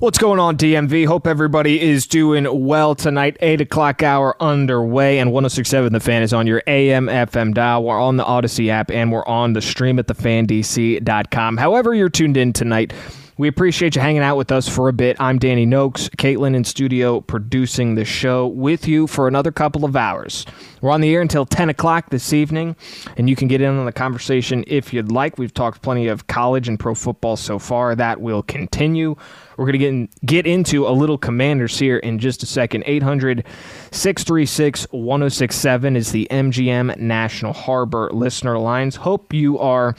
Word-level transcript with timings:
What's 0.00 0.16
going 0.16 0.40
on, 0.40 0.56
DMV? 0.56 1.06
Hope 1.06 1.26
everybody 1.26 1.78
is 1.78 2.06
doing 2.06 2.46
well 2.66 2.94
tonight. 2.94 3.36
8 3.40 3.60
o'clock 3.60 4.02
hour 4.02 4.34
underway, 4.40 5.18
and 5.18 5.30
1067 5.30 5.92
The 5.92 6.00
Fan 6.00 6.22
is 6.22 6.32
on 6.32 6.46
your 6.46 6.62
AM 6.66 7.04
FM 7.04 7.52
dial. 7.52 7.84
We're 7.84 8.00
on 8.00 8.16
the 8.16 8.24
Odyssey 8.24 8.70
app, 8.70 8.90
and 8.90 9.12
we're 9.12 9.26
on 9.26 9.52
the 9.52 9.60
stream 9.60 9.98
at 9.98 10.06
thefandc.com. 10.06 11.58
However, 11.58 11.94
you're 11.94 12.08
tuned 12.08 12.38
in 12.38 12.54
tonight, 12.54 12.94
we 13.40 13.48
appreciate 13.48 13.96
you 13.96 14.02
hanging 14.02 14.20
out 14.20 14.36
with 14.36 14.52
us 14.52 14.68
for 14.68 14.90
a 14.90 14.92
bit. 14.92 15.18
I'm 15.18 15.38
Danny 15.38 15.64
Noakes, 15.64 16.10
Caitlin 16.10 16.54
in 16.54 16.62
studio 16.62 17.22
producing 17.22 17.94
the 17.94 18.04
show 18.04 18.46
with 18.46 18.86
you 18.86 19.06
for 19.06 19.28
another 19.28 19.50
couple 19.50 19.86
of 19.86 19.96
hours. 19.96 20.44
We're 20.82 20.90
on 20.90 21.00
the 21.00 21.14
air 21.14 21.22
until 21.22 21.46
10 21.46 21.70
o'clock 21.70 22.10
this 22.10 22.34
evening, 22.34 22.76
and 23.16 23.30
you 23.30 23.36
can 23.36 23.48
get 23.48 23.62
in 23.62 23.78
on 23.78 23.86
the 23.86 23.92
conversation 23.92 24.62
if 24.66 24.92
you'd 24.92 25.10
like. 25.10 25.38
We've 25.38 25.54
talked 25.54 25.80
plenty 25.80 26.08
of 26.08 26.26
college 26.26 26.68
and 26.68 26.78
pro 26.78 26.94
football 26.94 27.38
so 27.38 27.58
far. 27.58 27.94
That 27.94 28.20
will 28.20 28.42
continue. 28.42 29.16
We're 29.56 29.72
going 29.72 29.78
to 29.78 30.06
get, 30.18 30.26
get 30.26 30.46
into 30.46 30.86
a 30.86 30.92
little 30.92 31.16
commanders 31.16 31.78
here 31.78 31.96
in 31.96 32.18
just 32.18 32.42
a 32.42 32.46
second. 32.46 32.84
800 32.84 33.46
636 33.90 34.86
1067 34.90 35.96
is 35.96 36.12
the 36.12 36.28
MGM 36.30 36.98
National 36.98 37.54
Harbor 37.54 38.10
listener 38.12 38.58
lines. 38.58 38.96
Hope 38.96 39.32
you 39.32 39.58
are 39.58 39.96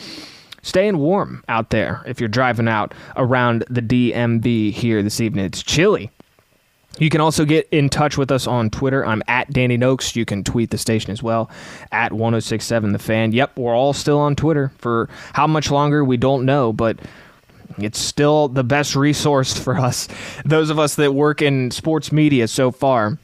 staying 0.61 0.97
warm 0.97 1.43
out 1.47 1.69
there 1.69 2.03
if 2.05 2.19
you're 2.19 2.29
driving 2.29 2.67
out 2.67 2.93
around 3.15 3.63
the 3.69 3.81
DMV 3.81 4.71
here 4.71 5.01
this 5.01 5.19
evening. 5.21 5.45
It's 5.45 5.63
chilly. 5.63 6.11
You 6.99 7.09
can 7.09 7.21
also 7.21 7.45
get 7.45 7.67
in 7.71 7.89
touch 7.89 8.17
with 8.17 8.31
us 8.31 8.47
on 8.47 8.69
Twitter. 8.69 9.05
I'm 9.05 9.23
at 9.27 9.51
Danny 9.51 9.77
Noakes. 9.77 10.15
You 10.15 10.25
can 10.25 10.43
tweet 10.43 10.71
the 10.71 10.77
station 10.77 11.11
as 11.11 11.23
well 11.23 11.49
at 11.91 12.11
1067 12.11 12.91
The 12.91 12.99
Fan. 12.99 13.31
Yep, 13.31 13.57
we're 13.57 13.75
all 13.75 13.93
still 13.93 14.19
on 14.19 14.35
Twitter. 14.35 14.71
For 14.77 15.09
how 15.33 15.47
much 15.47 15.71
longer, 15.71 16.03
we 16.03 16.17
don't 16.17 16.45
know, 16.45 16.73
but 16.73 16.99
it's 17.77 17.99
still 17.99 18.49
the 18.49 18.63
best 18.63 18.95
resource 18.95 19.57
for 19.63 19.77
us, 19.77 20.09
those 20.43 20.69
of 20.69 20.79
us 20.79 20.95
that 20.95 21.13
work 21.13 21.41
in 21.41 21.71
sports 21.71 22.11
media 22.11 22.47
so 22.47 22.71
far. 22.71 23.17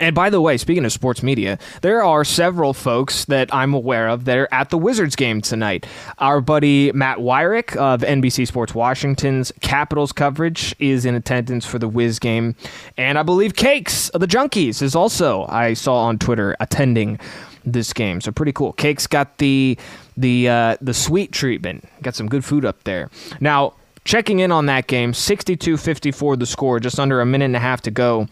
And 0.00 0.14
by 0.14 0.30
the 0.30 0.40
way, 0.40 0.56
speaking 0.56 0.84
of 0.84 0.92
sports 0.92 1.22
media, 1.22 1.58
there 1.82 2.02
are 2.02 2.24
several 2.24 2.74
folks 2.74 3.24
that 3.26 3.52
I'm 3.54 3.74
aware 3.74 4.08
of 4.08 4.24
that 4.26 4.38
are 4.38 4.48
at 4.52 4.70
the 4.70 4.78
Wizards 4.78 5.16
game 5.16 5.40
tonight. 5.40 5.86
Our 6.18 6.40
buddy 6.40 6.92
Matt 6.92 7.18
Weyrich 7.18 7.76
of 7.76 8.00
NBC 8.02 8.46
Sports 8.46 8.74
Washington's 8.74 9.52
Capitals 9.60 10.12
coverage 10.12 10.74
is 10.78 11.04
in 11.04 11.14
attendance 11.14 11.66
for 11.66 11.78
the 11.78 11.88
Wiz 11.88 12.18
game. 12.18 12.54
And 12.96 13.18
I 13.18 13.22
believe 13.22 13.54
Cakes 13.54 14.08
of 14.10 14.20
the 14.20 14.26
Junkies 14.26 14.82
is 14.82 14.94
also, 14.94 15.46
I 15.48 15.74
saw 15.74 15.96
on 15.96 16.18
Twitter, 16.18 16.56
attending 16.60 17.18
this 17.64 17.92
game. 17.92 18.20
So 18.20 18.32
pretty 18.32 18.52
cool. 18.52 18.72
Cakes 18.72 19.06
got 19.06 19.38
the 19.38 19.78
the 20.16 20.48
uh, 20.48 20.76
the 20.80 20.94
sweet 20.94 21.32
treatment. 21.32 21.88
Got 22.02 22.14
some 22.14 22.28
good 22.28 22.44
food 22.44 22.64
up 22.64 22.84
there. 22.84 23.10
Now, 23.40 23.74
checking 24.04 24.40
in 24.40 24.52
on 24.52 24.66
that 24.66 24.86
game, 24.86 25.12
62-54 25.12 26.38
the 26.38 26.46
score, 26.46 26.80
just 26.80 26.98
under 26.98 27.20
a 27.20 27.26
minute 27.26 27.46
and 27.46 27.56
a 27.56 27.60
half 27.60 27.82
to 27.82 27.90
go 27.90 28.26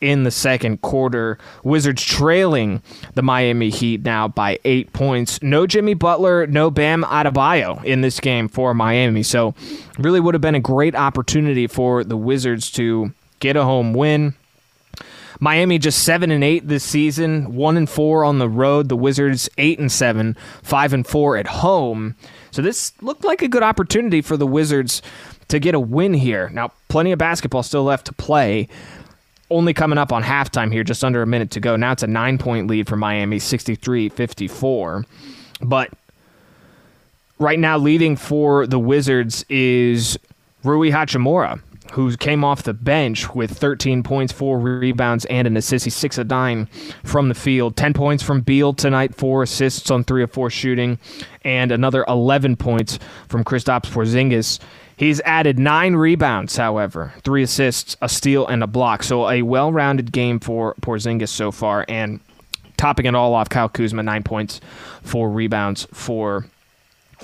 in 0.00 0.24
the 0.24 0.30
second 0.30 0.80
quarter. 0.82 1.38
Wizards 1.62 2.02
trailing 2.02 2.82
the 3.14 3.22
Miami 3.22 3.70
Heat 3.70 4.02
now 4.02 4.28
by 4.28 4.58
eight 4.64 4.92
points. 4.92 5.42
No 5.42 5.66
Jimmy 5.66 5.94
Butler, 5.94 6.46
no 6.46 6.70
Bam 6.70 7.02
Adebayo 7.04 7.84
in 7.84 8.00
this 8.00 8.20
game 8.20 8.48
for 8.48 8.74
Miami. 8.74 9.22
So, 9.22 9.54
really 9.98 10.20
would 10.20 10.34
have 10.34 10.40
been 10.40 10.54
a 10.54 10.60
great 10.60 10.94
opportunity 10.94 11.66
for 11.66 12.04
the 12.04 12.16
Wizards 12.16 12.70
to 12.72 13.12
get 13.40 13.56
a 13.56 13.64
home 13.64 13.92
win. 13.92 14.34
Miami 15.42 15.78
just 15.78 16.02
seven 16.02 16.30
and 16.30 16.44
eight 16.44 16.68
this 16.68 16.84
season, 16.84 17.54
one 17.54 17.78
and 17.78 17.88
four 17.88 18.24
on 18.24 18.38
the 18.38 18.48
road. 18.48 18.90
The 18.90 18.96
Wizards 18.96 19.48
eight 19.56 19.78
and 19.78 19.90
seven, 19.90 20.36
five 20.62 20.92
and 20.92 21.06
four 21.06 21.38
at 21.38 21.46
home. 21.46 22.14
So 22.50 22.62
this 22.62 22.92
looked 23.00 23.24
like 23.24 23.42
a 23.42 23.48
good 23.48 23.62
opportunity 23.62 24.20
for 24.20 24.36
the 24.36 24.46
Wizards 24.46 25.02
to 25.48 25.58
get 25.58 25.74
a 25.74 25.80
win 25.80 26.14
here. 26.14 26.48
Now, 26.50 26.72
plenty 26.88 27.12
of 27.12 27.18
basketball 27.18 27.62
still 27.62 27.84
left 27.84 28.06
to 28.06 28.12
play, 28.12 28.68
only 29.50 29.74
coming 29.74 29.98
up 29.98 30.12
on 30.12 30.22
halftime 30.22 30.72
here, 30.72 30.84
just 30.84 31.04
under 31.04 31.22
a 31.22 31.26
minute 31.26 31.50
to 31.52 31.60
go. 31.60 31.76
Now 31.76 31.92
it's 31.92 32.02
a 32.02 32.08
nine 32.08 32.38
point 32.38 32.68
lead 32.68 32.88
for 32.88 32.96
Miami, 32.96 33.38
63 33.38 34.08
54. 34.08 35.04
But 35.62 35.90
right 37.38 37.58
now, 37.58 37.76
leading 37.78 38.16
for 38.16 38.66
the 38.66 38.78
Wizards 38.78 39.44
is 39.48 40.18
Rui 40.62 40.90
Hachimura, 40.90 41.60
who 41.92 42.16
came 42.16 42.44
off 42.44 42.62
the 42.62 42.74
bench 42.74 43.34
with 43.34 43.50
13 43.56 44.02
points, 44.02 44.32
four 44.32 44.58
rebounds, 44.58 45.24
and 45.26 45.46
an 45.46 45.56
assist. 45.56 45.84
He's 45.84 45.94
6 45.96 46.18
of 46.18 46.28
9 46.28 46.66
from 47.04 47.28
the 47.28 47.34
field. 47.34 47.76
10 47.76 47.92
points 47.92 48.22
from 48.22 48.40
Beal 48.40 48.72
tonight, 48.72 49.14
four 49.14 49.42
assists 49.42 49.90
on 49.90 50.04
3 50.04 50.22
of 50.22 50.32
4 50.32 50.50
shooting, 50.50 50.98
and 51.42 51.72
another 51.72 52.04
11 52.08 52.56
points 52.56 52.98
from 53.28 53.44
Kristaps 53.44 53.90
Porzingis. 53.90 54.58
He's 54.96 55.20
added 55.22 55.58
nine 55.58 55.94
rebounds, 55.94 56.56
however, 56.56 57.14
three 57.24 57.42
assists, 57.42 57.96
a 58.02 58.08
steal, 58.08 58.46
and 58.46 58.62
a 58.62 58.66
block. 58.66 59.02
So 59.02 59.30
a 59.30 59.40
well-rounded 59.40 60.12
game 60.12 60.38
for 60.38 60.74
Porzingis 60.82 61.30
so 61.30 61.50
far, 61.50 61.86
and 61.88 62.20
topping 62.76 63.06
it 63.06 63.14
all 63.14 63.34
off, 63.34 63.48
Kyle 63.48 63.68
Kuzma 63.68 64.02
nine 64.02 64.22
points, 64.22 64.60
four 65.02 65.30
rebounds 65.30 65.86
for 65.92 66.46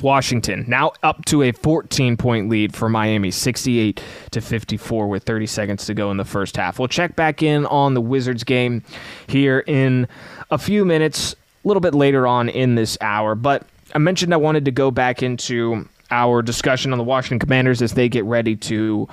Washington. 0.02 0.64
Now 0.68 0.92
up 1.02 1.24
to 1.26 1.42
a 1.42 1.52
14-point 1.52 2.48
lead 2.48 2.74
for 2.74 2.88
Miami, 2.88 3.30
68 3.30 4.02
to 4.30 4.40
54, 4.40 5.08
with 5.08 5.24
30 5.24 5.46
seconds 5.46 5.86
to 5.86 5.94
go 5.94 6.10
in 6.10 6.16
the 6.16 6.24
first 6.24 6.56
half. 6.56 6.78
We'll 6.78 6.88
check 6.88 7.16
back 7.16 7.42
in 7.42 7.66
on 7.66 7.94
the 7.94 8.00
Wizards 8.00 8.44
game 8.44 8.82
here 9.26 9.60
in 9.66 10.08
a 10.50 10.58
few 10.58 10.84
minutes, 10.84 11.34
a 11.34 11.68
little 11.68 11.80
bit 11.80 11.94
later 11.94 12.26
on 12.26 12.48
in 12.48 12.74
this 12.74 12.98
hour, 13.00 13.34
but. 13.34 13.66
I 13.94 13.98
mentioned 13.98 14.34
I 14.34 14.36
wanted 14.36 14.64
to 14.64 14.72
go 14.72 14.90
back 14.90 15.22
into 15.22 15.88
our 16.10 16.42
discussion 16.42 16.92
on 16.92 16.98
the 16.98 17.04
Washington 17.04 17.38
Commanders 17.38 17.82
as 17.82 17.92
they 17.92 18.08
get 18.08 18.24
ready 18.24 18.56
to 18.56 19.08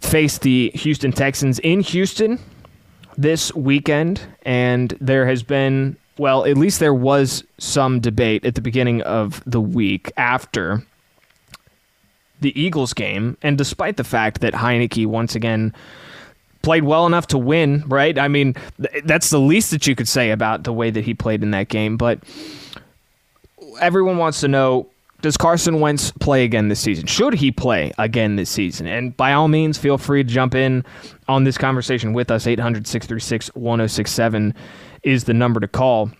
face 0.00 0.38
the 0.38 0.70
Houston 0.74 1.12
Texans 1.12 1.58
in 1.60 1.80
Houston 1.80 2.38
this 3.16 3.54
weekend. 3.54 4.20
And 4.42 4.96
there 5.00 5.26
has 5.26 5.42
been, 5.42 5.96
well, 6.18 6.44
at 6.44 6.56
least 6.56 6.80
there 6.80 6.94
was 6.94 7.44
some 7.58 8.00
debate 8.00 8.44
at 8.44 8.54
the 8.54 8.60
beginning 8.60 9.02
of 9.02 9.42
the 9.46 9.60
week 9.60 10.10
after 10.16 10.82
the 12.40 12.58
Eagles 12.60 12.92
game. 12.92 13.36
And 13.42 13.56
despite 13.56 13.96
the 13.96 14.04
fact 14.04 14.40
that 14.40 14.52
Heinicke 14.52 15.06
once 15.06 15.34
again 15.34 15.72
played 16.62 16.84
well 16.84 17.06
enough 17.06 17.28
to 17.28 17.38
win, 17.38 17.84
right? 17.86 18.18
I 18.18 18.28
mean, 18.28 18.54
that's 19.04 19.30
the 19.30 19.40
least 19.40 19.70
that 19.70 19.86
you 19.86 19.94
could 19.94 20.08
say 20.08 20.30
about 20.30 20.64
the 20.64 20.72
way 20.72 20.90
that 20.90 21.04
he 21.04 21.14
played 21.14 21.42
in 21.42 21.52
that 21.52 21.68
game. 21.68 21.96
But 21.96 22.20
everyone 23.80 24.18
wants 24.18 24.40
to 24.40 24.48
know 24.48 24.88
does 25.20 25.36
Carson 25.36 25.80
Wentz 25.80 26.12
play 26.12 26.44
again 26.44 26.68
this 26.68 26.78
season? 26.78 27.06
Should 27.06 27.34
he 27.34 27.50
play 27.50 27.92
again 27.98 28.36
this 28.36 28.50
season? 28.50 28.86
And 28.86 29.16
by 29.16 29.32
all 29.32 29.48
means, 29.48 29.76
feel 29.76 29.98
free 29.98 30.22
to 30.22 30.28
jump 30.28 30.54
in 30.54 30.84
on 31.26 31.42
this 31.42 31.58
conversation 31.58 32.12
with 32.12 32.30
us. 32.30 32.46
800 32.46 32.86
636 32.86 33.48
1067 33.54 34.54
is 35.02 35.24
the 35.24 35.34
number 35.34 35.60
to 35.60 35.68
call. 35.68 36.10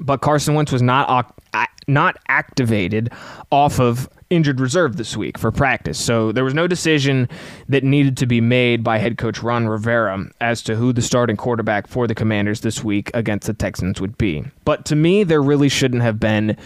But 0.00 0.20
Carson 0.20 0.54
Wentz 0.54 0.72
was 0.72 0.82
not, 0.82 1.40
not 1.86 2.16
activated 2.28 3.12
off 3.52 3.78
of 3.78 4.08
injured 4.30 4.58
reserve 4.58 4.96
this 4.96 5.16
week 5.16 5.38
for 5.38 5.52
practice. 5.52 5.98
So 5.98 6.32
there 6.32 6.42
was 6.42 6.54
no 6.54 6.66
decision 6.66 7.28
that 7.68 7.84
needed 7.84 8.16
to 8.16 8.26
be 8.26 8.40
made 8.40 8.82
by 8.82 8.98
head 8.98 9.18
coach 9.18 9.42
Ron 9.42 9.68
Rivera 9.68 10.26
as 10.40 10.62
to 10.62 10.74
who 10.74 10.92
the 10.92 11.02
starting 11.02 11.36
quarterback 11.36 11.86
for 11.86 12.08
the 12.08 12.14
Commanders 12.14 12.62
this 12.62 12.82
week 12.82 13.10
against 13.14 13.46
the 13.46 13.54
Texans 13.54 14.00
would 14.00 14.18
be. 14.18 14.44
But 14.64 14.84
to 14.86 14.96
me, 14.96 15.22
there 15.22 15.42
really 15.42 15.68
shouldn't 15.68 16.02
have 16.02 16.18
been 16.18 16.56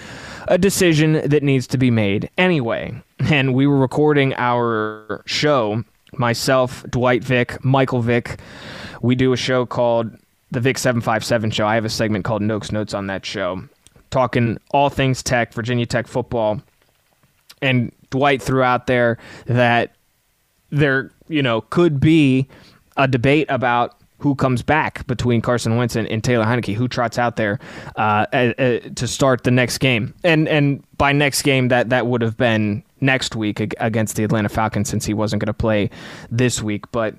a 0.47 0.57
decision 0.57 1.15
that 1.29 1.43
needs 1.43 1.67
to 1.67 1.79
be 1.79 1.91
made 1.91 2.31
anyway. 2.39 3.03
And 3.19 3.55
we 3.55 3.67
were 3.67 3.79
recording 3.79 4.33
our 4.35 5.23
show, 5.27 5.85
myself, 6.15 6.85
Dwight 6.89 7.23
Vick, 7.23 7.63
Michael 7.63 8.01
Vick. 8.01 8.41
We 9.03 9.15
do 9.15 9.35
a 9.35 9.37
show 9.37 9.67
called 9.67 10.17
the 10.50 10.61
Vic 10.61 10.79
757 10.79 11.50
show. 11.50 11.67
I 11.67 11.75
have 11.75 11.85
a 11.85 11.91
segment 11.91 12.25
called 12.25 12.43
Noakes 12.43 12.73
Notes 12.73 12.95
on 12.95 13.06
that 13.09 13.25
show, 13.25 13.62
talking 14.11 14.59
all 14.71 14.89
things 14.89 15.23
tech, 15.23 15.53
Virginia 15.53 15.87
Tech 15.87 16.06
football, 16.06 16.61
and 17.61 17.93
Dwight 18.11 18.41
threw 18.41 18.62
out 18.62 18.87
there 18.87 19.19
that 19.47 19.93
there, 20.71 21.11
you 21.29 21.43
know, 21.43 21.62
could 21.62 22.00
be 22.00 22.49
a 22.97 23.06
debate 23.06 23.47
about 23.49 23.95
who 24.21 24.35
comes 24.35 24.62
back 24.62 25.06
between 25.06 25.41
Carson 25.41 25.77
Wentz 25.77 25.95
and, 25.95 26.09
and 26.09 26.25
Taylor 26.25 26.45
Heinicke, 26.45 26.75
who 26.75 26.89
trots 26.89 27.19
out 27.19 27.37
there 27.37 27.61
uh, 27.97 28.27
uh, 28.33 28.81
to 28.95 29.06
start 29.06 29.45
the 29.45 29.50
next 29.50 29.79
game. 29.79 30.15
And 30.25 30.49
and 30.49 30.83
by 30.97 31.12
next 31.12 31.43
game, 31.43 31.69
that 31.69 31.91
that 31.91 32.06
would 32.06 32.23
have 32.23 32.37
been 32.37 32.83
next 33.00 33.37
week 33.37 33.61
against 33.79 34.17
the 34.17 34.25
Atlanta 34.25 34.49
Falcons, 34.49 34.89
since 34.89 35.06
he 35.06 35.15
wasn't 35.15 35.41
going 35.41 35.47
to 35.47 35.53
play 35.55 35.91
this 36.31 36.62
week. 36.62 36.91
But 36.91 37.15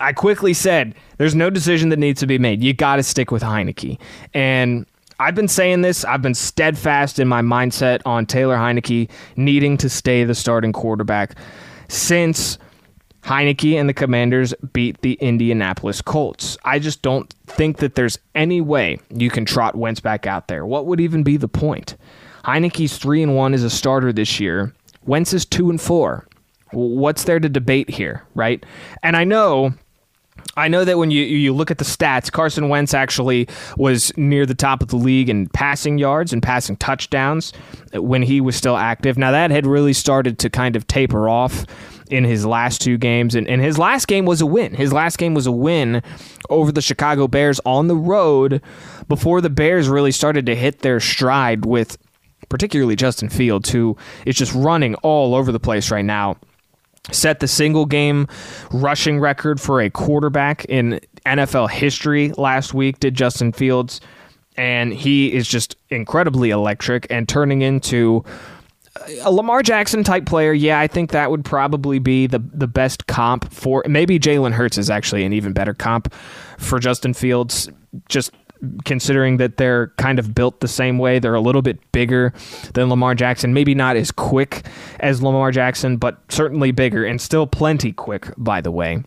I 0.00 0.12
quickly 0.12 0.54
said, 0.54 0.94
"There's 1.18 1.34
no 1.34 1.50
decision 1.50 1.88
that 1.90 1.98
needs 1.98 2.20
to 2.20 2.26
be 2.26 2.38
made. 2.38 2.62
You 2.62 2.72
got 2.72 2.96
to 2.96 3.02
stick 3.02 3.30
with 3.30 3.42
Heinicke." 3.42 3.98
And 4.32 4.86
I've 5.20 5.34
been 5.34 5.48
saying 5.48 5.82
this. 5.82 6.04
I've 6.04 6.22
been 6.22 6.34
steadfast 6.34 7.18
in 7.18 7.28
my 7.28 7.40
mindset 7.40 8.00
on 8.04 8.26
Taylor 8.26 8.56
Heinicke 8.56 9.08
needing 9.36 9.76
to 9.78 9.88
stay 9.88 10.24
the 10.24 10.34
starting 10.34 10.72
quarterback 10.72 11.36
since 11.88 12.58
Heinicke 13.22 13.74
and 13.74 13.88
the 13.88 13.94
Commanders 13.94 14.52
beat 14.72 15.00
the 15.02 15.14
Indianapolis 15.14 16.02
Colts. 16.02 16.58
I 16.64 16.78
just 16.78 17.00
don't 17.00 17.32
think 17.46 17.78
that 17.78 17.94
there's 17.94 18.18
any 18.34 18.60
way 18.60 18.98
you 19.08 19.30
can 19.30 19.44
trot 19.44 19.76
Wentz 19.76 20.00
back 20.00 20.26
out 20.26 20.48
there. 20.48 20.66
What 20.66 20.86
would 20.86 21.00
even 21.00 21.22
be 21.22 21.36
the 21.36 21.48
point? 21.48 21.96
Heinicke's 22.44 22.98
three 22.98 23.22
and 23.22 23.34
one 23.34 23.54
as 23.54 23.62
a 23.62 23.70
starter 23.70 24.12
this 24.12 24.40
year. 24.40 24.74
Wentz 25.06 25.32
is 25.32 25.46
two 25.46 25.70
and 25.70 25.80
four. 25.80 26.26
What's 26.72 27.24
there 27.24 27.40
to 27.40 27.48
debate 27.48 27.88
here, 27.88 28.24
right? 28.34 28.64
And 29.02 29.16
I 29.16 29.24
know 29.24 29.72
I 30.56 30.68
know 30.68 30.84
that 30.84 30.98
when 30.98 31.10
you 31.10 31.22
you 31.22 31.52
look 31.52 31.70
at 31.70 31.78
the 31.78 31.84
stats, 31.84 32.30
Carson 32.30 32.68
Wentz 32.68 32.94
actually 32.94 33.48
was 33.76 34.16
near 34.16 34.46
the 34.46 34.54
top 34.54 34.82
of 34.82 34.88
the 34.88 34.96
league 34.96 35.28
in 35.28 35.48
passing 35.48 35.98
yards 35.98 36.32
and 36.32 36.42
passing 36.42 36.76
touchdowns 36.76 37.52
when 37.92 38.22
he 38.22 38.40
was 38.40 38.56
still 38.56 38.76
active. 38.76 39.18
Now 39.18 39.30
that 39.32 39.50
had 39.50 39.66
really 39.66 39.92
started 39.92 40.38
to 40.40 40.50
kind 40.50 40.76
of 40.76 40.86
taper 40.86 41.28
off 41.28 41.66
in 42.10 42.24
his 42.24 42.44
last 42.44 42.80
two 42.80 42.98
games. 42.98 43.34
And, 43.34 43.48
and 43.48 43.60
his 43.60 43.78
last 43.78 44.06
game 44.06 44.24
was 44.24 44.40
a 44.40 44.46
win. 44.46 44.74
His 44.74 44.92
last 44.92 45.16
game 45.18 45.34
was 45.34 45.46
a 45.46 45.52
win 45.52 46.02
over 46.50 46.70
the 46.70 46.82
Chicago 46.82 47.26
Bears 47.26 47.60
on 47.64 47.88
the 47.88 47.96
road 47.96 48.62
before 49.08 49.40
the 49.40 49.50
Bears 49.50 49.88
really 49.88 50.12
started 50.12 50.46
to 50.46 50.54
hit 50.54 50.80
their 50.80 51.00
stride 51.00 51.64
with 51.64 51.96
particularly 52.48 52.94
Justin 52.94 53.28
Fields, 53.28 53.70
who 53.70 53.96
is 54.26 54.36
just 54.36 54.54
running 54.54 54.94
all 54.96 55.34
over 55.34 55.50
the 55.50 55.60
place 55.60 55.90
right 55.90 56.04
now. 56.04 56.36
Set 57.10 57.40
the 57.40 57.48
single 57.48 57.86
game 57.86 58.26
rushing 58.70 59.20
record 59.20 59.60
for 59.60 59.80
a 59.80 59.90
quarterback 59.90 60.64
in 60.66 61.00
NFL 61.26 61.70
history 61.70 62.32
last 62.32 62.72
week, 62.72 62.98
did 63.00 63.14
Justin 63.14 63.52
Fields. 63.52 64.00
And 64.56 64.92
he 64.92 65.32
is 65.32 65.48
just 65.48 65.76
incredibly 65.90 66.50
electric 66.50 67.06
and 67.10 67.28
turning 67.28 67.62
into 67.62 68.24
a 69.22 69.30
Lamar 69.30 69.62
Jackson 69.62 70.04
type 70.04 70.26
player, 70.26 70.52
yeah, 70.52 70.78
I 70.78 70.86
think 70.86 71.10
that 71.10 71.30
would 71.30 71.44
probably 71.44 71.98
be 71.98 72.26
the 72.26 72.38
the 72.38 72.68
best 72.68 73.06
comp 73.06 73.52
for. 73.52 73.82
Maybe 73.88 74.18
Jalen 74.18 74.52
Hurts 74.52 74.78
is 74.78 74.88
actually 74.88 75.24
an 75.24 75.32
even 75.32 75.52
better 75.52 75.74
comp 75.74 76.12
for 76.58 76.78
Justin 76.78 77.12
Fields. 77.12 77.68
Just 78.08 78.30
considering 78.84 79.36
that 79.38 79.56
they're 79.56 79.88
kind 79.98 80.18
of 80.18 80.34
built 80.34 80.60
the 80.60 80.68
same 80.68 80.98
way, 80.98 81.18
they're 81.18 81.34
a 81.34 81.40
little 81.40 81.62
bit 81.62 81.78
bigger 81.92 82.32
than 82.74 82.88
Lamar 82.88 83.14
Jackson. 83.14 83.54
Maybe 83.54 83.74
not 83.74 83.96
as 83.96 84.10
quick 84.10 84.66
as 85.00 85.22
Lamar 85.22 85.50
Jackson, 85.50 85.96
but 85.96 86.20
certainly 86.28 86.70
bigger 86.70 87.04
and 87.04 87.20
still 87.20 87.46
plenty 87.46 87.92
quick. 87.92 88.32
By 88.36 88.60
the 88.60 88.70
way, 88.70 89.02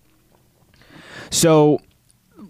so 1.30 1.80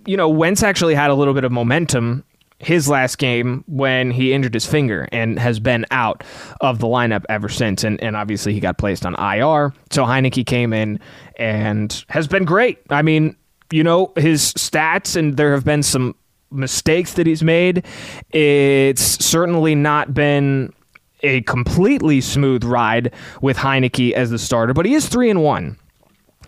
you 0.06 0.18
know 0.18 0.30
Wentz 0.30 0.64
actually 0.64 0.96
had 0.96 1.10
a 1.10 1.16
little 1.16 1.34
bit 1.34 1.44
of 1.44 1.52
momentum 1.52 2.24
his 2.60 2.90
last 2.90 3.18
game 3.18 3.64
when 3.68 4.12
he 4.12 4.34
injured 4.34 4.54
his 4.54 4.66
finger 4.66 5.08
and 5.12 5.38
has 5.38 5.60
been 5.60 5.86
out 5.92 6.24
of 6.62 6.80
the 6.80 6.88
lineup 6.88 7.24
ever 7.30 7.50
since. 7.50 7.84
And, 7.84 8.02
and 8.02 8.16
obviously 8.16 8.54
he 8.54 8.60
got 8.60 8.78
placed 8.78 9.06
on 9.06 9.14
IR. 9.14 9.74
So 9.92 10.04
Heinicke 10.06 10.46
came 10.46 10.74
in 10.74 11.00
and 11.38 12.04
has 12.10 12.28
been 12.28 12.46
great. 12.46 12.80
I 12.90 13.04
mean, 13.04 13.36
you 13.72 13.84
know, 13.84 14.12
his 14.16 14.54
stats, 14.54 15.16
and 15.16 15.38
there 15.38 15.54
have 15.54 15.66
been 15.66 15.84
some 15.84 16.16
mistakes 16.52 17.14
that 17.14 17.28
he's 17.28 17.44
made. 17.44 17.86
It's 18.32 19.24
certainly 19.24 19.76
not 19.76 20.14
been 20.14 20.74
a 21.22 21.42
completely 21.42 22.22
smooth 22.22 22.64
ride 22.64 23.14
with 23.42 23.58
Heinicke 23.58 24.12
as 24.14 24.30
the 24.30 24.40
starter, 24.40 24.74
but 24.74 24.86
he 24.86 24.94
is 24.94 25.08
three 25.08 25.30
and 25.30 25.44
one. 25.44 25.78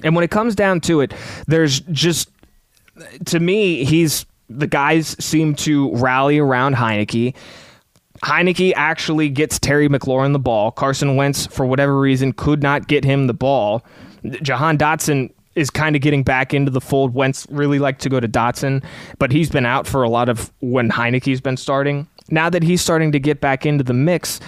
And 0.04 0.16
when 0.16 0.24
it 0.24 0.31
comes 0.31 0.56
down 0.56 0.81
to 0.81 1.01
it, 1.01 1.13
there's 1.48 1.81
just 1.81 2.30
to 3.25 3.40
me, 3.40 3.84
he's 3.84 4.25
the 4.50 4.68
guys 4.68 5.16
seem 5.24 5.56
to 5.56 5.94
rally 5.96 6.40
around 6.40 6.75
Heinicke. 6.75 7.36
Heinicke 8.24 8.74
actually 8.75 9.30
gets 9.30 9.60
Terry 9.60 9.88
McLaurin 9.88 10.34
the 10.34 10.40
ball. 10.40 10.72
Carson 10.72 11.16
Wentz, 11.16 11.48
for 11.48 11.66
whatever 11.66 12.00
reason, 12.00 12.34
could 12.34 12.62
not 12.62 12.88
get 12.88 13.04
him 13.04 13.28
the 13.28 13.34
ball. 13.34 13.86
Jahan 14.42 14.78
Dotson 14.78 15.31
is 15.56 15.69
kind 15.69 15.96
of 15.96 16.01
getting 16.01 16.24
back 16.24 16.54
into 16.54 16.72
the 16.72 16.81
fold. 16.81 17.13
Wentz 17.13 17.46
really 17.50 17.80
liked 17.80 18.01
to 18.01 18.10
go 18.10 18.19
to 18.19 18.28
Dotson, 18.28 18.84
but 19.18 19.31
he's 19.31 19.50
been 19.50 19.66
out 19.66 19.88
for 19.88 20.04
a 20.04 20.10
lot 20.10 20.30
of 20.30 20.51
when 20.60 20.90
Heinicke's 20.90 21.42
been 21.42 21.57
starting 21.57 22.07
now 22.31 22.50
that 22.50 22.63
he's 22.63 22.81
starting 22.81 23.12
to 23.12 23.19
get 23.19 23.42
back 23.42 23.66
into 23.66 23.84
the 23.84 23.94
mix, 23.94 24.40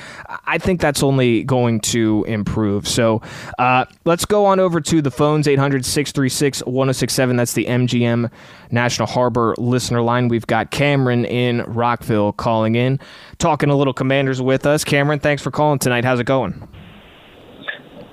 I 0.45 0.57
think 0.57 0.81
that's 0.81 1.03
only 1.03 1.43
going 1.43 1.79
to 1.81 2.25
improve. 2.27 2.87
So 2.87 3.21
uh, 3.59 3.85
let's 4.05 4.25
go 4.25 4.45
on 4.45 4.59
over 4.59 4.81
to 4.81 5.01
the 5.01 5.11
phones 5.11 5.47
800 5.47 5.85
636 5.85 6.61
1067. 6.65 7.35
That's 7.35 7.53
the 7.53 7.65
MGM 7.65 8.31
National 8.71 9.07
Harbor 9.07 9.55
listener 9.57 10.01
line. 10.01 10.27
We've 10.27 10.47
got 10.47 10.71
Cameron 10.71 11.25
in 11.25 11.61
Rockville 11.63 12.33
calling 12.33 12.75
in, 12.75 12.99
talking 13.37 13.69
a 13.69 13.75
little 13.75 13.93
commanders 13.93 14.41
with 14.41 14.65
us. 14.65 14.83
Cameron, 14.83 15.19
thanks 15.19 15.41
for 15.41 15.51
calling 15.51 15.79
tonight. 15.79 16.05
How's 16.05 16.19
it 16.19 16.25
going? 16.25 16.67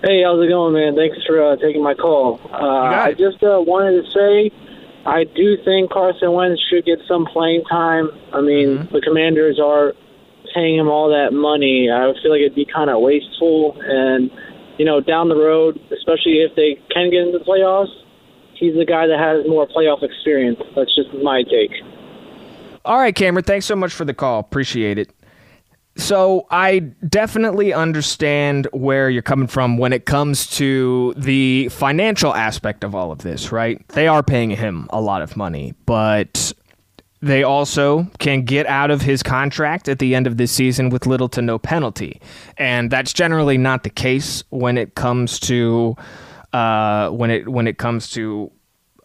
Hey, 0.03 0.23
how's 0.23 0.43
it 0.43 0.49
going, 0.49 0.75
man? 0.75 0.95
Thanks 0.95 1.19
for 1.27 1.43
uh, 1.43 1.57
taking 1.57 1.83
my 1.83 1.95
call. 1.95 2.41
Uh, 2.53 2.57
I 2.57 3.15
just 3.15 3.43
uh, 3.43 3.61
wanted 3.61 4.05
to 4.05 4.11
say 4.13 4.53
I 5.05 5.25
do 5.25 5.57
think 5.65 5.91
Carson 5.91 6.33
Wentz 6.33 6.61
should 6.69 6.85
get 6.85 6.99
some 7.09 7.25
playing 7.27 7.65
time. 7.65 8.11
I 8.33 8.41
mean, 8.41 8.79
mm-hmm. 8.79 8.95
the 8.95 9.01
Commanders 9.01 9.59
are 9.59 9.95
paying 10.55 10.79
him 10.79 10.89
all 10.89 11.09
that 11.09 11.33
money. 11.33 11.91
I 11.91 12.13
feel 12.23 12.31
like 12.31 12.41
it'd 12.41 12.55
be 12.55 12.67
kind 12.67 12.91
of 12.91 13.01
wasteful. 13.01 13.81
And 13.83 14.31
you 14.79 14.85
know, 14.85 15.01
down 15.01 15.29
the 15.29 15.37
road, 15.37 15.81
especially 15.91 16.45
if 16.45 16.55
they 16.55 16.79
can 16.93 17.11
get 17.11 17.27
into 17.27 17.39
the 17.39 17.45
playoffs, 17.45 17.91
he's 18.55 18.75
the 18.75 18.85
guy 18.85 19.07
that 19.07 19.19
has 19.19 19.49
more 19.49 19.67
playoff 19.67 20.03
experience. 20.03 20.61
That's 20.77 20.95
just 20.95 21.13
my 21.23 21.43
take. 21.43 21.73
All 22.85 22.99
right, 22.99 23.15
Cameron. 23.15 23.45
Thanks 23.45 23.67
so 23.67 23.75
much 23.75 23.93
for 23.93 24.05
the 24.05 24.15
call. 24.15 24.41
Appreciate 24.41 24.99
it. 24.99 25.18
So 25.99 26.47
I 26.51 26.79
definitely 27.09 27.73
understand 27.73 28.69
where 28.73 29.11
you're 29.11 29.21
coming 29.21 29.49
from 29.49 29.79
when 29.79 29.93
it 29.93 30.07
comes 30.07 30.47
to 30.57 31.13
the 31.17 31.69
financial 31.71 32.33
aspect 32.35 32.85
of 32.85 32.95
all 32.95 33.11
of 33.11 33.19
this, 33.19 33.51
right? 33.51 33.87
They 33.89 34.07
are 34.07 34.23
paying 34.23 34.51
him 34.51 34.87
a 34.91 35.01
lot 35.01 35.23
of 35.23 35.37
money, 35.37 35.75
but 35.87 36.53
they 37.21 37.43
also 37.43 38.07
can 38.21 38.45
get 38.45 38.67
out 38.67 38.93
of 38.93 39.03
his 39.03 39.25
contract 39.25 39.89
at 39.89 39.99
the 39.99 40.15
end 40.15 40.29
of 40.29 40.37
this 40.37 40.53
season 40.53 40.89
with 40.89 41.05
little 41.05 41.29
to 41.31 41.43
no 41.43 41.59
penalty. 41.59 42.21
And 42.57 42.93
that's 42.93 43.13
generally 43.13 43.59
not 43.59 43.83
the 43.83 43.91
case 43.91 44.45
when 44.51 44.79
it 44.79 44.95
comes 44.95 45.41
to 45.41 45.97
uh, 46.53 47.11
when 47.11 47.31
it 47.31 47.49
when 47.49 47.67
it 47.67 47.79
comes 47.79 48.11
to 48.11 48.53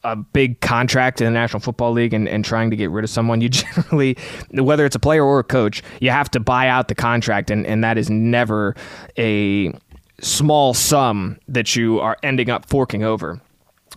a 0.04 0.16
big 0.16 0.60
contract 0.62 1.22
in 1.22 1.26
the 1.26 1.32
National 1.32 1.60
Football 1.60 1.94
League 1.94 2.14
and, 2.14 2.28
and 2.28 2.44
trying 2.44 2.70
to 2.70 2.76
get 2.76 2.90
rid 2.90 3.04
of 3.04 3.10
someone, 3.10 3.42
you 3.42 3.50
generally, 3.50 4.18
whether 4.52 4.86
it's 4.86 4.96
a 4.96 5.00
player 5.00 5.24
or 5.24 5.40
a 5.40 5.44
coach, 5.44 5.82
you 6.02 6.10
have 6.10 6.30
to 6.32 6.40
buy 6.40 6.68
out 6.68 6.88
the 6.88 6.96
contract, 6.96 7.50
and, 7.50 7.66
and 7.66 7.84
that 7.84 7.98
is 7.98 8.10
never 8.10 8.76
a 9.18 9.74
small 10.22 10.74
sum 10.74 11.38
that 11.48 11.76
you 11.76 12.00
are 12.00 12.18
ending 12.24 12.50
up 12.50 12.66
forking 12.66 13.04
over. 13.04 13.42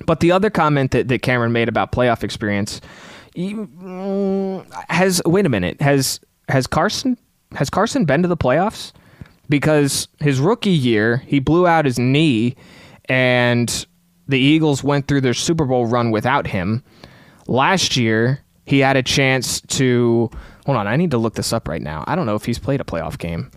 But 0.04 0.20
the 0.20 0.32
other 0.32 0.50
comment 0.50 0.90
that, 0.90 1.08
that 1.08 1.22
Cameron 1.22 1.52
made 1.52 1.68
about 1.68 1.92
playoff 1.92 2.22
experience 2.22 2.80
mm, 3.34 4.84
has 4.88 5.22
wait 5.24 5.46
a 5.46 5.48
minute 5.48 5.80
has 5.80 6.20
has 6.48 6.66
Carson 6.66 7.18
has 7.52 7.70
Carson 7.70 8.04
been 8.04 8.22
to 8.22 8.28
the 8.28 8.36
playoffs? 8.36 8.92
Because 9.48 10.08
his 10.20 10.40
rookie 10.40 10.70
year 10.70 11.18
he 11.18 11.38
blew 11.38 11.66
out 11.66 11.84
his 11.84 11.98
knee 11.98 12.56
and 13.08 13.86
the 14.28 14.38
Eagles 14.38 14.82
went 14.82 15.06
through 15.06 15.20
their 15.20 15.34
Super 15.34 15.64
Bowl 15.64 15.86
run 15.86 16.10
without 16.10 16.46
him. 16.46 16.82
Last 17.46 17.96
year, 17.96 18.40
he 18.64 18.80
had 18.80 18.96
a 18.96 19.02
chance 19.02 19.60
to. 19.62 20.30
Hold 20.66 20.78
on, 20.78 20.88
I 20.88 20.96
need 20.96 21.12
to 21.12 21.18
look 21.18 21.34
this 21.34 21.52
up 21.52 21.68
right 21.68 21.82
now. 21.82 22.02
I 22.08 22.16
don't 22.16 22.26
know 22.26 22.34
if 22.34 22.44
he's 22.44 22.58
played 22.58 22.80
a 22.80 22.84
playoff 22.84 23.18
game. 23.18 23.50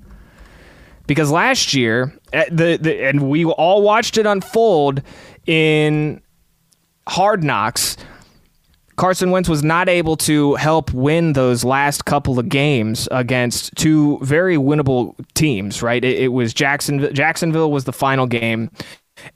Because 1.07 1.31
last 1.31 1.73
year, 1.73 2.13
eh, 2.33 2.45
the, 2.51 2.77
the 2.79 3.07
and 3.07 3.29
we 3.29 3.43
all 3.45 3.81
watched 3.81 4.19
it 4.19 4.27
unfold 4.27 5.01
in 5.47 6.21
Hard 7.07 7.43
Knocks. 7.43 7.97
Carson 8.95 9.31
Wentz 9.31 9.49
was 9.49 9.63
not 9.63 9.89
able 9.89 10.17
to 10.17 10.53
help 10.55 10.93
win 10.93 11.33
those 11.33 11.63
last 11.63 12.05
couple 12.05 12.37
of 12.37 12.47
games 12.49 13.07
against 13.09 13.73
two 13.75 14.19
very 14.21 14.57
winnable 14.57 15.15
teams, 15.33 15.81
right? 15.81 16.03
It, 16.03 16.19
it 16.19 16.27
was 16.27 16.53
Jacksonville. 16.53 17.11
Jacksonville 17.11 17.71
was 17.71 17.85
the 17.85 17.93
final 17.93 18.27
game 18.27 18.69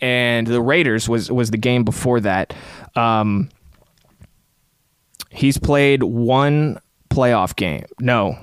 and 0.02 0.48
the 0.48 0.62
Raiders 0.62 1.10
was 1.10 1.32
was 1.32 1.52
the 1.52 1.58
game 1.58 1.84
before 1.84 2.20
that. 2.22 2.54
Um, 2.96 3.50
he's 5.30 5.58
played 5.58 6.04
one 6.04 6.80
playoff 7.10 7.56
game. 7.56 7.86
No, 8.00 8.38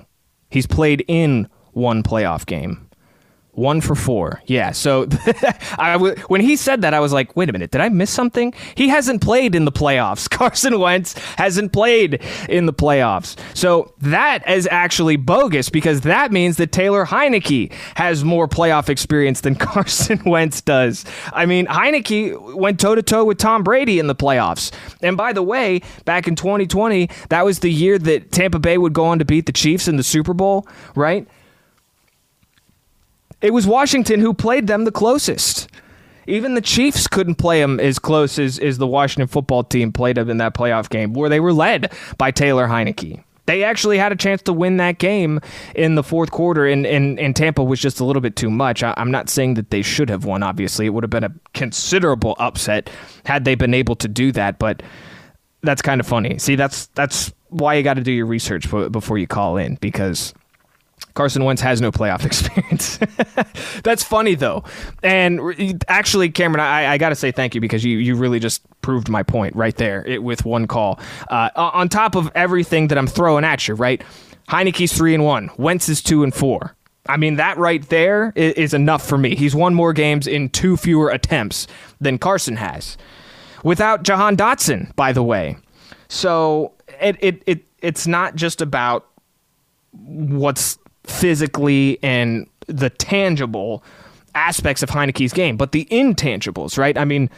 he's 0.51 0.67
played 0.67 1.05
in 1.09 1.49
one 1.73 2.03
playoff 2.03 2.47
game. 2.47 2.90
One 3.53 3.81
for 3.81 3.95
four. 3.97 4.43
Yeah. 4.47 4.71
So 4.71 5.09
I 5.79 5.93
w- 5.95 6.15
when 6.29 6.41
he 6.41 6.55
said 6.55 6.83
that, 6.83 6.95
I 6.95 7.01
was 7.01 7.13
like, 7.13 7.37
wait 7.37 7.49
a 7.49 7.53
minute, 7.53 7.73
did 7.73 7.81
I 7.81 7.89
miss 7.89 8.11
something? 8.11 8.55
He 8.77 8.89
hasn't 8.89 9.23
played 9.23 9.55
in 9.55 9.65
the 9.65 9.73
playoffs. 9.73 10.31
Carson 10.41 10.79
Wentz 10.79 11.19
hasn't 11.37 11.73
played 11.73 12.23
in 12.49 12.67
the 12.67 12.73
playoffs. 12.73 13.37
So 13.55 13.93
that 13.99 14.49
is 14.49 14.69
actually 14.71 15.17
bogus 15.17 15.69
because 15.69 16.03
that 16.03 16.31
means 16.31 16.59
that 16.59 16.71
Taylor 16.71 17.05
Heinicke 17.05 17.73
has 17.97 18.25
more 18.25 18.47
playoff 18.47 18.89
experience 18.89 19.41
than 19.41 19.55
Carson 19.57 20.23
Wentz 20.25 20.61
does. 20.61 21.05
I 21.33 21.45
mean, 21.45 21.67
Heinicke 21.67 22.55
went 22.55 22.79
toe 22.79 22.95
to 22.95 23.03
toe 23.03 23.25
with 23.25 23.39
Tom 23.39 23.65
Brady 23.65 23.99
in 23.99 24.07
the 24.07 24.15
playoffs. 24.15 24.71
And 25.03 25.17
by 25.17 25.33
the 25.33 25.43
way, 25.43 25.81
back 26.05 26.29
in 26.29 26.37
2020, 26.37 27.11
that 27.31 27.45
was 27.45 27.59
the 27.59 27.71
year 27.71 27.99
that 27.99 28.31
Tampa 28.31 28.61
Bay 28.61 28.79
would 28.79 28.93
go 28.93 29.07
on 29.07 29.19
to 29.19 29.25
beat 29.25 29.47
the 29.47 29.53
Chiefs 29.53 29.89
in 29.89 29.97
the 29.97 30.03
Super 30.05 30.35
Bowl, 30.35 30.69
right? 30.95 31.27
It 33.43 33.55
was 33.55 33.67
Washington 33.67 34.21
who 34.21 34.35
played 34.35 34.67
them 34.67 34.85
the 34.85 34.93
closest. 34.93 35.69
Even 36.27 36.55
the 36.55 36.61
Chiefs 36.61 37.07
couldn't 37.07 37.37
play 37.37 37.61
them 37.61 37.81
as 37.81 37.99
close 37.99 38.39
as, 38.39 38.59
as 38.59 38.79
the 38.79 38.87
Washington 38.87 39.27
football 39.27 39.65
team 39.65 39.93
played 39.93 40.17
them 40.17 40.31
in 40.31 40.37
that 40.39 40.55
playoff 40.55 40.89
game, 40.89 41.13
where 41.13 41.29
they 41.29 41.41
were 41.41 41.53
led 41.53 41.93
by 42.19 42.31
Taylor 42.31 42.69
Heinicke. 42.69 43.25
They 43.47 43.65
actually 43.65 43.99
had 43.99 44.13
a 44.13 44.17
chance 44.17 44.43
to 44.43 44.53
win 44.53 44.77
that 44.77 44.99
game 44.99 45.41
in 45.75 45.97
the 45.97 46.05
fourth 46.05 46.31
quarter, 46.31 46.67
and, 46.67 46.87
and, 46.87 47.19
and 47.19 47.35
Tampa 47.35 47.65
was 47.65 47.81
just 47.81 47.99
a 47.99 48.05
little 48.05 48.23
bit 48.23 48.37
too 48.37 48.51
much. 48.51 48.83
I, 48.83 48.95
I'm 48.97 49.11
not 49.11 49.29
saying 49.29 49.55
that 49.55 49.71
they 49.71 49.83
should 49.83 50.09
have 50.09 50.25
won, 50.25 50.45
obviously. 50.45 50.87
It 50.87 50.91
would 50.91 51.03
have 51.03 51.11
been 51.11 51.25
a 51.25 51.33
considerable 51.55 52.37
upset 52.39 52.91
had 53.25 53.45
they 53.45 53.57
been 53.57 53.75
able 53.75 53.97
to 53.97 54.07
do 54.07 54.31
that, 54.33 54.61
but 54.61 54.83
that's 55.63 55.83
kind 55.83 56.01
of 56.01 56.07
funny. 56.07 56.39
See, 56.39 56.55
that's 56.55 56.87
that's 56.89 57.33
why 57.49 57.75
you 57.75 57.83
got 57.83 57.95
to 57.95 58.03
do 58.03 58.13
your 58.13 58.27
research 58.27 58.71
before 58.71 59.19
you 59.19 59.27
call 59.27 59.57
in 59.57 59.77
because 59.81 60.33
Carson 61.15 61.45
Wentz 61.45 61.61
has 61.63 61.81
no 61.81 61.91
playoff 61.91 62.25
experience. 62.27 62.99
That's 63.83 64.03
funny 64.03 64.35
though, 64.35 64.65
and 65.03 65.85
actually, 65.89 66.31
Cameron, 66.31 66.61
I, 66.61 66.93
I 66.93 66.99
got 66.99 67.11
to 67.11 67.15
say 67.15 67.33
thank 67.33 67.55
you 67.55 67.61
because 67.61 67.85
you 67.85 67.99
you 67.99 68.15
really 68.17 68.39
just 68.39 68.63
proved 68.83 69.09
my 69.09 69.23
point 69.23 69.55
right 69.57 69.77
there 69.77 70.05
it, 70.07 70.23
with 70.23 70.45
one 70.45 70.67
call. 70.67 70.99
Uh, 71.29 71.51
on 71.57 71.89
top 71.89 72.15
of 72.15 72.31
everything 72.35 72.89
that 72.89 72.99
I'm 72.99 73.07
throwing 73.07 73.45
at 73.45 73.67
you, 73.69 73.75
right? 73.75 74.03
Heinicke's 74.49 74.93
three 74.93 75.15
and 75.15 75.25
one, 75.25 75.51
Wentz 75.57 75.89
is 75.89 76.03
two 76.03 76.23
and 76.23 76.35
four. 76.35 76.75
I 77.07 77.17
mean, 77.17 77.37
that 77.37 77.57
right 77.57 77.87
there 77.89 78.33
is, 78.37 78.53
is 78.55 78.75
enough 78.75 79.07
for 79.07 79.19
me. 79.19 79.35
He's 79.35 79.55
won 79.55 79.75
more 79.75 79.93
games 79.93 80.27
in 80.27 80.49
two 80.51 80.77
fewer 80.77 81.11
attempts 81.11 81.67
than 82.01 82.19
Carson 82.19 82.57
has, 82.57 82.97
without 83.65 84.03
Jahan 84.03 84.37
Dotson, 84.37 84.95
by 84.97 85.13
the 85.13 85.23
way. 85.23 85.57
So 86.09 86.73
it 87.01 87.17
it, 87.21 87.43
it 87.47 87.65
it's 87.81 88.07
not 88.07 88.37
just 88.37 88.61
about 88.61 89.07
what's 89.93 90.79
physically 91.05 91.99
and 92.03 92.47
the 92.67 92.91
tangible 92.91 93.83
aspects 94.35 94.83
of 94.83 94.91
Heinicke's 94.91 95.33
game, 95.33 95.57
but 95.57 95.73
the 95.73 95.87
intangibles, 95.87 96.79
right? 96.79 96.97
I 96.97 97.05
mean, 97.05 97.31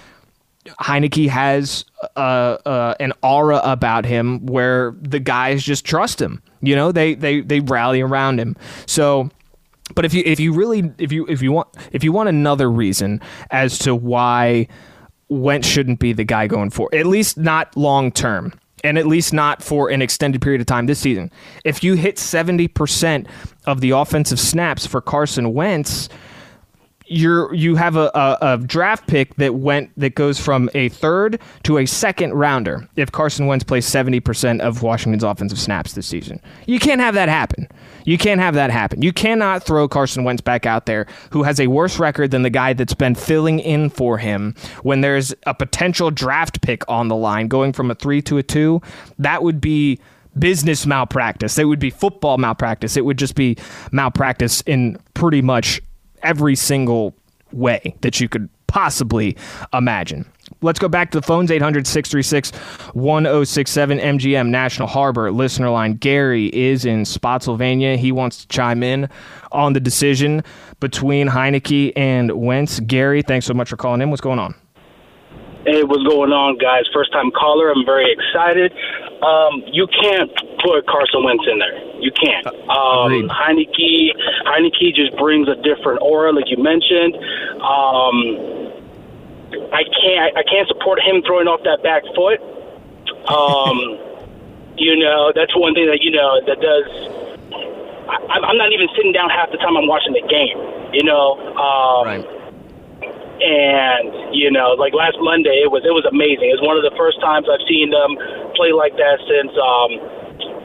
Heinicke 0.80 1.28
has 1.28 1.84
uh, 2.16 2.58
uh, 2.66 2.94
an 3.00 3.12
aura 3.22 3.60
about 3.64 4.04
him 4.04 4.46
where 4.46 4.94
the 5.00 5.18
guys 5.18 5.62
just 5.62 5.84
trust 5.84 6.20
him. 6.20 6.42
You 6.60 6.76
know, 6.76 6.92
they 6.92 7.14
they 7.14 7.40
they 7.40 7.60
rally 7.60 8.00
around 8.00 8.38
him. 8.38 8.56
So, 8.86 9.30
but 9.94 10.04
if 10.04 10.14
you 10.14 10.22
if 10.24 10.38
you 10.38 10.52
really 10.52 10.92
if 10.98 11.10
you 11.10 11.26
if 11.26 11.42
you 11.42 11.50
want 11.50 11.68
if 11.90 12.04
you 12.04 12.12
want 12.12 12.28
another 12.28 12.70
reason 12.70 13.20
as 13.50 13.78
to 13.80 13.94
why 13.94 14.68
Wentz 15.28 15.66
shouldn't 15.66 15.98
be 15.98 16.12
the 16.12 16.24
guy 16.24 16.46
going 16.46 16.70
for, 16.70 16.88
at 16.94 17.06
least 17.06 17.38
not 17.38 17.76
long 17.76 18.12
term, 18.12 18.52
and 18.84 18.98
at 18.98 19.06
least 19.06 19.32
not 19.32 19.62
for 19.62 19.90
an 19.90 20.02
extended 20.02 20.42
period 20.42 20.60
of 20.60 20.66
time 20.66 20.86
this 20.86 20.98
season. 20.98 21.30
If 21.64 21.84
you 21.84 21.94
hit 21.94 22.16
70% 22.16 23.26
of 23.66 23.80
the 23.80 23.90
offensive 23.90 24.40
snaps 24.40 24.86
for 24.86 25.00
Carson 25.00 25.52
Wentz, 25.54 26.08
you're 27.12 27.52
you 27.54 27.76
have 27.76 27.96
a, 27.96 28.10
a, 28.14 28.38
a, 28.40 28.58
draft 28.58 29.06
pick 29.06 29.34
that 29.36 29.54
went 29.54 29.90
that 29.98 30.14
goes 30.14 30.40
from 30.40 30.70
a 30.74 30.88
third 30.88 31.40
to 31.64 31.78
a 31.78 31.86
second 31.86 32.32
rounder 32.32 32.88
if 32.96 33.12
Carson 33.12 33.46
Wentz 33.46 33.64
plays 33.64 33.86
70% 33.86 34.60
of 34.60 34.82
Washington's 34.82 35.22
offensive 35.22 35.58
snaps 35.58 35.92
this 35.92 36.06
season. 36.06 36.40
You 36.66 36.78
can't 36.78 37.00
have 37.00 37.14
that 37.14 37.28
happen. 37.28 37.68
You 38.04 38.18
can't 38.18 38.40
have 38.40 38.54
that 38.54 38.70
happen. 38.70 39.02
You 39.02 39.12
cannot 39.12 39.62
throw 39.62 39.86
Carson 39.88 40.24
Wentz 40.24 40.40
back 40.40 40.66
out 40.66 40.86
there 40.86 41.06
who 41.30 41.42
has 41.42 41.60
a 41.60 41.66
worse 41.66 41.98
record 41.98 42.30
than 42.30 42.42
the 42.42 42.50
guy 42.50 42.72
that's 42.72 42.94
been 42.94 43.14
filling 43.14 43.60
in 43.60 43.90
for 43.90 44.18
him 44.18 44.54
when 44.82 45.02
there's 45.02 45.34
a 45.46 45.54
potential 45.54 46.10
draft 46.10 46.62
pick 46.62 46.82
on 46.88 47.08
the 47.08 47.16
line 47.16 47.48
going 47.48 47.72
from 47.72 47.90
a 47.90 47.94
3 47.94 48.22
to 48.22 48.38
a 48.38 48.42
2. 48.42 48.80
That 49.18 49.42
would 49.42 49.60
be 49.60 50.00
business 50.38 50.86
malpractice. 50.86 51.58
It 51.58 51.64
would 51.64 51.78
be 51.78 51.90
football 51.90 52.38
malpractice. 52.38 52.96
It 52.96 53.04
would 53.04 53.18
just 53.18 53.34
be 53.34 53.56
malpractice 53.90 54.62
in 54.62 54.98
pretty 55.14 55.42
much 55.42 55.80
every 56.22 56.56
single 56.56 57.14
way 57.52 57.94
that 58.00 58.20
you 58.20 58.28
could 58.28 58.48
possibly 58.66 59.36
imagine. 59.74 60.24
Let's 60.62 60.78
go 60.78 60.88
back 60.88 61.10
to 61.10 61.20
the 61.20 61.26
phones 61.26 61.50
800 61.50 61.86
636 61.86 62.52
1067 62.94 63.98
MGM 63.98 64.48
National 64.48 64.88
Harbor 64.88 65.30
listener 65.30 65.70
line. 65.70 65.94
Gary 65.94 66.46
is 66.48 66.84
in 66.84 67.04
Spotsylvania. 67.04 67.96
He 67.96 68.12
wants 68.12 68.42
to 68.42 68.48
chime 68.48 68.82
in 68.82 69.08
on 69.50 69.72
the 69.72 69.80
decision 69.80 70.42
between 70.80 71.28
Heinicke 71.28 71.92
and 71.96 72.32
Wentz. 72.32 72.80
Gary, 72.80 73.22
thanks 73.22 73.46
so 73.46 73.54
much 73.54 73.68
for 73.68 73.76
calling 73.76 74.00
in. 74.00 74.10
What's 74.10 74.22
going 74.22 74.38
on? 74.38 74.54
Hey, 75.66 75.84
what's 75.84 76.02
going 76.02 76.32
on, 76.32 76.58
guys? 76.58 76.82
First 76.92 77.12
time 77.12 77.30
caller. 77.30 77.70
I'm 77.70 77.84
very 77.84 78.10
excited. 78.10 78.72
Um, 79.22 79.62
you 79.70 79.86
can't 79.86 80.30
put 80.64 80.86
Carson 80.86 81.22
Wentz 81.22 81.44
in 81.50 81.58
there. 81.58 81.91
You 82.02 82.10
can't. 82.10 82.46
Um, 82.46 83.30
Heinicke, 83.30 84.10
Heinicke 84.42 84.92
just 84.92 85.16
brings 85.16 85.46
a 85.48 85.54
different 85.54 86.02
aura, 86.02 86.32
like 86.32 86.50
you 86.50 86.58
mentioned. 86.58 87.14
Um, 87.62 88.74
I 89.70 89.86
can't. 89.86 90.36
I 90.36 90.42
can't 90.42 90.66
support 90.66 90.98
him 90.98 91.22
throwing 91.22 91.46
off 91.46 91.62
that 91.62 91.82
back 91.86 92.02
foot. 92.18 92.42
Um, 93.30 94.02
you 94.76 94.98
know, 94.98 95.30
that's 95.32 95.54
one 95.54 95.74
thing 95.74 95.86
that 95.86 96.02
you 96.02 96.10
know 96.10 96.42
that 96.42 96.58
does. 96.58 96.90
I, 98.10 98.34
I'm 98.50 98.58
not 98.58 98.72
even 98.72 98.88
sitting 98.96 99.12
down 99.12 99.30
half 99.30 99.52
the 99.52 99.58
time 99.58 99.76
I'm 99.76 99.86
watching 99.86 100.12
the 100.12 100.26
game. 100.26 100.58
You 100.92 101.04
know. 101.04 101.38
Um, 101.54 102.06
right 102.06 102.42
and 103.42 104.30
you 104.30 104.54
know, 104.54 104.78
like 104.78 104.94
last 104.94 105.18
Monday, 105.18 105.66
it 105.66 105.70
was 105.70 105.82
it 105.82 105.90
was 105.90 106.06
amazing. 106.06 106.46
It 106.46 106.62
was 106.62 106.62
one 106.62 106.78
of 106.78 106.86
the 106.86 106.94
first 106.94 107.18
times 107.18 107.50
I've 107.50 107.66
seen 107.66 107.90
them 107.90 108.14
play 108.54 108.70
like 108.70 108.94
that 108.94 109.18
since 109.26 109.50
um, 109.58 109.90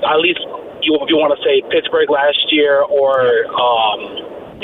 at 0.05 0.21
least 0.21 0.45
you, 0.87 0.95
if 1.03 1.11
you 1.11 1.19
want 1.19 1.35
to 1.35 1.41
say 1.43 1.59
Pittsburgh 1.67 2.07
last 2.09 2.39
year, 2.49 2.81
or 2.87 3.43
um, 3.51 3.99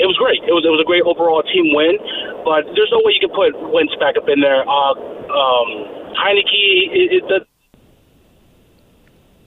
it 0.00 0.08
was 0.08 0.16
great. 0.16 0.40
It 0.42 0.54
was 0.56 0.64
it 0.64 0.72
was 0.72 0.80
a 0.80 0.88
great 0.88 1.04
overall 1.04 1.44
team 1.44 1.70
win, 1.76 2.00
but 2.42 2.64
there's 2.72 2.90
no 2.90 3.04
way 3.04 3.14
you 3.14 3.22
can 3.22 3.34
put 3.36 3.52
Wentz 3.70 3.94
back 4.00 4.16
up 4.16 4.26
in 4.26 4.40
there. 4.40 4.64
Uh, 4.64 4.96
um, 5.30 5.68
Heinicke, 6.16 6.90
it, 6.90 7.20
it, 7.20 7.22
the, 7.28 7.44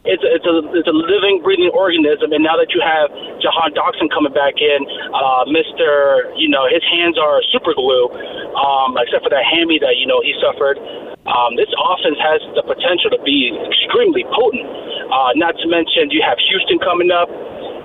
it's 0.08 0.24
a, 0.24 0.30
it's 0.32 0.48
a 0.48 0.56
it's 0.72 0.90
a 0.90 0.96
living, 0.96 1.44
breathing 1.44 1.70
organism. 1.76 2.32
And 2.32 2.42
now 2.42 2.56
that 2.56 2.72
you 2.72 2.80
have 2.80 3.12
Jahan 3.44 3.76
Dotson 3.76 4.08
coming 4.10 4.32
back 4.32 4.56
in, 4.58 4.80
uh, 5.12 5.44
Mister, 5.52 6.32
you 6.40 6.48
know, 6.48 6.64
his 6.72 6.82
hands 6.88 7.20
are 7.20 7.44
super 7.52 7.76
glue, 7.76 8.08
um, 8.56 8.96
except 8.98 9.28
for 9.28 9.32
that 9.32 9.44
hammy 9.44 9.78
that 9.84 10.00
you 10.00 10.08
know 10.08 10.24
he 10.24 10.32
suffered. 10.40 10.80
Um, 11.28 11.60
this 11.60 11.68
offense 11.76 12.16
has 12.24 12.40
the 12.56 12.64
potential 12.64 13.12
to 13.12 13.20
be 13.28 13.52
extremely 13.68 14.24
potent. 14.32 14.64
Uh, 15.12 15.36
not 15.36 15.60
to 15.60 15.68
mention 15.68 16.08
you 16.12 16.24
have 16.24 16.40
Houston 16.48 16.80
coming 16.80 17.12
up, 17.12 17.28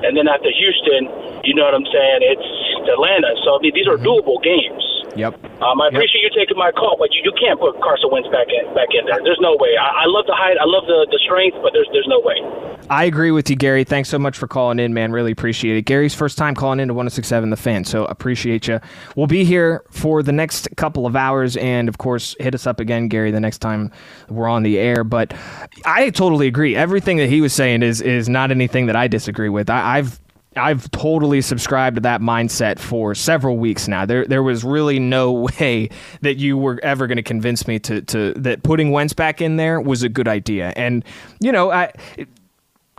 and 0.07 0.15
then 0.15 0.31
after 0.31 0.51
Houston, 0.51 1.11
you 1.43 1.55
know 1.55 1.67
what 1.67 1.75
I'm 1.75 1.87
saying? 1.91 2.23
It's 2.23 2.49
Atlanta. 2.87 3.35
So 3.43 3.59
I 3.59 3.59
mean, 3.59 3.75
these 3.75 3.91
are 3.91 3.99
mm-hmm. 3.99 4.07
doable 4.07 4.39
games. 4.43 4.82
Yep. 5.17 5.63
Um, 5.63 5.81
I 5.81 5.89
appreciate 5.89 6.23
yep. 6.23 6.33
you 6.33 6.41
taking 6.41 6.57
my 6.57 6.73
call, 6.73 6.97
but 6.99 7.13
you, 7.13 7.21
you 7.25 7.33
can't 7.39 7.61
put 7.61 7.81
Carson 7.81 8.11
Wentz 8.11 8.29
back 8.29 8.49
in 8.49 8.73
back 8.75 8.89
in 8.97 9.05
there. 9.07 9.21
There's 9.23 9.41
no 9.41 9.57
way. 9.61 9.77
I, 9.77 10.05
I 10.05 10.07
love 10.07 10.27
the 10.27 10.35
height, 10.35 10.57
I 10.61 10.65
love 10.65 10.87
the, 10.87 11.07
the 11.11 11.21
strength, 11.25 11.59
but 11.63 11.73
there's 11.73 11.89
there's 11.93 12.09
no 12.09 12.21
way. 12.21 12.41
I 12.91 13.05
agree 13.05 13.31
with 13.31 13.49
you, 13.49 13.57
Gary. 13.57 13.85
Thanks 13.85 14.09
so 14.09 14.19
much 14.19 14.37
for 14.37 14.47
calling 14.49 14.79
in, 14.79 14.93
man. 14.93 15.13
Really 15.13 15.33
appreciate 15.33 15.77
it. 15.77 15.83
Gary's 15.83 16.15
first 16.15 16.37
time 16.37 16.55
calling 16.55 16.81
in 16.81 16.89
to 16.89 16.95
1067 16.95 17.51
The 17.51 17.57
Fan, 17.57 17.85
so 17.85 18.05
appreciate 18.07 18.67
you. 18.67 18.81
We'll 19.15 19.27
be 19.27 19.45
here 19.45 19.85
for 19.91 20.23
the 20.23 20.33
next 20.33 20.69
couple 20.77 21.07
of 21.07 21.15
hours, 21.15 21.57
and 21.57 21.89
of 21.89 21.99
course, 21.99 22.35
hit 22.41 22.55
us 22.55 22.67
up 22.67 22.81
again, 22.81 23.09
Gary, 23.09 23.31
the 23.31 23.41
next 23.41 23.59
time 23.59 23.93
we're 24.29 24.49
on 24.49 24.63
the 24.63 24.79
air. 24.79 25.05
But 25.05 25.35
I 25.85 26.11
totally 26.11 26.47
agree. 26.47 26.75
Everything 26.77 27.19
that 27.19 27.29
he 27.29 27.41
was 27.41 27.53
saying 27.53 27.83
is 27.83 28.01
is 28.01 28.29
not 28.29 28.51
anything 28.51 28.87
that 28.87 28.97
I 28.97 29.09
disagree 29.09 29.49
with. 29.49 29.71
I, 29.71 29.99
I've 29.99 30.22
I've 30.57 30.91
totally 30.91 31.41
subscribed 31.41 31.97
to 31.97 32.01
that 32.03 32.21
mindset 32.21 32.79
for 32.79 33.15
several 33.15 33.57
weeks 33.57 33.89
now. 33.89 34.05
There 34.05 34.27
there 34.27 34.43
was 34.43 34.65
really 34.65 34.99
no 34.99 35.33
way 35.59 35.89
that 36.21 36.37
you 36.37 36.57
were 36.57 36.81
ever 36.83 37.07
going 37.07 37.17
to 37.17 37.23
convince 37.23 37.67
me 37.67 37.79
to 37.81 38.03
to 38.03 38.33
that 38.35 38.63
putting 38.63 38.91
Wentz 38.91 39.13
back 39.13 39.41
in 39.41 39.57
there 39.57 39.81
was 39.81 40.03
a 40.03 40.09
good 40.09 40.29
idea. 40.29 40.73
And 40.77 41.05
you 41.41 41.53
know, 41.53 41.71
I 41.71 41.93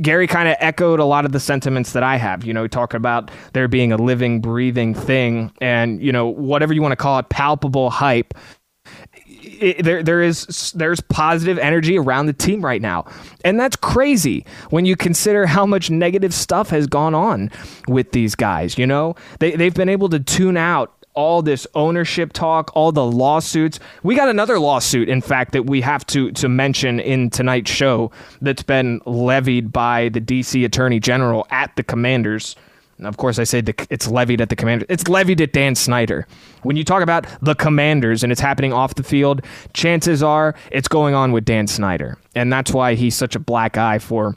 Gary 0.01 0.25
kind 0.25 0.49
of 0.49 0.55
echoed 0.59 0.99
a 0.99 1.05
lot 1.05 1.23
of 1.23 1.31
the 1.31 1.39
sentiments 1.39 1.93
that 1.93 2.03
I 2.03 2.17
have. 2.17 2.43
You 2.43 2.53
know, 2.53 2.67
talking 2.67 2.97
about 2.97 3.29
there 3.53 3.67
being 3.67 3.91
a 3.91 3.97
living, 3.97 4.41
breathing 4.41 4.93
thing, 4.93 5.51
and 5.61 6.01
you 6.01 6.11
know, 6.11 6.27
whatever 6.27 6.73
you 6.73 6.81
want 6.81 6.93
to 6.93 6.97
call 6.97 7.19
it, 7.19 7.29
palpable 7.29 7.89
hype 7.89 8.33
it, 9.63 9.83
there 9.83 10.03
there 10.03 10.21
is 10.21 10.73
there's 10.75 10.99
positive 11.01 11.57
energy 11.57 11.97
around 11.97 12.25
the 12.25 12.33
team 12.33 12.63
right 12.63 12.81
now, 12.81 13.05
and 13.45 13.59
that's 13.59 13.75
crazy 13.75 14.45
when 14.69 14.85
you 14.85 14.95
consider 14.95 15.45
how 15.45 15.65
much 15.65 15.89
negative 15.89 16.33
stuff 16.33 16.69
has 16.69 16.85
gone 16.85 17.15
on 17.15 17.49
with 17.87 18.11
these 18.11 18.35
guys. 18.35 18.77
You 18.77 18.85
know, 18.85 19.15
they 19.39 19.55
they've 19.55 19.73
been 19.73 19.89
able 19.89 20.09
to 20.09 20.19
tune 20.19 20.57
out 20.57 20.93
all 21.13 21.41
this 21.41 21.67
ownership 21.75 22.33
talk, 22.33 22.71
all 22.75 22.91
the 22.91 23.05
lawsuits. 23.05 23.79
We 24.01 24.15
got 24.15 24.29
another 24.29 24.59
lawsuit, 24.59 25.09
in 25.09 25.21
fact, 25.21 25.53
that 25.53 25.65
we 25.65 25.81
have 25.81 26.05
to 26.07 26.31
to 26.33 26.49
mention 26.49 26.99
in 26.99 27.29
tonight's 27.29 27.71
show 27.71 28.11
that's 28.41 28.63
been 28.63 29.01
levied 29.05 29.71
by 29.71 30.09
the 30.09 30.21
DC 30.21 30.65
Attorney 30.65 30.99
General 30.99 31.47
at 31.49 31.75
the 31.75 31.83
Commanders. 31.83 32.55
Of 33.05 33.17
course, 33.17 33.39
I 33.39 33.43
say 33.43 33.61
the, 33.61 33.73
it's 33.89 34.07
levied 34.07 34.41
at 34.41 34.49
the 34.49 34.55
Commanders. 34.55 34.87
It's 34.89 35.07
levied 35.07 35.41
at 35.41 35.53
Dan 35.53 35.75
Snyder. 35.75 36.27
When 36.63 36.75
you 36.75 36.83
talk 36.83 37.03
about 37.03 37.25
the 37.41 37.55
Commanders 37.55 38.23
and 38.23 38.31
it's 38.31 38.41
happening 38.41 38.73
off 38.73 38.95
the 38.95 39.03
field, 39.03 39.41
chances 39.73 40.23
are 40.23 40.55
it's 40.71 40.87
going 40.87 41.15
on 41.15 41.31
with 41.31 41.45
Dan 41.45 41.67
Snyder, 41.67 42.17
and 42.35 42.51
that's 42.51 42.71
why 42.71 42.95
he's 42.95 43.15
such 43.15 43.35
a 43.35 43.39
black 43.39 43.77
eye 43.77 43.99
for 43.99 44.35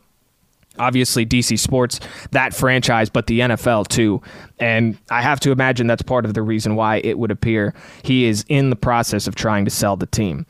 obviously 0.78 1.24
DC 1.24 1.58
Sports, 1.58 2.00
that 2.32 2.54
franchise, 2.54 3.08
but 3.08 3.26
the 3.26 3.40
NFL 3.40 3.88
too. 3.88 4.20
And 4.58 4.98
I 5.10 5.22
have 5.22 5.40
to 5.40 5.50
imagine 5.50 5.86
that's 5.86 6.02
part 6.02 6.24
of 6.24 6.34
the 6.34 6.42
reason 6.42 6.76
why 6.76 6.96
it 6.98 7.18
would 7.18 7.30
appear 7.30 7.74
he 8.02 8.26
is 8.26 8.44
in 8.48 8.70
the 8.70 8.76
process 8.76 9.26
of 9.26 9.34
trying 9.34 9.64
to 9.64 9.70
sell 9.70 9.96
the 9.96 10.06
team. 10.06 10.46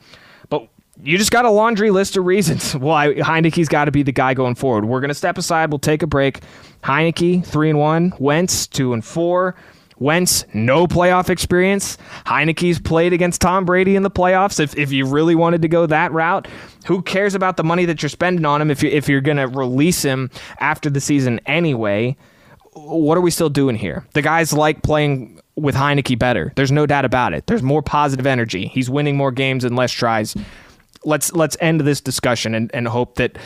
You 1.03 1.17
just 1.17 1.31
got 1.31 1.45
a 1.45 1.49
laundry 1.49 1.91
list 1.91 2.17
of 2.17 2.25
reasons 2.25 2.75
why 2.75 3.13
Heinicke's 3.13 3.69
got 3.69 3.85
to 3.85 3.91
be 3.91 4.03
the 4.03 4.11
guy 4.11 4.33
going 4.33 4.55
forward. 4.55 4.85
We're 4.85 4.99
going 4.99 5.09
to 5.09 5.15
step 5.15 5.37
aside. 5.37 5.71
We'll 5.71 5.79
take 5.79 6.03
a 6.03 6.07
break. 6.07 6.41
Heinicke, 6.83 7.45
3 7.45 7.69
and 7.71 7.79
1. 7.79 8.13
Wentz, 8.19 8.67
2 8.67 8.93
and 8.93 9.05
4. 9.05 9.55
Wentz, 9.99 10.45
no 10.53 10.85
playoff 10.85 11.29
experience. 11.29 11.97
Heinicke's 12.25 12.79
played 12.79 13.13
against 13.13 13.41
Tom 13.41 13.65
Brady 13.65 13.95
in 13.95 14.03
the 14.03 14.11
playoffs. 14.11 14.59
If, 14.59 14.77
if 14.77 14.91
you 14.91 15.05
really 15.05 15.33
wanted 15.33 15.63
to 15.63 15.67
go 15.67 15.85
that 15.87 16.11
route, 16.11 16.47
who 16.85 17.01
cares 17.01 17.33
about 17.33 17.57
the 17.57 17.63
money 17.63 17.85
that 17.85 18.01
you're 18.01 18.09
spending 18.09 18.45
on 18.45 18.61
him 18.61 18.69
if, 18.69 18.83
you, 18.83 18.89
if 18.89 19.09
you're 19.09 19.21
going 19.21 19.37
to 19.37 19.47
release 19.47 20.03
him 20.03 20.29
after 20.59 20.89
the 20.89 21.01
season 21.01 21.39
anyway? 21.45 22.15
What 22.73 23.17
are 23.17 23.21
we 23.21 23.31
still 23.31 23.49
doing 23.49 23.75
here? 23.75 24.05
The 24.13 24.21
guys 24.21 24.53
like 24.53 24.83
playing 24.83 25.41
with 25.55 25.73
Heinicke 25.73 26.19
better. 26.19 26.53
There's 26.55 26.71
no 26.71 26.85
doubt 26.85 27.05
about 27.05 27.33
it. 27.33 27.47
There's 27.47 27.63
more 27.63 27.81
positive 27.81 28.27
energy. 28.27 28.67
He's 28.67 28.91
winning 28.91 29.17
more 29.17 29.31
games 29.31 29.63
and 29.63 29.75
less 29.75 29.91
tries. 29.91 30.35
Let's 31.07 31.31
let's 31.33 31.55
end 31.59 31.81
this 31.81 32.01
discussion 32.01 32.53
and, 32.53 32.69
and 32.73 32.87
hope 32.87 33.15
that 33.15 33.37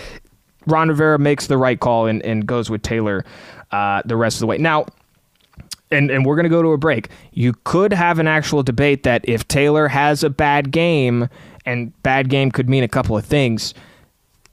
Ron 0.68 0.89
Rivera 0.89 1.20
makes 1.20 1.48
the 1.48 1.58
right 1.58 1.80
call 1.80 2.08
and, 2.08 2.22
and 2.24 2.46
goes 2.46 2.70
with 2.70 2.82
Taylor 2.82 3.24
uh, 3.72 4.01
the 4.06 4.15
rest 4.15 4.38
of 4.38 4.39
the 4.41 4.48
way. 4.48 4.58
Now, 4.58 4.86
and, 5.91 6.10
and 6.10 6.25
we're 6.25 6.36
going 6.36 6.46
to 6.46 6.50
go 6.50 6.62
to 6.62 6.70
a 6.70 6.77
break. 6.77 7.10
You 7.32 7.53
could 7.63 7.94
have 7.94 8.20
an 8.20 8.27
actual 8.27 8.63
debate 8.63 9.03
that 9.03 9.27
if 9.27 9.48
Taylor 9.48 9.88
has 9.88 10.24
a 10.24 10.30
bad 10.30 10.72
game, 10.72 11.30
and 11.65 11.91
bad 12.03 12.30
game 12.30 12.51
could 12.51 12.70
mean 12.70 12.84
a 12.84 12.88
couple 12.88 13.18
of 13.18 13.25
things, 13.25 13.74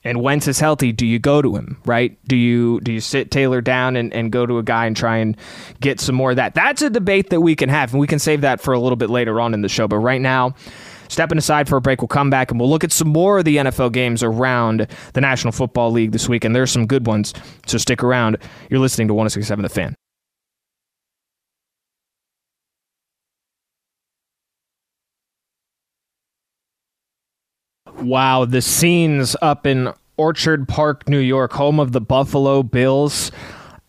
and 0.05 0.23
Wentz 0.23 0.47
is 0.49 0.61
healthy, 0.61 0.93
do 0.93 1.07
you 1.07 1.19
go 1.19 1.43
to 1.43 1.57
him, 1.57 1.81
right? 1.85 2.17
Do 2.27 2.37
you 2.37 2.81
do 2.81 2.93
you 2.93 3.01
sit 3.01 3.31
Taylor 3.31 3.61
down 3.61 3.97
and, 3.97 4.13
and 4.15 4.31
go 4.33 4.47
to 4.47 4.59
a 4.59 4.63
guy 4.63 4.87
and 4.87 4.97
try 4.97 5.19
and 5.19 5.37
get 5.81 6.01
some 6.01 6.15
more 6.15 6.31
of 6.31 6.37
that? 6.37 6.55
That's 6.55 6.83
a 6.83 6.91
debate 6.91 7.31
that 7.31 7.41
we 7.41 7.57
can 7.57 7.69
have, 7.69 7.93
and 7.93 8.01
we 8.01 8.07
can 8.07 8.19
save 8.19 8.43
that 8.43 8.61
for 8.61 8.73
a 8.75 8.79
little 8.79 8.97
bit 8.97 9.11
later 9.11 9.41
on 9.41 9.55
in 9.55 9.63
the 9.63 9.69
show. 9.69 9.89
But 9.89 9.99
right 9.99 10.21
now, 10.21 10.55
stepping 11.09 11.39
aside 11.39 11.69
for 11.69 11.77
a 11.77 11.81
break, 11.81 12.01
we'll 12.01 12.09
come 12.09 12.31
back 12.31 12.51
and 12.51 12.61
we'll 12.61 12.71
look 12.71 12.85
at 12.85 12.93
some 12.93 13.09
more 13.09 13.39
of 13.39 13.45
the 13.45 13.57
NFL 13.57 13.93
games 13.93 14.23
around 14.23 14.87
the 15.15 15.21
National 15.21 15.53
Football 15.53 15.91
League 15.91 16.13
this 16.13 16.29
week, 16.29 16.45
and 16.45 16.55
there's 16.55 16.71
some 16.71 16.87
good 16.87 17.07
ones, 17.07 17.35
so 17.67 17.79
stick 17.79 18.03
around. 18.03 18.39
You're 18.71 18.81
listening 18.81 19.09
to 19.09 19.15
1067 19.15 19.63
The 19.63 19.69
Fan. 19.69 19.95
Wow, 28.01 28.45
the 28.45 28.63
scenes 28.63 29.35
up 29.43 29.67
in 29.67 29.93
Orchard 30.17 30.69
Park, 30.69 31.09
New 31.09 31.19
York, 31.19 31.53
home 31.53 31.81
of 31.81 31.91
the 31.93 32.01
Buffalo 32.01 32.63
Bills, 32.63 33.33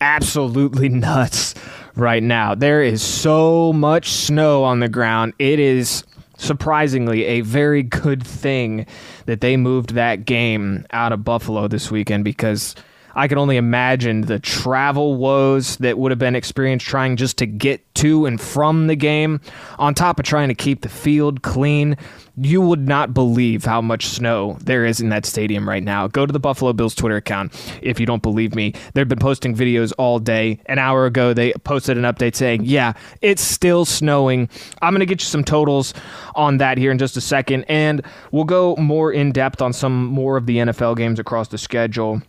absolutely 0.00 0.88
nuts 0.90 1.54
right 1.94 2.22
now. 2.22 2.54
There 2.54 2.82
is 2.82 3.02
so 3.02 3.72
much 3.72 4.10
snow 4.10 4.64
on 4.64 4.80
the 4.80 4.88
ground. 4.88 5.34
It 5.38 5.60
is 5.60 6.04
surprisingly 6.40 7.24
a 7.24 7.42
very 7.42 7.82
good 7.82 8.26
thing 8.26 8.86
that 9.26 9.40
they 9.40 9.56
moved 9.56 9.94
that 9.94 10.24
game 10.24 10.86
out 10.90 11.12
of 11.12 11.22
Buffalo 11.22 11.68
this 11.68 11.90
weekend 11.90 12.24
because 12.24 12.74
I 13.20 13.28
can 13.28 13.36
only 13.36 13.58
imagine 13.58 14.22
the 14.22 14.38
travel 14.38 15.14
woes 15.14 15.76
that 15.76 15.98
would 15.98 16.10
have 16.10 16.18
been 16.18 16.34
experienced 16.34 16.86
trying 16.86 17.16
just 17.16 17.36
to 17.36 17.46
get 17.46 17.94
to 17.96 18.24
and 18.24 18.40
from 18.40 18.86
the 18.86 18.96
game, 18.96 19.42
on 19.78 19.94
top 19.94 20.18
of 20.18 20.24
trying 20.24 20.48
to 20.48 20.54
keep 20.54 20.80
the 20.80 20.88
field 20.88 21.42
clean. 21.42 21.98
You 22.38 22.62
would 22.62 22.88
not 22.88 23.12
believe 23.12 23.66
how 23.66 23.82
much 23.82 24.06
snow 24.06 24.56
there 24.62 24.86
is 24.86 25.02
in 25.02 25.10
that 25.10 25.26
stadium 25.26 25.68
right 25.68 25.82
now. 25.82 26.08
Go 26.08 26.24
to 26.24 26.32
the 26.32 26.40
Buffalo 26.40 26.72
Bills 26.72 26.94
Twitter 26.94 27.16
account 27.16 27.52
if 27.82 28.00
you 28.00 28.06
don't 28.06 28.22
believe 28.22 28.54
me. 28.54 28.72
They've 28.94 29.06
been 29.06 29.18
posting 29.18 29.54
videos 29.54 29.92
all 29.98 30.18
day. 30.18 30.58
An 30.64 30.78
hour 30.78 31.04
ago, 31.04 31.34
they 31.34 31.52
posted 31.52 31.98
an 31.98 32.04
update 32.04 32.34
saying, 32.34 32.64
Yeah, 32.64 32.94
it's 33.20 33.42
still 33.42 33.84
snowing. 33.84 34.48
I'm 34.80 34.94
going 34.94 35.00
to 35.00 35.06
get 35.06 35.20
you 35.20 35.26
some 35.26 35.44
totals 35.44 35.92
on 36.34 36.56
that 36.56 36.78
here 36.78 36.90
in 36.90 36.96
just 36.96 37.18
a 37.18 37.20
second, 37.20 37.66
and 37.68 38.00
we'll 38.30 38.44
go 38.44 38.76
more 38.76 39.12
in 39.12 39.30
depth 39.30 39.60
on 39.60 39.74
some 39.74 40.06
more 40.06 40.38
of 40.38 40.46
the 40.46 40.56
NFL 40.56 40.96
games 40.96 41.18
across 41.18 41.48
the 41.48 41.58
schedule 41.58 42.22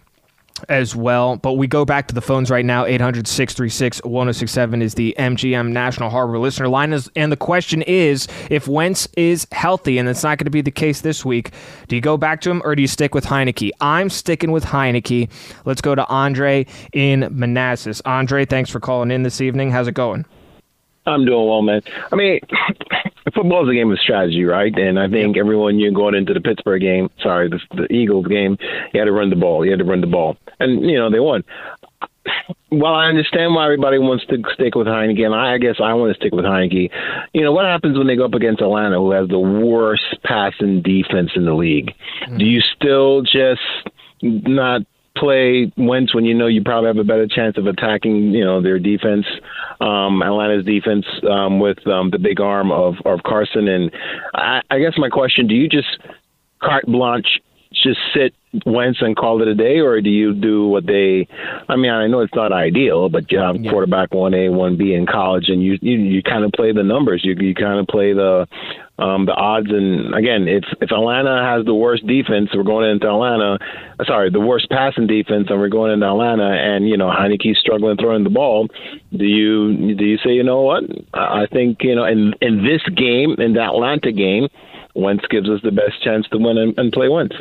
as 0.70 0.96
well. 0.96 1.38
But 1.38 1.54
we 1.54 1.68
go 1.68 1.86
back 1.86 2.08
to 2.08 2.16
the 2.16 2.22
phones 2.22 2.50
right 2.50 2.66
now. 2.66 2.86
800 2.86 3.28
636 3.28 4.04
1067 4.04 4.82
is 4.82 4.96
the 4.96 5.16
MGM 5.18 5.72
National 5.72 6.10
Harbor 6.10 6.40
listener 6.40 6.68
line. 6.68 6.94
Is, 6.94 7.10
and 7.16 7.32
the 7.32 7.38
question 7.38 7.82
is 7.84 8.28
if 8.50 8.68
Wentz 8.68 9.08
is 9.18 9.48
healthy, 9.52 9.98
and 9.98 10.08
it's 10.08 10.24
not 10.24 10.38
going 10.38 10.46
to 10.46 10.52
be 10.52 10.62
the 10.62 10.72
case 10.72 11.02
this 11.02 11.26
week, 11.26 11.52
do 11.88 11.96
you 11.96 12.02
go 12.02 12.18
back 12.18 12.42
to 12.42 12.52
him 12.52 12.62
or 12.64 12.76
do 12.76 12.82
you 12.82 12.88
stick 12.88 13.14
with 13.14 13.26
Heinicke? 13.26 13.72
I'm 13.82 14.10
sticking 14.10 14.52
with 14.52 14.66
Heinicke. 14.66 15.30
Let's 15.66 15.82
go 15.82 15.96
to 15.96 16.06
Andre 16.08 16.66
in 16.94 17.28
Manassas. 17.32 18.02
Andre, 18.06 18.46
thanks 18.46 18.70
for 18.70 18.80
calling 18.80 19.12
in 19.12 19.24
this 19.24 19.42
evening. 19.42 19.72
How's 19.72 19.88
it 19.88 19.94
going? 19.94 20.26
I'm 21.06 21.26
doing 21.26 21.48
well, 21.48 21.62
man. 21.62 21.82
I 22.12 22.16
mean, 22.16 22.40
football 23.34 23.64
is 23.64 23.72
a 23.72 23.76
game 23.76 23.92
of 23.92 24.00
strategy, 24.00 24.44
right? 24.44 24.74
And 24.78 25.00
I 25.00 25.08
think 25.08 25.38
everyone 25.38 25.80
you're 25.80 25.92
going 25.92 26.16
into 26.16 26.34
the 26.34 26.42
Pittsburgh 26.42 26.82
game, 26.82 27.10
sorry, 27.22 27.50
the, 27.50 27.60
the 27.76 27.92
Eagles 27.92 28.28
game, 28.28 28.58
you 28.94 29.00
had 29.00 29.06
to 29.06 29.12
run 29.12 29.30
the 29.30 29.36
ball. 29.36 29.66
You 29.66 29.72
had 29.72 29.80
to 29.80 29.86
run 29.86 30.02
the 30.02 30.08
ball, 30.08 30.38
and 30.60 30.82
you 30.90 30.98
know 30.98 31.10
they 31.10 31.20
won. 31.20 31.44
Well, 32.72 32.94
I 32.94 33.08
understand 33.08 33.56
why 33.56 33.66
everybody 33.66 33.98
wants 33.98 34.26
to 34.28 34.38
stick 34.54 34.76
with 34.76 34.88
Heinicke, 34.88 35.26
and 35.26 35.34
I 35.34 35.58
guess 35.58 35.76
I 35.84 35.94
want 35.94 36.14
to 36.14 36.20
stick 36.20 36.34
with 36.34 36.46
Heinicke. 36.46 36.90
You 37.34 37.44
know, 37.44 37.52
what 37.52 37.66
happens 37.66 37.98
when 37.98 38.08
they 38.08 38.16
go 38.16 38.26
up 38.26 38.34
against 38.34 38.62
Atlanta, 38.62 38.98
who 38.98 39.12
has 39.12 39.28
the 39.28 39.40
worst 39.40 40.18
passing 40.24 40.82
defense 40.82 41.32
in 41.36 41.46
the 41.46 41.54
league? 41.54 41.94
Mm-hmm. 42.24 42.38
Do 42.38 42.46
you 42.46 42.62
still 42.62 43.24
just 43.24 43.62
not 44.22 44.82
play 45.18 45.72
Wentz 45.78 46.16
when 46.16 46.26
you 46.26 46.34
know 46.34 46.48
you 46.48 46.64
probably 46.64 46.88
have 46.88 46.98
a 46.98 47.04
better 47.04 47.28
chance 47.28 47.58
of 47.58 47.68
attacking, 47.68 48.32
you 48.32 48.44
know, 48.44 48.62
their 48.62 48.80
defense, 48.80 49.26
um, 49.80 50.22
Atlanta's 50.22 50.66
defense 50.66 51.06
um, 51.30 51.60
with 51.60 51.86
um, 51.88 52.10
the 52.10 52.20
big 52.20 52.40
arm 52.40 52.72
of, 52.72 52.96
of 53.06 53.24
Carson. 53.24 53.68
And 53.68 53.92
I, 54.34 54.62
I 54.70 54.80
guess 54.80 54.94
my 54.98 55.10
question: 55.10 55.48
Do 55.48 55.56
you 55.56 55.68
just 55.68 56.00
carte 56.62 56.86
blanche 56.86 57.42
just 57.74 58.00
sit 58.14 58.34
Wentz 58.66 59.00
and 59.02 59.16
call 59.16 59.42
it 59.42 59.48
a 59.48 59.56
day, 59.56 59.80
or 59.80 60.02
do 60.02 60.10
you 60.10 60.34
do 60.34 60.68
what 60.68 60.86
they? 60.86 61.28
I 61.70 61.78
mean, 61.78 61.92
I 61.92 62.08
know 62.08 62.20
it's 62.20 62.36
not 62.36 62.52
ideal, 62.52 63.08
but 63.08 63.32
you 63.32 63.40
have 63.40 63.56
yeah. 63.56 63.72
quarterback 63.72 64.14
one 64.14 64.34
A, 64.34 64.50
one 64.50 64.78
B 64.78 64.94
in 64.94 65.06
college, 65.06 65.46
and 65.48 65.64
you 65.64 65.78
you, 65.82 65.98
you 65.98 66.24
kind 66.24 66.44
of 66.44 66.52
play 66.52 66.74
the 66.74 66.84
numbers. 66.84 67.22
You 67.24 67.34
you 67.40 67.56
kind 67.56 67.80
of 67.80 67.88
play 67.88 68.14
the 68.14 68.48
um, 69.02 69.26
the 69.26 69.34
odds. 69.34 69.70
And 69.70 70.14
again, 70.14 70.48
if 70.48 70.64
if 70.80 70.92
Atlanta 70.92 71.44
has 71.44 71.66
the 71.66 71.74
worst 71.74 72.06
defense, 72.06 72.50
we're 72.54 72.64
going 72.64 72.90
into 72.90 73.08
Atlanta. 73.08 73.58
Sorry, 74.06 74.30
the 74.30 74.40
worst 74.40 74.70
passing 74.70 75.08
defense, 75.08 75.48
and 75.50 75.60
we're 75.60 75.70
going 75.70 75.92
into 75.92 76.06
Atlanta, 76.06 76.50
and 76.50 76.88
you 76.88 76.98
know 76.98 77.10
Heinicke's 77.10 77.60
struggling 77.60 77.98
throwing 77.98 78.24
the 78.24 78.30
ball. 78.30 78.68
Do 79.16 79.26
you 79.26 79.96
do 79.96 80.06
you 80.06 80.18
say 80.18 80.32
you 80.32 80.44
know 80.44 80.62
what? 80.62 80.84
I 81.14 81.48
think 81.48 81.80
you 81.82 81.96
know 81.96 82.06
in 82.06 82.34
in 82.42 82.64
this 82.64 82.82
game, 82.96 83.36
in 83.40 83.54
the 83.54 83.62
Atlanta 83.62 84.12
game, 84.12 84.48
Wentz 84.94 85.26
gives 85.28 85.50
us 85.50 85.62
the 85.64 85.72
best 85.72 86.02
chance 86.04 86.28
to 86.30 86.38
win 86.38 86.58
and, 86.58 86.78
and 86.78 86.94
play 86.94 87.10
Wentz. 87.10 87.36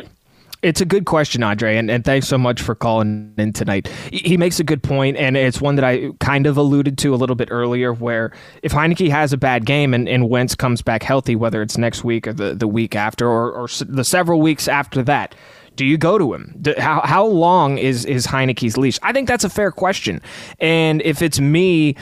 It's 0.62 0.81
a 0.83 0.85
good 0.85 1.07
question, 1.07 1.42
Andre, 1.42 1.77
and, 1.77 1.90
and 1.90 2.05
thanks 2.05 2.29
so 2.29 2.37
much 2.37 2.61
for 2.61 2.75
calling 2.75 3.33
in 3.38 3.55
tonight. 3.55 3.88
He 4.12 4.37
makes 4.37 4.61
a 4.61 4.64
good 4.64 4.83
point, 4.83 5.16
and 5.16 5.35
it's 5.37 5.59
one 5.59 5.77
that 5.77 5.85
I 5.85 6.11
kind 6.20 6.46
of 6.46 6.59
alluded 6.59 6.99
to 6.99 7.14
a 7.14 7.16
little 7.16 7.37
bit 7.37 7.49
earlier, 7.51 7.94
where 7.94 8.33
if 8.62 8.73
Heinicke 8.73 9.11
has 9.11 9.33
a 9.33 9.38
bad 9.38 9.64
game 9.64 9.94
and, 9.94 10.07
and 10.07 10.29
Wentz 10.29 10.55
comes 10.55 10.83
back 10.83 11.03
healthy, 11.03 11.35
whether 11.35 11.62
it's 11.62 11.79
next 11.79 12.05
week 12.05 12.27
or 12.27 12.35
the, 12.35 12.55
the 12.55 12.68
week 12.68 12.94
after 12.94 13.27
or, 13.27 13.53
or 13.53 13.68
the 13.87 14.05
several 14.05 14.42
weeks 14.42 14.68
after 14.68 15.03
that, 15.05 15.35
do 15.77 15.87
you 15.87 15.96
go 15.96 16.18
to 16.18 16.35
him? 16.35 16.55
Do, 16.61 16.75
how 16.77 17.01
how 17.01 17.25
long 17.25 17.79
is 17.79 18.05
is 18.05 18.27
Heinicke's 18.27 18.77
leash? 18.77 18.99
I 19.03 19.12
think 19.12 19.29
that's 19.29 19.44
a 19.44 19.49
fair 19.49 19.73
question. 19.73 20.20
And 20.59 21.01
if 21.03 21.23
it's 21.23 21.40
me, 21.40 21.96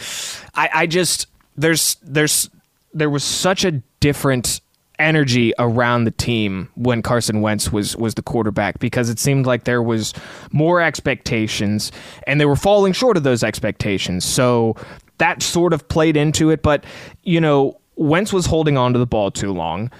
I, 0.56 0.70
I 0.74 0.86
just 0.86 1.28
there's 1.56 1.96
there's 2.02 2.50
there 2.92 3.10
was 3.10 3.22
such 3.22 3.64
a 3.64 3.72
different 4.00 4.60
energy 4.98 5.52
around 5.58 6.04
the 6.04 6.10
team 6.10 6.68
when 6.74 7.02
Carson 7.02 7.40
Wentz 7.40 7.72
was 7.72 7.96
was 7.96 8.14
the 8.14 8.22
quarterback 8.22 8.78
because 8.78 9.08
it 9.08 9.18
seemed 9.18 9.46
like 9.46 9.64
there 9.64 9.82
was 9.82 10.12
more 10.52 10.80
expectations 10.80 11.92
and 12.26 12.40
they 12.40 12.46
were 12.46 12.56
falling 12.56 12.92
short 12.92 13.16
of 13.16 13.22
those 13.22 13.42
expectations. 13.42 14.24
So 14.24 14.76
that 15.18 15.42
sort 15.42 15.72
of 15.72 15.88
played 15.88 16.16
into 16.16 16.50
it, 16.50 16.62
but 16.62 16.84
you 17.22 17.40
know, 17.40 17.78
Wentz 17.96 18.32
was 18.32 18.46
holding 18.46 18.76
on 18.76 18.92
to 18.92 18.98
the 18.98 19.06
ball 19.06 19.30
too 19.30 19.52
long. 19.52 19.90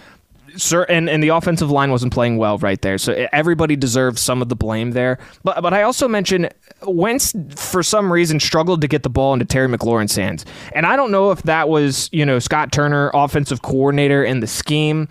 Sir, 0.58 0.84
and, 0.84 1.08
and 1.08 1.22
the 1.22 1.28
offensive 1.28 1.70
line 1.70 1.90
wasn't 1.90 2.12
playing 2.12 2.36
well 2.36 2.58
right 2.58 2.80
there. 2.82 2.98
So 2.98 3.26
everybody 3.32 3.76
deserves 3.76 4.20
some 4.20 4.42
of 4.42 4.48
the 4.48 4.56
blame 4.56 4.92
there. 4.92 5.18
But 5.44 5.62
but 5.62 5.72
I 5.72 5.82
also 5.82 6.08
mentioned 6.08 6.52
Wentz 6.82 7.34
for 7.54 7.82
some 7.82 8.12
reason 8.12 8.40
struggled 8.40 8.80
to 8.82 8.88
get 8.88 9.02
the 9.02 9.10
ball 9.10 9.32
into 9.32 9.44
Terry 9.44 9.68
McLaurin's 9.68 10.14
hands, 10.14 10.44
and 10.72 10.84
I 10.84 10.96
don't 10.96 11.10
know 11.10 11.30
if 11.30 11.42
that 11.44 11.68
was 11.68 12.08
you 12.12 12.26
know 12.26 12.38
Scott 12.38 12.72
Turner, 12.72 13.10
offensive 13.14 13.62
coordinator, 13.62 14.22
in 14.24 14.40
the 14.40 14.46
scheme 14.46 15.08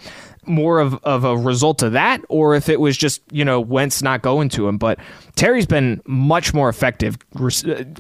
more 0.48 0.80
of, 0.80 0.96
of 1.04 1.24
a 1.24 1.38
result 1.38 1.84
of 1.84 1.94
that 1.94 2.22
or 2.30 2.56
if 2.56 2.70
it 2.70 2.80
was 2.80 2.98
just, 2.98 3.22
you 3.32 3.44
know, 3.44 3.60
Wentz 3.60 4.02
not 4.02 4.22
going 4.22 4.50
to 4.50 4.68
him. 4.68 4.78
But 4.78 5.00
Terry's 5.36 5.66
been 5.66 6.02
much 6.06 6.54
more 6.54 6.70
effective 6.70 7.18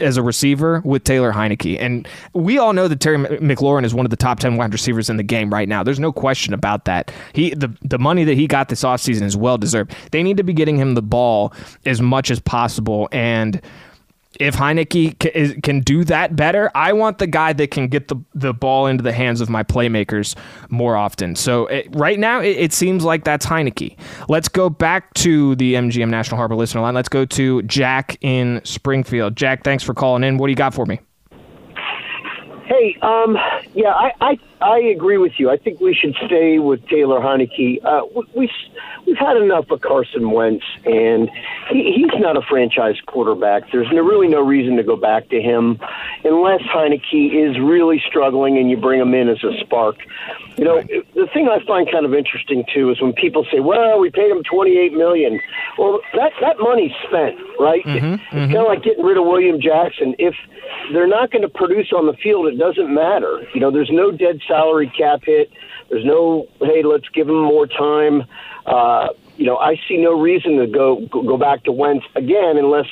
as 0.01 0.17
a 0.17 0.23
receiver 0.23 0.81
with 0.83 1.03
Taylor 1.03 1.31
Heinicke. 1.31 1.77
And 1.79 2.07
we 2.33 2.57
all 2.57 2.73
know 2.73 2.87
that 2.87 2.99
Terry 2.99 3.17
McLaurin 3.17 3.85
is 3.85 3.93
one 3.93 4.05
of 4.05 4.09
the 4.09 4.17
top 4.17 4.39
10 4.39 4.57
wide 4.57 4.73
receivers 4.73 5.09
in 5.09 5.17
the 5.17 5.23
game 5.23 5.51
right 5.53 5.67
now. 5.67 5.83
There's 5.83 5.99
no 5.99 6.11
question 6.11 6.53
about 6.53 6.85
that. 6.85 7.11
He 7.33 7.51
the, 7.51 7.75
the 7.81 7.99
money 7.99 8.23
that 8.23 8.35
he 8.35 8.47
got 8.47 8.69
this 8.69 8.83
offseason 8.83 9.23
is 9.23 9.37
well 9.37 9.57
deserved. 9.57 9.95
They 10.11 10.23
need 10.23 10.37
to 10.37 10.43
be 10.43 10.53
getting 10.53 10.77
him 10.77 10.95
the 10.95 11.01
ball 11.01 11.53
as 11.85 12.01
much 12.01 12.31
as 12.31 12.39
possible. 12.39 13.07
And 13.11 13.61
if 14.39 14.55
Heinicke 14.55 15.61
can 15.63 15.81
do 15.81 16.03
that 16.05 16.35
better, 16.35 16.71
I 16.75 16.93
want 16.93 17.17
the 17.17 17.27
guy 17.27 17.53
that 17.53 17.71
can 17.71 17.87
get 17.87 18.07
the, 18.07 18.15
the 18.33 18.53
ball 18.53 18.87
into 18.87 19.03
the 19.03 19.13
hands 19.13 19.41
of 19.41 19.49
my 19.49 19.63
playmakers 19.63 20.35
more 20.69 20.95
often. 20.95 21.35
So 21.35 21.67
it, 21.67 21.87
right 21.95 22.19
now, 22.19 22.41
it, 22.41 22.57
it, 22.57 22.73
seems 22.73 23.03
like 23.03 23.23
that's 23.23 23.45
Heinicke. 23.45 23.97
Let's 24.29 24.47
go 24.47 24.69
back 24.69 25.13
to 25.15 25.55
the 25.55 25.73
MGM 25.73 26.09
National 26.09 26.37
Harbor 26.37 26.55
listener 26.55 26.81
line. 26.81 26.93
Let's 26.93 27.09
go 27.09 27.25
to 27.25 27.61
Jack 27.63 28.17
in 28.21 28.61
Springfield. 28.63 29.35
Jack, 29.35 29.63
thanks 29.63 29.83
for 29.83 29.93
calling 29.93 30.23
in. 30.23 30.37
What 30.37 30.47
do 30.47 30.51
you 30.51 30.57
got 30.57 30.73
for 30.73 30.85
me? 30.85 30.99
Hey, 32.65 32.97
um, 33.01 33.37
yeah, 33.73 33.93
I, 33.93 34.11
I 34.19 34.39
I 34.59 34.79
agree 34.79 35.17
with 35.17 35.33
you. 35.39 35.49
I 35.49 35.57
think 35.57 35.79
we 35.79 35.93
should 35.93 36.15
stay 36.25 36.59
with 36.59 36.85
Taylor 36.87 37.19
Heinicke. 37.21 37.83
Uh, 37.83 38.01
we, 38.35 38.51
we 39.05 39.13
have 39.13 39.27
had 39.27 39.37
enough 39.37 39.71
of 39.71 39.81
Carson 39.81 40.31
Wentz, 40.31 40.65
and 40.85 41.29
he, 41.69 41.93
he's 41.93 42.21
not 42.21 42.37
a 42.37 42.41
franchise 42.41 42.95
quarterback. 43.05 43.71
There's 43.71 43.91
no, 43.91 44.01
really 44.01 44.27
no 44.27 44.41
reason 44.41 44.77
to 44.77 44.83
go 44.83 44.95
back 44.95 45.29
to 45.29 45.41
him 45.41 45.79
unless 46.23 46.61
Heinicke 46.61 47.33
is 47.33 47.59
really 47.59 48.01
struggling 48.07 48.57
and 48.57 48.69
you 48.69 48.77
bring 48.77 48.99
him 48.99 49.13
in 49.13 49.29
as 49.29 49.43
a 49.43 49.57
spark. 49.59 49.97
You 50.57 50.65
know, 50.65 50.77
right. 50.77 51.13
the 51.13 51.27
thing 51.33 51.47
I 51.47 51.63
find 51.65 51.89
kind 51.91 52.05
of 52.05 52.13
interesting 52.13 52.65
too 52.73 52.89
is 52.89 53.01
when 53.01 53.13
people 53.13 53.45
say, 53.51 53.59
"Well, 53.59 53.99
we 53.99 54.09
paid 54.09 54.31
him 54.31 54.43
28 54.43 54.93
million." 54.93 55.39
Well, 55.77 55.99
that 56.15 56.31
that 56.41 56.57
money's 56.59 56.93
spent, 57.07 57.37
right? 57.59 57.85
Mm-hmm, 57.85 58.13
it's 58.13 58.23
mm-hmm. 58.23 58.53
kind 58.53 58.57
of 58.57 58.67
like 58.67 58.83
getting 58.83 59.03
rid 59.03 59.17
of 59.17 59.25
William 59.25 59.61
Jackson. 59.61 60.15
If 60.17 60.35
they're 60.91 61.07
not 61.07 61.31
going 61.31 61.43
to 61.43 61.49
produce 61.49 61.91
on 61.93 62.07
the 62.07 62.13
field, 62.13 62.47
it 62.47 62.57
doesn't 62.57 62.91
matter. 62.91 63.47
You 63.53 63.61
know, 63.61 63.69
there's 63.69 63.91
no 63.91 64.11
dead 64.11 64.41
salary 64.47 64.91
cap 64.97 65.21
hit. 65.23 65.51
There's 65.89 66.05
no, 66.05 66.47
hey, 66.59 66.83
let's 66.83 67.07
give 67.09 67.29
him 67.29 67.41
more 67.43 67.67
time. 67.67 68.25
Uh, 68.65 69.09
you 69.37 69.45
know, 69.45 69.57
I 69.57 69.79
see 69.87 69.97
no 69.97 70.19
reason 70.19 70.57
to 70.57 70.67
go 70.67 71.05
go 71.09 71.37
back 71.37 71.63
to 71.63 71.71
Wentz 71.71 72.05
again 72.15 72.57
unless 72.57 72.87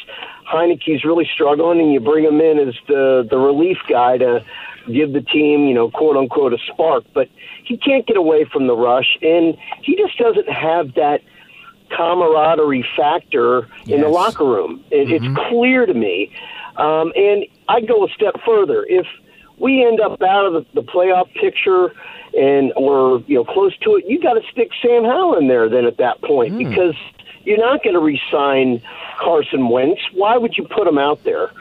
Heinicke's 0.47 1.03
really 1.03 1.27
struggling 1.33 1.79
and 1.79 1.91
you 1.91 1.99
bring 1.99 2.23
him 2.23 2.39
in 2.39 2.59
as 2.59 2.75
the 2.87 3.27
the 3.29 3.37
relief 3.37 3.77
guy 3.89 4.17
to 4.19 4.45
give 4.91 5.13
the 5.13 5.21
team, 5.21 5.65
you 5.65 5.73
know, 5.73 5.89
quote 5.89 6.15
unquote, 6.15 6.53
a 6.53 6.57
spark. 6.71 7.03
But 7.13 7.29
he 7.63 7.77
can't 7.77 8.05
get 8.05 8.17
away 8.17 8.45
from 8.45 8.67
the 8.67 8.75
rush, 8.75 9.17
and 9.21 9.57
he 9.81 9.95
just 9.95 10.17
doesn't 10.17 10.49
have 10.49 10.93
that 10.93 11.21
camaraderie 11.89 12.85
factor 12.95 13.67
yes. 13.85 13.95
in 13.95 14.01
the 14.01 14.07
locker 14.07 14.45
room. 14.45 14.83
It, 14.91 15.07
mm-hmm. 15.07 15.25
It's 15.25 15.49
clear 15.49 15.85
to 15.85 15.93
me. 15.93 16.31
Um, 16.77 17.13
and 17.15 17.45
I'd 17.69 17.87
go 17.87 18.05
a 18.05 18.09
step 18.09 18.35
further. 18.45 18.85
If 18.87 19.07
we 19.57 19.85
end 19.85 19.99
up 20.01 20.21
out 20.21 20.45
of 20.45 20.53
the, 20.53 20.65
the 20.73 20.83
playoff 20.83 21.31
picture 21.33 21.93
and 22.37 22.73
or 22.75 23.23
you 23.27 23.35
know 23.35 23.45
close 23.45 23.75
to 23.79 23.95
it, 23.95 24.05
you 24.07 24.21
got 24.21 24.33
to 24.33 24.41
stick 24.51 24.69
Sam 24.81 25.03
Howell 25.03 25.37
in 25.37 25.47
there 25.47 25.69
then 25.69 25.85
at 25.85 25.97
that 25.97 26.21
point 26.21 26.53
mm. 26.53 26.57
because 26.57 26.95
you're 27.45 27.57
not 27.57 27.83
going 27.83 27.93
to 27.93 27.99
re-sign 27.99 28.81
Carson 29.19 29.69
Wentz. 29.69 30.01
Why 30.13 30.37
would 30.37 30.57
you 30.57 30.67
put 30.67 30.87
him 30.87 30.97
out 30.97 31.23
there? 31.23 31.51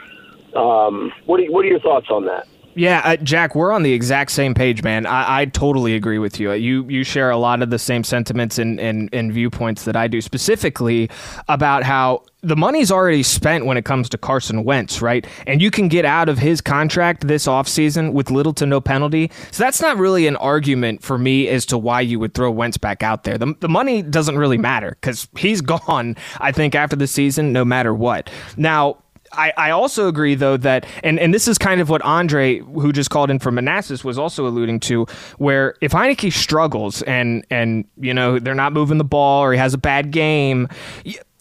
Um, 0.55 1.13
what 1.25 1.39
are, 1.39 1.45
what 1.45 1.63
are 1.65 1.67
your 1.67 1.79
thoughts 1.79 2.07
on 2.09 2.25
that? 2.25 2.47
Yeah, 2.75 3.01
uh, 3.05 3.15
Jack, 3.15 3.55
we're 3.55 3.71
on 3.71 3.83
the 3.83 3.93
exact 3.93 4.31
same 4.31 4.53
page, 4.53 4.83
man. 4.83 5.05
I, 5.05 5.41
I, 5.41 5.45
totally 5.45 5.95
agree 5.95 6.19
with 6.19 6.41
you. 6.41 6.51
You 6.51 6.85
you 6.89 7.05
share 7.05 7.29
a 7.29 7.37
lot 7.37 7.61
of 7.61 7.69
the 7.69 7.79
same 7.79 8.03
sentiments 8.03 8.59
and, 8.59 8.81
and, 8.81 9.09
and 9.13 9.31
viewpoints 9.31 9.85
that 9.85 9.95
I 9.95 10.09
do, 10.09 10.19
specifically 10.19 11.09
about 11.47 11.83
how 11.83 12.23
the 12.41 12.57
money's 12.57 12.91
already 12.91 13.23
spent 13.23 13.65
when 13.65 13.77
it 13.77 13.85
comes 13.85 14.09
to 14.09 14.17
Carson 14.17 14.65
Wentz, 14.65 15.01
right? 15.01 15.25
And 15.47 15.61
you 15.61 15.71
can 15.71 15.87
get 15.87 16.03
out 16.03 16.27
of 16.27 16.37
his 16.37 16.59
contract 16.59 17.27
this 17.27 17.47
offseason 17.47 18.11
with 18.11 18.29
little 18.29 18.53
to 18.53 18.65
no 18.65 18.81
penalty. 18.81 19.31
So 19.51 19.63
that's 19.63 19.81
not 19.81 19.97
really 19.97 20.27
an 20.27 20.35
argument 20.35 21.01
for 21.01 21.17
me 21.17 21.47
as 21.47 21.65
to 21.67 21.77
why 21.77 22.01
you 22.01 22.19
would 22.19 22.33
throw 22.33 22.51
Wentz 22.51 22.77
back 22.77 23.01
out 23.01 23.23
there. 23.23 23.37
The, 23.37 23.55
the 23.61 23.69
money 23.69 24.01
doesn't 24.01 24.37
really 24.37 24.57
matter 24.57 24.97
because 24.99 25.29
he's 25.37 25.61
gone, 25.61 26.17
I 26.39 26.51
think, 26.51 26.75
after 26.75 26.97
the 26.97 27.07
season, 27.07 27.53
no 27.53 27.63
matter 27.63 27.93
what. 27.93 28.29
Now, 28.57 28.97
I, 29.37 29.53
I 29.57 29.69
also 29.71 30.07
agree 30.07 30.35
though 30.35 30.57
that 30.57 30.85
and, 31.03 31.19
and 31.19 31.33
this 31.33 31.47
is 31.47 31.57
kind 31.57 31.81
of 31.81 31.89
what 31.89 32.01
Andre, 32.01 32.59
who 32.59 32.91
just 32.91 33.09
called 33.09 33.29
in 33.29 33.39
from 33.39 33.55
Manassas, 33.55 34.03
was 34.03 34.17
also 34.17 34.47
alluding 34.47 34.79
to, 34.81 35.05
where 35.37 35.75
if 35.81 35.91
Heinicke 35.91 36.31
struggles 36.31 37.01
and 37.03 37.45
and 37.49 37.85
you 37.97 38.13
know 38.13 38.39
they're 38.39 38.55
not 38.55 38.73
moving 38.73 38.97
the 38.97 39.03
ball 39.03 39.43
or 39.43 39.51
he 39.51 39.57
has 39.57 39.73
a 39.73 39.77
bad 39.77 40.11
game, 40.11 40.67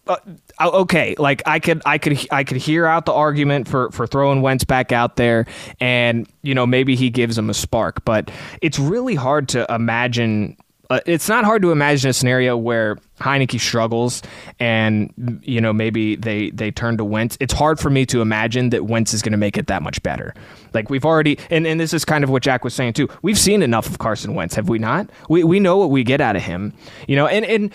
uh, 0.07 0.17
okay, 0.61 1.15
like 1.19 1.43
I 1.47 1.59
could 1.59 1.83
I 1.87 1.99
could 1.99 2.27
I 2.31 2.45
could 2.45 2.59
hear 2.59 2.87
out 2.87 3.07
the 3.07 3.13
argument 3.13 3.69
for 3.69 3.91
for 3.91 4.07
throwing 4.07 4.43
Wentz 4.43 4.65
back 4.65 4.93
out 4.93 5.17
there, 5.17 5.47
and 5.81 6.29
you 6.43 6.55
know 6.55 6.67
maybe 6.67 6.95
he 6.97 7.11
gives 7.11 7.39
him 7.39 7.49
a 7.49 7.55
spark, 7.55 8.05
but 8.05 8.31
it's 8.61 8.79
really 8.79 9.15
hard 9.15 9.49
to 9.51 9.67
imagine 9.73 10.57
uh, 10.91 11.01
it's 11.07 11.29
not 11.29 11.45
hard 11.45 11.63
to 11.63 11.73
imagine 11.73 12.11
a 12.11 12.13
scenario 12.13 12.57
where 12.57 12.97
Heinicke 13.21 13.59
struggles 13.61 14.23
and 14.61 15.41
you 15.43 15.61
know 15.61 15.73
maybe 15.73 16.17
they 16.17 16.51
they 16.51 16.71
turn 16.71 16.97
to 16.99 17.05
Wentz. 17.05 17.37
It's 17.41 17.55
hard 17.55 17.81
for 17.81 17.91
me 17.91 18.05
to 18.07 18.21
imagine 18.21 18.71
that 18.71 18.87
Wentz 18.87 19.15
is 19.15 19.23
going 19.23 19.33
to 19.33 19.39
make 19.39 19.57
it 19.57 19.67
that 19.69 19.83
much 19.83 20.03
better. 20.03 20.35
Like 20.73 20.91
we've 20.91 21.05
already 21.05 21.39
and, 21.51 21.67
and 21.67 21.81
this 21.81 21.95
is 21.95 22.05
kind 22.05 22.25
of 22.25 22.31
what 22.31 22.43
Jack 22.43 22.65
was 22.65 22.75
saying 22.75 22.95
too. 22.95 23.09
We've 23.23 23.39
seen 23.39 23.63
enough 23.63 23.87
of 23.87 23.99
Carson 23.99 24.35
Wentz, 24.35 24.55
have 24.57 24.69
we 24.69 24.79
not? 24.79 25.09
We 25.29 25.45
we 25.45 25.61
know 25.61 25.77
what 25.77 25.91
we 25.91 26.05
get 26.05 26.21
out 26.21 26.37
of 26.37 26.43
him. 26.43 26.75
You 27.09 27.17
know, 27.17 27.27
and 27.27 27.45
and 27.45 27.73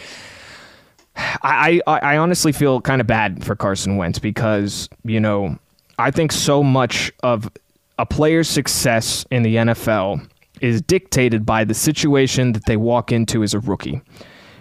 I 1.16 1.82
I, 1.88 2.00
I 2.00 2.18
honestly 2.18 2.52
feel 2.52 2.82
kind 2.82 3.02
of 3.02 3.08
bad 3.08 3.44
for 3.44 3.56
Carson 3.56 3.98
Wentz 3.98 4.20
because, 4.20 4.88
you 5.04 5.20
know, 5.20 5.58
I 5.98 6.12
think 6.12 6.32
so 6.32 6.64
much 6.64 7.12
of 7.24 7.50
a 7.98 8.06
player's 8.06 8.48
success 8.48 9.26
in 9.32 9.44
the 9.44 9.56
NFL 9.56 10.26
is 10.62 10.82
dictated 10.82 11.46
by 11.46 11.64
the 11.64 11.74
situation 11.74 12.54
that 12.54 12.66
they 12.66 12.78
walk 12.78 13.12
into 13.12 13.44
as 13.44 13.54
a 13.54 13.60
rookie. 13.60 14.02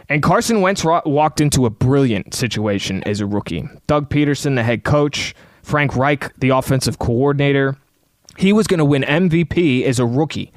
And 0.08 0.22
Carson 0.22 0.60
Wentz 0.60 0.84
ro- 0.84 1.02
walked 1.04 1.40
into 1.40 1.66
a 1.66 1.70
brilliant 1.70 2.34
situation 2.34 3.02
as 3.04 3.20
a 3.20 3.26
rookie. 3.26 3.68
Doug 3.86 4.08
Pederson, 4.08 4.54
the 4.54 4.62
head 4.62 4.84
coach, 4.84 5.34
Frank 5.62 5.96
Reich, 5.96 6.34
the 6.38 6.50
offensive 6.50 6.98
coordinator, 6.98 7.76
he 8.38 8.52
was 8.52 8.66
going 8.66 8.78
to 8.78 8.84
win 8.84 9.02
MVP 9.02 9.84
as 9.84 9.98
a 9.98 10.06
rookie 10.06 10.52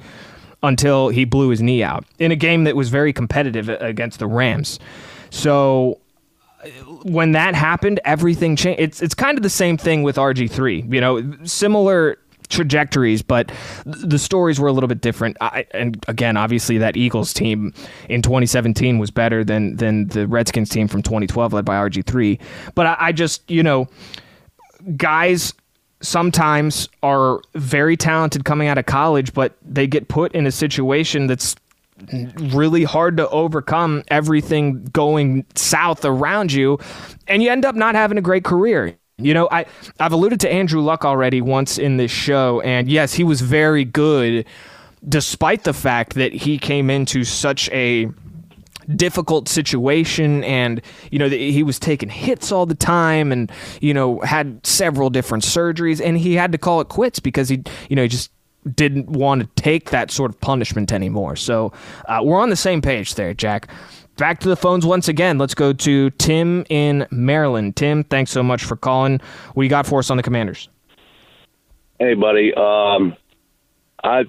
until 0.62 1.08
he 1.08 1.24
blew 1.24 1.48
his 1.48 1.60
knee 1.60 1.82
out 1.82 2.04
in 2.18 2.30
a 2.30 2.36
game 2.36 2.64
that 2.64 2.76
was 2.76 2.88
very 2.88 3.12
competitive 3.12 3.68
against 3.68 4.20
the 4.20 4.26
Rams. 4.26 4.78
So 5.30 5.98
when 7.02 7.32
that 7.32 7.54
happened, 7.54 8.00
everything 8.04 8.54
changed. 8.56 8.80
It's 8.80 9.02
it's 9.02 9.14
kind 9.14 9.36
of 9.36 9.42
the 9.42 9.50
same 9.50 9.76
thing 9.76 10.02
with 10.02 10.16
RG 10.16 10.50
three. 10.50 10.82
You 10.88 11.00
know, 11.00 11.36
similar 11.44 12.18
trajectories, 12.52 13.22
but 13.22 13.50
the 13.84 14.18
stories 14.18 14.60
were 14.60 14.68
a 14.68 14.72
little 14.72 14.88
bit 14.88 15.00
different. 15.00 15.36
I, 15.40 15.66
and 15.72 16.02
again, 16.06 16.36
obviously, 16.36 16.78
that 16.78 16.96
Eagles 16.96 17.32
team 17.32 17.74
in 18.08 18.22
2017 18.22 18.98
was 18.98 19.10
better 19.10 19.42
than 19.42 19.76
than 19.76 20.08
the 20.08 20.28
Redskins 20.28 20.68
team 20.68 20.86
from 20.86 21.02
2012, 21.02 21.52
led 21.52 21.64
by 21.64 21.74
RG3. 21.74 22.40
But 22.74 22.86
I, 22.86 22.96
I 23.00 23.12
just, 23.12 23.50
you 23.50 23.62
know, 23.62 23.88
guys 24.96 25.54
sometimes 26.00 26.88
are 27.02 27.40
very 27.54 27.96
talented 27.96 28.44
coming 28.44 28.68
out 28.68 28.78
of 28.78 28.86
college, 28.86 29.32
but 29.32 29.56
they 29.62 29.86
get 29.86 30.08
put 30.08 30.32
in 30.32 30.46
a 30.46 30.52
situation 30.52 31.26
that's 31.26 31.56
really 32.38 32.84
hard 32.84 33.16
to 33.16 33.28
overcome 33.30 34.02
everything 34.08 34.82
going 34.86 35.46
south 35.54 36.04
around 36.04 36.52
you 36.52 36.78
and 37.28 37.42
you 37.42 37.50
end 37.50 37.64
up 37.64 37.76
not 37.76 37.94
having 37.94 38.18
a 38.18 38.20
great 38.20 38.42
career 38.42 38.96
you 39.24 39.34
know, 39.34 39.48
I 39.50 39.66
I've 40.00 40.12
alluded 40.12 40.40
to 40.40 40.52
Andrew 40.52 40.80
Luck 40.80 41.04
already 41.04 41.40
once 41.40 41.78
in 41.78 41.96
this 41.96 42.10
show, 42.10 42.60
and 42.60 42.88
yes, 42.88 43.14
he 43.14 43.24
was 43.24 43.40
very 43.40 43.84
good, 43.84 44.44
despite 45.08 45.64
the 45.64 45.72
fact 45.72 46.14
that 46.14 46.32
he 46.32 46.58
came 46.58 46.90
into 46.90 47.24
such 47.24 47.68
a 47.70 48.08
difficult 48.96 49.48
situation 49.48 50.42
and 50.42 50.82
you 51.12 51.18
know 51.18 51.28
he 51.28 51.62
was 51.62 51.78
taking 51.78 52.08
hits 52.08 52.50
all 52.50 52.66
the 52.66 52.74
time 52.74 53.30
and 53.30 53.50
you 53.80 53.94
know 53.94 54.18
had 54.20 54.64
several 54.66 55.08
different 55.08 55.44
surgeries 55.44 56.04
and 56.04 56.18
he 56.18 56.34
had 56.34 56.50
to 56.50 56.58
call 56.58 56.80
it 56.80 56.88
quits 56.88 57.20
because 57.20 57.48
he 57.48 57.62
you 57.88 57.94
know 57.94 58.02
he 58.02 58.08
just 58.08 58.30
didn't 58.74 59.08
want 59.08 59.40
to 59.40 59.62
take 59.62 59.90
that 59.90 60.10
sort 60.10 60.30
of 60.30 60.40
punishment 60.40 60.92
anymore. 60.92 61.34
So 61.34 61.72
uh, 62.06 62.20
we're 62.22 62.40
on 62.40 62.50
the 62.50 62.56
same 62.56 62.80
page 62.80 63.14
there 63.14 63.34
jack 63.34 63.68
back 64.22 64.38
to 64.38 64.48
the 64.48 64.56
phones 64.56 64.86
once 64.86 65.08
again. 65.08 65.36
Let's 65.36 65.54
go 65.54 65.72
to 65.72 66.10
Tim 66.10 66.64
in 66.68 67.06
Maryland. 67.10 67.74
Tim, 67.74 68.04
thanks 68.04 68.30
so 68.30 68.42
much 68.42 68.62
for 68.62 68.76
calling. 68.76 69.20
What 69.54 69.62
do 69.62 69.64
you 69.64 69.68
got 69.68 69.84
for 69.84 69.98
us 69.98 70.10
on 70.10 70.16
the 70.16 70.22
Commanders? 70.22 70.68
Hey, 71.98 72.14
buddy. 72.14 72.54
Um, 72.54 73.16
I, 74.04 74.24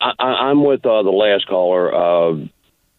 I 0.00 0.12
I'm 0.22 0.62
with 0.62 0.84
uh, 0.84 1.02
the 1.02 1.10
last 1.10 1.46
caller. 1.48 1.94
Uh, 1.94 2.46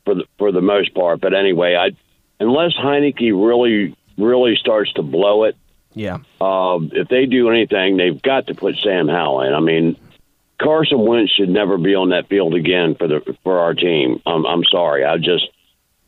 for 0.05 0.15
the 0.15 0.23
for 0.37 0.51
the 0.51 0.61
most 0.61 0.93
part. 0.93 1.19
But 1.19 1.33
anyway, 1.33 1.75
I 1.75 1.91
unless 2.39 2.73
Heinicke 2.73 3.31
really 3.31 3.95
really 4.17 4.55
starts 4.55 4.93
to 4.93 5.03
blow 5.03 5.43
it, 5.43 5.55
yeah. 5.93 6.19
Um, 6.39 6.91
if 6.93 7.07
they 7.09 7.25
do 7.25 7.49
anything, 7.49 7.97
they've 7.97 8.21
got 8.21 8.47
to 8.47 8.55
put 8.55 8.75
Sam 8.83 9.07
Howell 9.07 9.41
in. 9.41 9.53
I 9.53 9.59
mean, 9.59 9.97
Carson 10.61 11.05
Wentz 11.05 11.31
should 11.33 11.49
never 11.49 11.77
be 11.77 11.95
on 11.95 12.09
that 12.09 12.29
field 12.29 12.55
again 12.55 12.95
for 12.95 13.07
the 13.07 13.37
for 13.43 13.59
our 13.59 13.73
team. 13.73 14.21
I'm 14.25 14.45
I'm 14.45 14.63
sorry. 14.71 15.03
I 15.03 15.17
just 15.17 15.49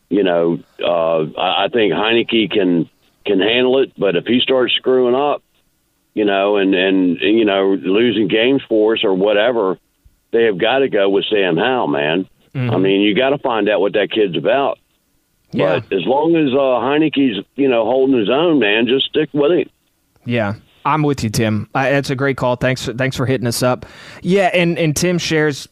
you 0.10 0.24
know 0.24 0.60
uh, 0.84 1.20
I 1.40 1.68
think 1.72 1.94
Heinicke 1.94 2.52
can 2.52 2.90
can 3.26 3.40
handle 3.40 3.80
it, 3.80 3.92
but 3.98 4.16
if 4.16 4.26
he 4.26 4.40
starts 4.40 4.74
screwing 4.76 5.16
up, 5.16 5.44
you 6.14 6.26
know, 6.26 6.58
and 6.58 6.74
and 6.74 7.18
you 7.20 7.46
know 7.46 7.78
losing 7.80 8.28
games 8.28 8.62
for 8.68 8.94
us 8.94 9.04
or 9.04 9.14
whatever, 9.14 9.78
they 10.32 10.44
have 10.44 10.58
got 10.58 10.80
to 10.80 10.90
go 10.90 11.10
with 11.10 11.26
Sam 11.30 11.58
Howell, 11.58 11.88
man. 11.88 12.28
Mm-hmm. 12.56 12.74
I 12.74 12.78
mean, 12.78 13.02
you 13.02 13.16
got 13.16 13.30
to 13.30 13.38
find 13.38 13.70
out 13.70 13.82
what 13.82 13.94
that 13.94 14.10
kid's 14.12 14.38
about. 14.38 14.80
Yeah. 15.52 15.80
But 15.80 15.94
as 15.94 16.06
long 16.06 16.36
as 16.36 16.54
uh, 16.54 16.82
Heinicke's 16.82 17.46
you 17.56 17.70
know 17.70 17.86
holding 17.86 18.18
his 18.18 18.30
own, 18.30 18.60
man, 18.60 18.88
just 18.88 19.06
stick 19.06 19.30
with 19.34 19.52
him. 19.52 19.70
Yeah. 20.26 20.56
I'm 20.86 21.04
with 21.04 21.22
you, 21.22 21.30
Tim. 21.30 21.70
That's 21.74 22.10
a 22.10 22.16
great 22.16 22.38
call. 22.38 22.56
Thanks, 22.56 22.86
for, 22.86 22.94
thanks 22.94 23.18
for 23.18 23.26
hitting 23.26 23.46
us 23.46 23.62
up. 23.62 23.86
Yeah, 24.22 24.50
and 24.54 24.80
and 24.80 24.96
Tim 24.96 25.18
shares 25.18 25.68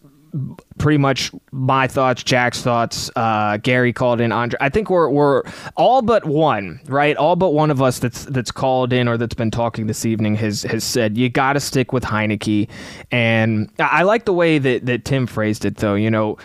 pretty 0.78 0.98
much 0.98 1.32
my 1.52 1.88
thoughts, 1.88 2.24
Jack's 2.24 2.62
thoughts. 2.62 3.10
Uh, 3.15 3.58
Gary 3.58 3.93
called 3.93 4.21
in. 4.21 4.32
Andre, 4.32 4.58
I 4.62 4.69
think 4.69 4.89
we're 4.89 5.10
we're 5.10 5.43
all 5.76 6.02
but 6.02 6.26
one, 6.26 6.80
right? 6.88 7.15
All 7.17 7.36
but 7.36 7.52
one 7.52 7.71
of 7.71 7.82
us 7.82 8.00
that's 8.00 8.26
that's 8.26 8.52
called 8.52 8.93
in 8.93 9.08
or 9.08 9.17
that's 9.17 9.34
been 9.34 9.52
talking 9.52 9.88
this 9.88 10.06
evening 10.06 10.36
has 10.36 10.63
has 10.63 10.84
said 10.84 11.17
you 11.17 11.30
got 11.30 11.54
to 11.54 11.60
stick 11.60 11.93
with 11.93 12.04
Heinicke. 12.04 12.67
And 13.12 13.69
I 13.80 14.04
like 14.04 14.26
the 14.26 14.34
way 14.34 14.58
that 14.58 14.86
that 14.86 15.06
Tim 15.06 15.28
phrased 15.28 15.65
it, 15.65 15.78
though. 15.78 15.95
You 15.95 16.12
know, 16.12 16.38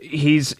he's 0.00 0.54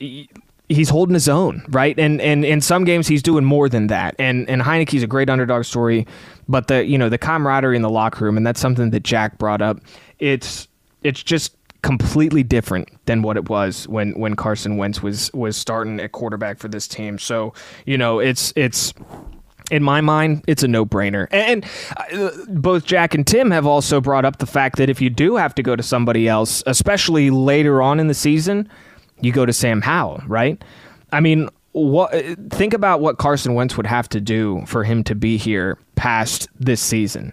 he's 0.69 0.89
holding 0.89 1.15
his 1.15 1.29
own, 1.29 1.65
right? 1.69 1.99
And 1.99 2.21
and 2.21 2.45
in 2.45 2.61
some 2.61 2.85
games 2.85 3.09
he's 3.09 3.23
doing 3.23 3.45
more 3.45 3.69
than 3.69 3.89
that. 3.89 4.15
And 4.19 4.49
and 4.49 4.63
Heinicke's 4.63 5.03
a 5.03 5.07
great 5.07 5.29
underdog 5.29 5.65
story, 5.65 6.07
but 6.49 6.69
the 6.69 6.85
you 6.85 6.99
know 6.99 7.09
the 7.09 7.19
camaraderie 7.19 7.77
in 7.77 7.83
the 7.83 7.91
locker 7.91 8.25
room, 8.25 8.37
and 8.37 8.47
that's 8.47 8.61
something 8.61 8.91
that 8.91 9.03
Jack 9.03 9.39
brought 9.39 9.63
up. 9.63 9.81
It's 10.19 10.69
it's 11.03 11.23
just 11.23 11.57
completely 11.83 12.43
different 12.43 12.89
than 13.07 13.23
what 13.23 13.37
it 13.37 13.49
was 13.49 13.89
when 13.89 14.13
when 14.13 14.37
Carson 14.37 14.77
Wentz 14.77 15.03
was 15.03 15.33
was 15.35 15.57
starting 15.57 16.01
at 16.01 16.13
quarterback 16.13 16.59
for 16.59 16.69
this 16.69 16.87
team. 16.89 17.19
So 17.19 17.53
you 17.87 17.99
know 17.99 18.19
it's 18.19 18.53
it's 18.57 18.95
in 19.71 19.83
my 19.83 20.01
mind, 20.01 20.45
it's 20.47 20.63
a 20.63 20.69
no 20.69 20.85
brainer. 20.85 21.29
And 21.31 21.65
uh, 21.97 22.31
both 22.49 22.85
Jack 22.85 23.15
and 23.15 23.27
Tim 23.27 23.51
have 23.51 23.67
also 23.67 24.01
brought 24.01 24.25
up 24.25 24.37
the 24.37 24.47
fact 24.47 24.77
that 24.77 24.91
if 24.91 25.01
you 25.01 25.09
do 25.09 25.37
have 25.37 25.55
to 25.55 25.63
go 25.63 25.75
to 25.75 25.83
somebody 25.83 26.29
else, 26.29 26.63
especially 26.67 27.31
later 27.31 27.81
on 27.81 27.99
in 27.99 28.07
the 28.07 28.15
season, 28.15 28.69
you 29.21 29.33
go 29.33 29.47
to 29.47 29.53
Sam 29.53 29.81
Howell, 29.81 30.23
right? 30.27 30.63
I 31.11 31.21
mean, 31.21 31.49
what 31.73 32.13
think 32.51 32.75
about 32.75 33.01
what 33.01 33.19
Carson 33.19 33.55
Wentz 33.55 33.77
would 33.77 33.87
have 33.87 34.09
to 34.11 34.21
do 34.21 34.63
for 34.67 34.85
him 34.85 35.03
to 35.05 35.15
be 35.15 35.39
here 35.39 35.79
past 35.97 36.49
this 36.61 36.81
season. 36.81 37.33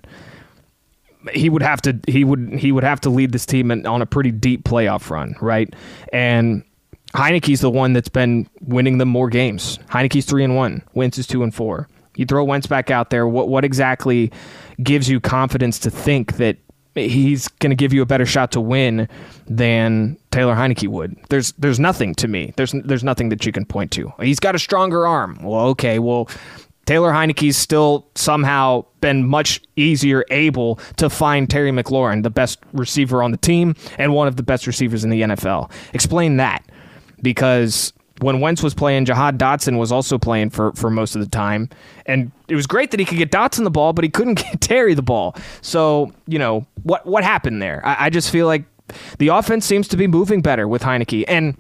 He 1.34 1.50
would 1.50 1.62
have 1.62 1.82
to 1.82 2.00
he 2.08 2.24
would 2.24 2.54
he 2.54 2.72
would 2.72 2.84
have 2.84 3.02
to 3.02 3.10
lead 3.10 3.32
this 3.32 3.46
team 3.46 3.72
on 3.72 4.02
a 4.02 4.06
pretty 4.06 4.32
deep 4.32 4.64
playoff 4.64 5.10
run, 5.10 5.36
right? 5.42 5.74
And 6.14 6.64
Heinicke's 7.14 7.62
the 7.62 7.70
one 7.70 7.94
that's 7.94 8.10
been 8.10 8.48
winning 8.62 9.00
them 9.00 9.10
more 9.10 9.30
games. 9.30 9.80
Heinicke's 9.90 10.26
three 10.26 10.44
and 10.44 10.56
one. 10.56 10.82
Wentz 10.94 11.18
is 11.18 11.28
two 11.28 11.44
and 11.44 11.54
four. 11.54 11.88
You 12.16 12.26
throw 12.26 12.44
Wentz 12.44 12.68
back 12.68 12.90
out 12.92 13.10
there. 13.10 13.28
What 13.28 13.50
what 13.50 13.66
exactly 13.66 14.32
gives 14.82 15.10
you 15.10 15.20
confidence 15.20 15.80
to 15.80 15.90
think 15.90 16.38
that 16.38 16.58
he's 16.96 17.48
going 17.48 17.70
to 17.70 17.76
give 17.76 17.94
you 17.94 18.02
a 18.02 18.06
better 18.06 18.26
shot 18.26 18.52
to 18.52 18.62
win 18.62 19.08
than 19.48 20.18
Taylor 20.32 20.56
Heinicke 20.56 20.88
would. 20.88 21.16
There's 21.30 21.52
there's 21.54 21.80
nothing 21.80 22.16
to 22.16 22.28
me. 22.28 22.54
There's 22.58 22.74
there's 22.84 23.04
nothing 23.04 23.30
that 23.30 23.46
you 23.46 23.52
can 23.52 23.66
point 23.66 23.92
to. 23.92 24.12
He's 24.22 24.40
got 24.40 24.56
a 24.56 24.60
stronger 24.60 25.08
arm. 25.08 25.40
Well, 25.42 25.68
okay. 25.68 26.00
Well, 26.00 26.30
Taylor 26.90 27.12
Heinicke's 27.12 27.56
still 27.56 28.08
somehow 28.16 28.84
been 29.00 29.28
much 29.28 29.62
easier 29.76 30.26
able 30.32 30.78
to 30.98 31.08
find 31.08 31.48
Terry 31.48 31.70
McLaurin, 31.70 32.24
the 32.24 32.32
best 32.32 32.58
receiver 32.74 33.22
on 33.22 33.30
the 33.30 33.38
team 33.38 33.76
and 34.00 34.16
one 34.16 34.28
of 34.28 34.38
the 34.38 34.42
best 34.42 34.66
receivers 34.66 35.04
in 35.04 35.12
the 35.12 35.22
NFL. 35.22 35.70
Explain 35.94 36.38
that 36.38 36.66
because 37.22 37.94
when 38.22 38.40
Wentz 38.40 38.64
was 38.64 38.74
playing, 38.74 39.06
Jahan 39.06 39.38
Dotson 39.38 39.78
was 39.78 39.92
also 39.92 40.18
playing 40.18 40.50
for, 40.50 40.74
for 40.74 40.90
most 40.90 41.14
of 41.14 41.22
the 41.22 41.28
time. 41.28 41.70
And 42.08 42.32
it 42.48 42.56
was 42.56 42.66
great 42.66 42.90
that 42.90 43.00
he 43.00 43.06
could 43.06 43.20
get 43.20 43.30
Dotson 43.30 43.66
the 43.66 43.70
ball, 43.70 43.94
but 43.94 44.04
he 44.04 44.10
couldn't 44.10 44.34
get 44.44 44.60
Terry 44.60 44.96
the 44.96 45.04
ball. 45.04 45.36
So, 45.62 46.12
you 46.26 46.40
know, 46.40 46.66
what 46.82 47.06
what 47.06 47.24
happened 47.24 47.62
there? 47.62 47.86
I, 47.86 48.06
I 48.06 48.10
just 48.10 48.32
feel 48.32 48.48
like 48.48 48.64
the 49.20 49.28
offense 49.28 49.64
seems 49.64 49.88
to 49.90 49.96
be 49.96 50.08
moving 50.08 50.42
better 50.42 50.68
with 50.68 50.82
Heinicke. 50.82 51.24
And 51.28 51.56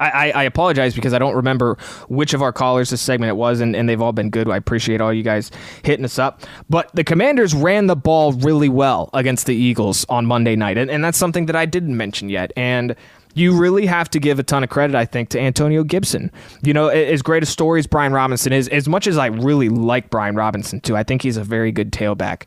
I, 0.00 0.32
I, 0.32 0.42
apologize 0.44 0.94
because 0.94 1.12
I 1.12 1.18
don't 1.18 1.34
remember 1.34 1.76
which 2.08 2.34
of 2.34 2.42
our 2.42 2.52
callers 2.52 2.90
this 2.90 3.00
segment 3.00 3.30
it 3.30 3.36
was, 3.36 3.60
and, 3.60 3.76
and 3.76 3.88
they've 3.88 4.00
all 4.00 4.12
been 4.12 4.30
good. 4.30 4.48
I 4.48 4.56
appreciate 4.56 5.00
all 5.00 5.12
you 5.12 5.22
guys 5.22 5.50
hitting 5.84 6.04
us 6.04 6.18
up. 6.18 6.42
But 6.68 6.90
the 6.94 7.04
Commanders 7.04 7.54
ran 7.54 7.86
the 7.86 7.96
ball 7.96 8.32
really 8.32 8.68
well 8.68 9.10
against 9.12 9.46
the 9.46 9.54
Eagles 9.54 10.04
on 10.08 10.26
Monday 10.26 10.56
night, 10.56 10.78
and, 10.78 10.90
and 10.90 11.04
that's 11.04 11.18
something 11.18 11.46
that 11.46 11.56
I 11.56 11.66
didn't 11.66 11.96
mention 11.96 12.28
yet. 12.28 12.52
And 12.56 12.96
you 13.34 13.56
really 13.56 13.86
have 13.86 14.10
to 14.10 14.20
give 14.20 14.38
a 14.38 14.42
ton 14.42 14.62
of 14.62 14.70
credit, 14.70 14.94
I 14.94 15.04
think, 15.04 15.30
to 15.30 15.40
Antonio 15.40 15.84
Gibson. 15.84 16.30
You 16.62 16.74
know, 16.74 16.88
as 16.88 17.22
great 17.22 17.42
a 17.42 17.46
story 17.46 17.78
as 17.78 17.86
Brian 17.86 18.12
Robinson 18.12 18.52
is, 18.52 18.68
as 18.68 18.88
much 18.88 19.06
as 19.06 19.16
I 19.16 19.26
really 19.26 19.68
like 19.68 20.10
Brian 20.10 20.34
Robinson 20.34 20.80
too, 20.80 20.96
I 20.96 21.02
think 21.02 21.22
he's 21.22 21.36
a 21.36 21.44
very 21.44 21.72
good 21.72 21.92
tailback. 21.92 22.42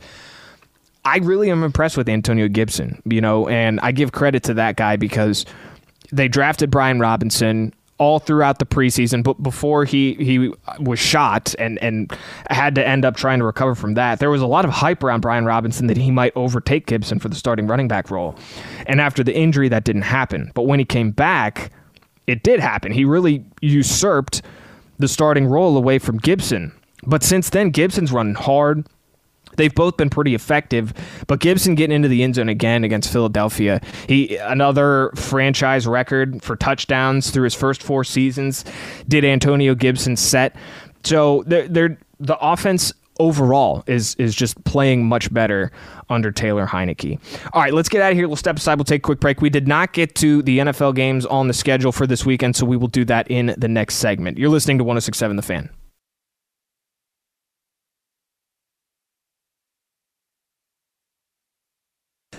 I 1.03 1.17
really 1.17 1.51
am 1.51 1.63
impressed 1.63 1.97
with 1.97 2.09
Antonio 2.09 2.47
Gibson, 2.47 3.01
you 3.05 3.21
know, 3.21 3.47
and 3.47 3.79
I 3.81 3.91
give 3.91 4.11
credit 4.11 4.41
to 4.43 4.55
that 4.55 4.75
guy 4.75 4.95
because 4.95 5.45
they 6.11 6.27
drafted 6.27 6.71
Brian 6.71 6.99
Robinson 6.99 7.73
all 7.97 8.19
throughout 8.19 8.59
the 8.59 8.65
preseason, 8.65 9.23
but 9.23 9.41
before 9.41 9.85
he 9.85 10.15
he 10.15 10.51
was 10.79 10.99
shot 10.99 11.55
and 11.57 11.81
and 11.81 12.11
had 12.49 12.75
to 12.75 12.85
end 12.85 13.05
up 13.05 13.15
trying 13.15 13.39
to 13.39 13.45
recover 13.45 13.75
from 13.75 13.93
that, 13.93 14.19
there 14.19 14.29
was 14.29 14.41
a 14.41 14.47
lot 14.47 14.65
of 14.65 14.71
hype 14.71 15.03
around 15.03 15.21
Brian 15.21 15.45
Robinson 15.45 15.87
that 15.87 15.97
he 15.97 16.11
might 16.11 16.33
overtake 16.35 16.87
Gibson 16.87 17.19
for 17.19 17.29
the 17.29 17.35
starting 17.35 17.67
running 17.67 17.87
back 17.87 18.11
role. 18.11 18.35
And 18.85 18.99
after 18.99 19.23
the 19.23 19.35
injury, 19.35 19.69
that 19.69 19.83
didn't 19.85 20.03
happen. 20.03 20.51
But 20.53 20.63
when 20.63 20.79
he 20.79 20.85
came 20.85 21.11
back, 21.11 21.71
it 22.27 22.43
did 22.43 22.59
happen. 22.59 22.91
He 22.91 23.05
really 23.05 23.45
usurped 23.61 24.41
the 24.99 25.07
starting 25.07 25.45
role 25.45 25.77
away 25.77 25.99
from 25.99 26.17
Gibson. 26.17 26.73
But 27.05 27.23
since 27.23 27.49
then, 27.49 27.69
Gibson's 27.69 28.11
running 28.11 28.35
hard. 28.35 28.87
They've 29.57 29.73
both 29.73 29.97
been 29.97 30.09
pretty 30.09 30.35
effective, 30.35 30.93
but 31.27 31.39
Gibson 31.39 31.75
getting 31.75 31.95
into 31.95 32.07
the 32.07 32.23
end 32.23 32.35
zone 32.35 32.49
again 32.49 32.83
against 32.83 33.11
Philadelphia. 33.11 33.81
He 34.07 34.35
another 34.37 35.11
franchise 35.15 35.87
record 35.87 36.43
for 36.43 36.55
touchdowns 36.55 37.31
through 37.31 37.45
his 37.45 37.55
first 37.55 37.83
four 37.83 38.03
seasons. 38.03 38.65
Did 39.07 39.25
Antonio 39.25 39.75
Gibson 39.75 40.15
set? 40.15 40.55
So 41.03 41.43
they're, 41.47 41.67
they're 41.67 41.97
the 42.19 42.37
offense 42.39 42.93
overall 43.19 43.83
is 43.87 44.15
is 44.15 44.35
just 44.35 44.61
playing 44.65 45.05
much 45.05 45.33
better 45.33 45.71
under 46.09 46.31
Taylor 46.31 46.65
Heinicke. 46.65 47.19
All 47.53 47.61
right, 47.61 47.73
let's 47.73 47.89
get 47.89 48.01
out 48.01 48.11
of 48.11 48.17
here. 48.17 48.27
We'll 48.27 48.35
step 48.35 48.57
aside. 48.57 48.75
We'll 48.75 48.85
take 48.85 49.01
a 49.01 49.03
quick 49.03 49.19
break. 49.19 49.41
We 49.41 49.49
did 49.49 49.67
not 49.67 49.93
get 49.93 50.15
to 50.15 50.41
the 50.41 50.59
NFL 50.59 50.95
games 50.95 51.25
on 51.25 51.47
the 51.47 51.53
schedule 51.53 51.91
for 51.91 52.05
this 52.07 52.25
weekend, 52.25 52.55
so 52.55 52.65
we 52.65 52.77
will 52.77 52.87
do 52.87 53.05
that 53.05 53.29
in 53.29 53.55
the 53.57 53.67
next 53.67 53.95
segment. 53.95 54.37
You're 54.37 54.49
listening 54.49 54.77
to 54.79 54.83
1067 54.83 55.35
The 55.35 55.41
Fan. 55.41 55.69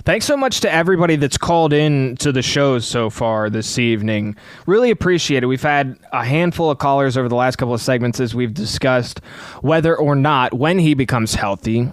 Thanks 0.06 0.24
so 0.24 0.36
much 0.36 0.60
to 0.60 0.72
everybody 0.72 1.16
that's 1.16 1.36
called 1.36 1.72
in 1.72 2.16
to 2.18 2.30
the 2.30 2.40
shows 2.40 2.86
so 2.86 3.10
far 3.10 3.50
this 3.50 3.76
evening. 3.76 4.36
Really 4.64 4.92
appreciate 4.92 5.42
it. 5.42 5.46
We've 5.46 5.60
had 5.60 5.98
a 6.12 6.24
handful 6.24 6.70
of 6.70 6.78
callers 6.78 7.16
over 7.16 7.28
the 7.28 7.34
last 7.34 7.56
couple 7.56 7.74
of 7.74 7.82
segments 7.82 8.20
as 8.20 8.32
we've 8.32 8.54
discussed 8.54 9.18
whether 9.62 9.96
or 9.96 10.14
not, 10.14 10.54
when 10.54 10.78
he 10.78 10.94
becomes 10.94 11.34
healthy, 11.34 11.90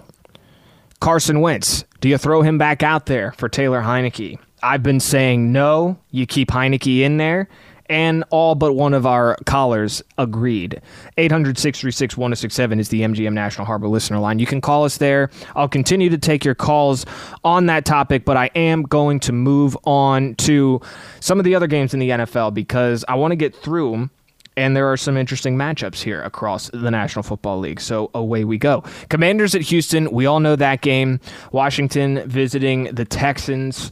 Carson 1.00 1.40
Wentz, 1.40 1.84
do 2.00 2.08
you 2.08 2.16
throw 2.16 2.42
him 2.42 2.56
back 2.56 2.84
out 2.84 3.06
there 3.06 3.32
for 3.32 3.48
Taylor 3.48 3.82
Heinicke? 3.82 4.38
I've 4.62 4.84
been 4.84 5.00
saying 5.00 5.50
no, 5.50 5.98
you 6.12 6.24
keep 6.24 6.52
Heinicke 6.52 7.00
in 7.00 7.16
there 7.16 7.48
and 7.86 8.24
all 8.30 8.54
but 8.54 8.74
one 8.74 8.94
of 8.94 9.06
our 9.06 9.36
callers 9.44 10.02
agreed. 10.18 10.80
800 11.18 11.58
636 11.58 12.16
1067 12.16 12.80
is 12.80 12.88
the 12.88 13.02
MGM 13.02 13.32
National 13.32 13.66
Harbor 13.66 13.88
listener 13.88 14.18
line. 14.18 14.38
You 14.38 14.46
can 14.46 14.60
call 14.60 14.84
us 14.84 14.98
there. 14.98 15.30
I'll 15.54 15.68
continue 15.68 16.10
to 16.10 16.18
take 16.18 16.44
your 16.44 16.54
calls 16.54 17.04
on 17.44 17.66
that 17.66 17.84
topic, 17.84 18.24
but 18.24 18.36
I 18.36 18.50
am 18.54 18.82
going 18.82 19.20
to 19.20 19.32
move 19.32 19.76
on 19.84 20.34
to 20.36 20.80
some 21.20 21.38
of 21.38 21.44
the 21.44 21.54
other 21.54 21.66
games 21.66 21.94
in 21.94 22.00
the 22.00 22.10
NFL 22.10 22.54
because 22.54 23.04
I 23.08 23.14
want 23.14 23.32
to 23.32 23.36
get 23.36 23.54
through 23.54 23.92
them. 23.92 24.10
And 24.56 24.76
there 24.76 24.90
are 24.90 24.96
some 24.96 25.16
interesting 25.16 25.56
matchups 25.56 26.00
here 26.00 26.22
across 26.22 26.70
the 26.72 26.90
National 26.90 27.24
Football 27.24 27.58
League. 27.58 27.80
So 27.80 28.12
away 28.14 28.44
we 28.44 28.56
go. 28.56 28.84
Commanders 29.08 29.56
at 29.56 29.62
Houston. 29.62 30.08
We 30.12 30.26
all 30.26 30.38
know 30.38 30.54
that 30.54 30.80
game. 30.80 31.18
Washington 31.50 32.22
visiting 32.28 32.84
the 32.84 33.04
Texans. 33.04 33.90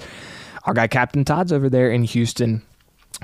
Our 0.65 0.73
guy 0.73 0.87
Captain 0.87 1.25
Todd's 1.25 1.53
over 1.53 1.69
there 1.69 1.91
in 1.91 2.05
Houston 2.05 2.63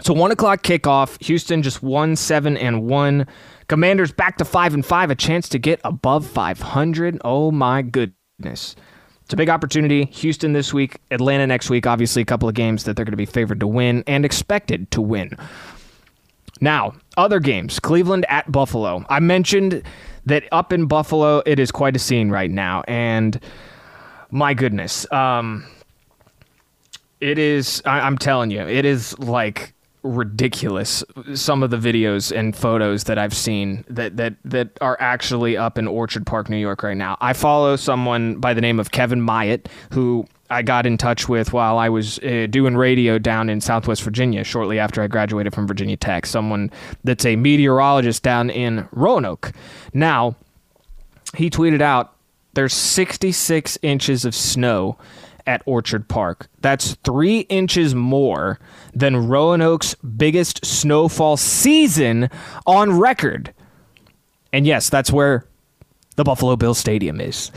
so 0.01 0.13
one 0.13 0.31
o'clock 0.31 0.63
kickoff. 0.63 1.23
Houston 1.25 1.63
just 1.63 1.83
one 1.83 2.17
seven 2.17 2.57
and 2.57 2.85
one. 2.85 3.27
Commanders 3.69 4.13
back 4.13 4.39
to 4.39 4.45
five 4.45 4.75
and 4.75 4.85
five. 4.85 5.11
A 5.11 5.15
chance 5.15 5.49
to 5.51 5.59
get 5.59 5.81
above 5.85 6.27
five 6.27 6.61
hundred. 6.61 7.21
Oh 7.25 7.51
my 7.51 7.83
goodness. 7.83 8.77
It's 9.25 9.35
a 9.35 9.37
big 9.37 9.51
opportunity. 9.51 10.07
Houston 10.07 10.55
this 10.55 10.73
week, 10.73 11.01
Atlanta 11.11 11.47
next 11.47 11.69
week. 11.69 11.87
Obviously, 11.87 12.23
a 12.23 12.25
couple 12.25 12.49
of 12.49 12.55
games 12.55 12.85
that 12.85 12.97
they're 12.97 13.05
going 13.05 13.13
to 13.13 13.17
be 13.19 13.27
favored 13.27 13.61
to 13.61 13.67
win 13.67 14.03
and 14.07 14.25
expected 14.25 14.91
to 14.93 15.03
win. 15.03 15.37
Now, 16.61 16.95
other 17.17 17.39
games 17.39 17.79
Cleveland 17.79 18.25
at 18.29 18.51
Buffalo. 18.51 19.05
I 19.09 19.21
mentioned 19.21 19.83
that 20.27 20.45
up 20.51 20.73
in 20.73 20.87
Buffalo, 20.87 21.43
it 21.47 21.59
is 21.59 21.71
quite 21.71 21.95
a 21.95 21.99
scene 21.99 22.31
right 22.31 22.51
now. 22.51 22.83
And 22.89 23.39
my 24.31 24.55
goodness, 24.55 25.11
um, 25.13 25.67
it 27.21 27.39
is, 27.39 27.83
I, 27.85 28.01
I'm 28.01 28.19
telling 28.19 28.51
you, 28.51 28.61
it 28.61 28.85
is 28.85 29.19
like 29.19 29.75
ridiculous 30.03 31.03
some 31.35 31.63
of 31.63 31.71
the 31.71 31.77
videos 31.77 32.35
and 32.37 32.57
photos 32.57 33.05
that 33.05 33.19
I've 33.19 33.35
seen 33.35 33.85
that 33.89 34.17
that 34.17 34.35
that 34.45 34.71
are 34.81 34.97
actually 35.01 35.57
up 35.57 35.77
in 35.79 35.89
Orchard 35.89 36.27
Park, 36.27 36.49
New 36.49 36.57
York 36.57 36.83
right 36.83 36.97
now. 36.97 37.17
I 37.21 37.33
follow 37.33 37.77
someone 37.77 38.37
by 38.37 38.55
the 38.55 38.61
name 38.61 38.79
of 38.79 38.91
Kevin 38.91 39.21
Myatt 39.21 39.69
who 39.93 40.27
I 40.51 40.63
got 40.63 40.87
in 40.87 40.97
touch 40.97 41.29
with 41.29 41.53
while 41.53 41.79
I 41.79 41.89
was 41.89 42.19
uh, 42.21 42.47
doing 42.49 42.77
radio 42.77 43.19
down 43.19 43.51
in 43.51 43.61
Southwest 43.61 44.03
Virginia 44.03 44.45
shortly 44.45 44.79
after 44.79 45.03
I 45.03 45.07
graduated 45.07 45.55
from 45.55 45.67
Virginia 45.67 45.97
Tech. 45.97 46.25
Someone 46.27 46.71
that's 47.05 47.27
a 47.27 47.37
meteorologist 47.37 48.23
down 48.23 48.49
in 48.49 48.89
Roanoke. 48.93 49.53
Now, 49.93 50.37
he 51.37 51.51
tweeted 51.51 51.83
out 51.83 52.15
there's 52.55 52.73
66 52.73 53.79
inches 53.83 54.25
of 54.25 54.35
snow 54.35 54.97
at 55.49 55.63
Orchard 55.65 56.07
Park. 56.09 56.47
That's 56.61 56.95
three 57.05 57.41
inches 57.41 57.95
more 57.95 58.61
than 58.93 59.29
Roanoke's 59.29 59.95
biggest 59.95 60.65
snowfall 60.65 61.39
season 61.39 62.29
on 62.67 62.99
record. 62.99 63.55
And 64.53 64.67
yes, 64.67 64.91
that's 64.91 65.11
where 65.11 65.47
the 66.17 66.25
Buffalo 66.25 66.55
Bills 66.55 66.77
Stadium 66.77 67.19
is. 67.19 67.49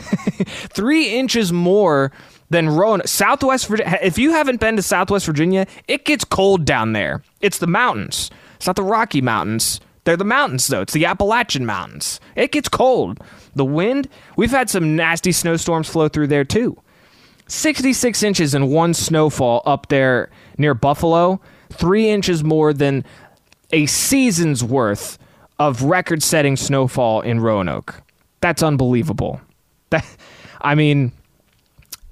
three 0.72 1.10
inches 1.10 1.52
more 1.52 2.12
than 2.48 2.70
Roanoke. 2.70 3.06
Southwest 3.06 3.66
Virginia. 3.66 3.98
If 4.00 4.16
you 4.16 4.30
haven't 4.30 4.58
been 4.58 4.76
to 4.76 4.82
Southwest 4.82 5.26
Virginia, 5.26 5.66
it 5.86 6.06
gets 6.06 6.24
cold 6.24 6.64
down 6.64 6.94
there. 6.94 7.22
It's 7.42 7.58
the 7.58 7.66
mountains. 7.66 8.30
It's 8.56 8.66
not 8.66 8.76
the 8.76 8.82
Rocky 8.82 9.20
Mountains. 9.20 9.80
They're 10.04 10.16
the 10.16 10.24
mountains, 10.24 10.66
though. 10.66 10.80
It's 10.80 10.94
the 10.94 11.04
Appalachian 11.04 11.66
Mountains. 11.66 12.20
It 12.36 12.52
gets 12.52 12.70
cold. 12.70 13.20
The 13.54 13.66
wind, 13.66 14.08
we've 14.36 14.50
had 14.50 14.70
some 14.70 14.96
nasty 14.96 15.30
snowstorms 15.30 15.88
flow 15.88 16.08
through 16.08 16.28
there, 16.28 16.44
too. 16.44 16.78
66 17.48 18.22
inches 18.22 18.54
in 18.54 18.68
one 18.68 18.94
snowfall 18.94 19.62
up 19.66 19.88
there 19.88 20.30
near 20.58 20.74
Buffalo, 20.74 21.40
three 21.70 22.08
inches 22.08 22.42
more 22.42 22.72
than 22.72 23.04
a 23.72 23.86
season's 23.86 24.62
worth 24.62 25.18
of 25.58 25.82
record 25.82 26.22
setting 26.22 26.56
snowfall 26.56 27.20
in 27.20 27.40
Roanoke. 27.40 28.02
That's 28.40 28.62
unbelievable. 28.62 29.40
That, 29.90 30.06
I 30.60 30.74
mean, 30.74 31.12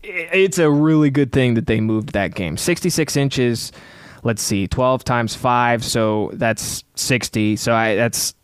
it's 0.03 0.59
a 0.59 0.71
really 0.71 1.11
good 1.11 1.33
thing 1.33 1.55
that 1.55 1.67
they 1.67 1.81
moved 1.81 2.13
that 2.13 2.35
game. 2.35 2.57
66 2.57 3.17
inches, 3.17 3.73
let's 4.23 4.43
see, 4.43 4.67
12 4.67 5.05
times 5.05 5.35
5, 5.35 5.85
so 5.85 6.31
that's 6.35 6.85
60. 6.95 7.57
So 7.57 7.75
I, 7.75 7.95
that's 7.97 8.35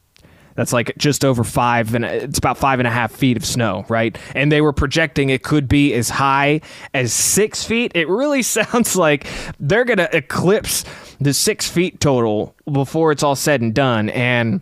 that's 0.57 0.73
like 0.73 0.92
just 0.97 1.25
over 1.25 1.45
five 1.45 1.95
and 1.95 2.05
uh, 2.05 2.09
it's 2.09 2.38
about 2.38 2.59
five 2.59 2.81
and 2.81 2.87
a 2.87 2.90
half 2.90 3.12
feet 3.12 3.37
of 3.37 3.45
snow, 3.45 3.85
right? 3.88 4.19
And 4.35 4.51
they 4.51 4.61
were 4.61 4.73
projecting 4.73 5.31
it 5.31 5.42
could 5.42 5.69
be 5.69 5.95
as 5.95 6.09
high 6.09 6.62
as 6.95 7.12
six 7.12 7.62
feet. 7.64 7.92
It 7.95 8.09
really 8.09 8.42
sounds 8.57 8.97
like 8.97 9.27
they're 9.61 9.85
gonna 9.85 10.09
eclipse 10.12 10.85
the 11.21 11.33
six 11.33 11.69
feet 11.69 12.01
total 12.01 12.55
before 12.71 13.12
it's 13.12 13.23
all 13.23 13.37
said 13.37 13.61
and 13.61 13.75
done. 13.75 14.09
And 14.11 14.61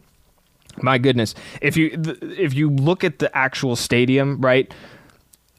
my 0.83 0.99
goodness, 0.99 1.35
if 1.63 1.77
you 1.77 1.91
if 2.23 2.53
you 2.53 2.71
look 2.71 3.05
at 3.05 3.21
the 3.21 3.35
actual 3.37 3.77
stadium, 3.77 4.41
right? 4.41 4.73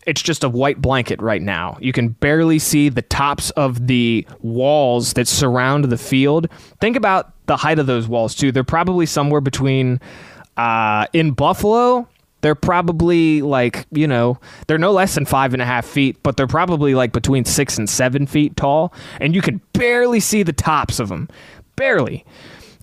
it's 0.05 0.21
just 0.21 0.43
a 0.43 0.49
white 0.49 0.81
blanket 0.81 1.21
right 1.21 1.41
now. 1.41 1.77
You 1.81 1.91
can 1.91 2.09
barely 2.09 2.59
see 2.59 2.89
the 2.89 3.01
tops 3.01 3.49
of 3.51 3.87
the 3.87 4.27
walls 4.41 5.13
that 5.13 5.27
surround 5.27 5.85
the 5.85 5.97
field. 5.97 6.47
Think 6.79 6.95
about 6.95 7.33
the 7.47 7.57
height 7.57 7.79
of 7.79 7.87
those 7.87 8.07
walls 8.07 8.35
too. 8.35 8.51
They're 8.51 8.63
probably 8.63 9.05
somewhere 9.05 9.41
between 9.41 9.99
uh, 10.57 11.07
in 11.13 11.31
Buffalo. 11.31 12.07
They're 12.41 12.55
probably 12.55 13.41
like 13.41 13.87
you 13.91 14.07
know 14.07 14.39
they're 14.67 14.77
no 14.77 14.91
less 14.91 15.15
than 15.15 15.25
five 15.25 15.53
and 15.53 15.61
a 15.61 15.65
half 15.65 15.85
feet, 15.85 16.21
but 16.21 16.37
they're 16.37 16.47
probably 16.47 16.93
like 16.93 17.11
between 17.11 17.45
six 17.45 17.77
and 17.77 17.89
seven 17.89 18.27
feet 18.27 18.55
tall, 18.55 18.93
and 19.19 19.33
you 19.33 19.41
can 19.41 19.61
barely 19.73 20.19
see 20.19 20.43
the 20.43 20.53
tops 20.53 20.99
of 20.99 21.09
them, 21.09 21.27
barely 21.75 22.23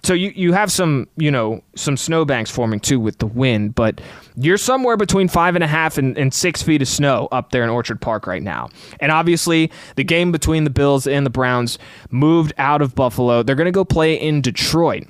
so 0.04 0.14
you, 0.14 0.32
you 0.34 0.52
have 0.52 0.72
some 0.72 1.08
you 1.16 1.30
know 1.30 1.62
some 1.76 1.96
snowbanks 1.96 2.50
forming 2.50 2.80
too 2.80 2.98
with 2.98 3.18
the 3.18 3.26
wind, 3.26 3.74
but 3.74 4.00
you're 4.36 4.58
somewhere 4.58 4.96
between 4.96 5.28
five 5.28 5.54
and 5.54 5.62
a 5.62 5.66
half 5.66 5.98
and, 5.98 6.16
and 6.18 6.34
six 6.34 6.62
feet 6.62 6.82
of 6.82 6.88
snow 6.88 7.28
up 7.30 7.50
there 7.50 7.62
in 7.62 7.70
Orchard 7.70 8.00
Park 8.00 8.26
right 8.26 8.42
now. 8.42 8.68
And 9.00 9.12
obviously, 9.12 9.70
the 9.96 10.04
game 10.04 10.32
between 10.32 10.64
the 10.64 10.70
Bills 10.70 11.06
and 11.06 11.24
the 11.24 11.30
Browns 11.30 11.78
moved 12.10 12.52
out 12.58 12.82
of 12.82 12.94
Buffalo. 12.94 13.42
They're 13.42 13.56
going 13.56 13.66
to 13.66 13.72
go 13.72 13.84
play 13.84 14.14
in 14.14 14.40
Detroit. 14.40 15.06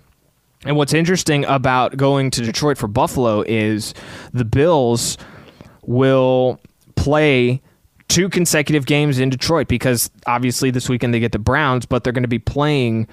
And 0.64 0.76
what's 0.76 0.94
interesting 0.94 1.44
about 1.46 1.96
going 1.96 2.30
to 2.32 2.42
Detroit 2.42 2.78
for 2.78 2.86
Buffalo 2.86 3.42
is 3.42 3.94
the 4.32 4.44
Bills 4.44 5.18
will 5.82 6.60
play 6.94 7.60
two 8.08 8.28
consecutive 8.28 8.86
games 8.86 9.18
in 9.18 9.30
Detroit 9.30 9.66
because 9.68 10.10
obviously 10.26 10.70
this 10.70 10.88
weekend 10.88 11.14
they 11.14 11.18
get 11.18 11.32
the 11.32 11.38
Browns, 11.38 11.86
but 11.86 12.04
they're 12.04 12.12
going 12.12 12.22
to 12.22 12.28
be 12.28 12.38
playing 12.38 13.08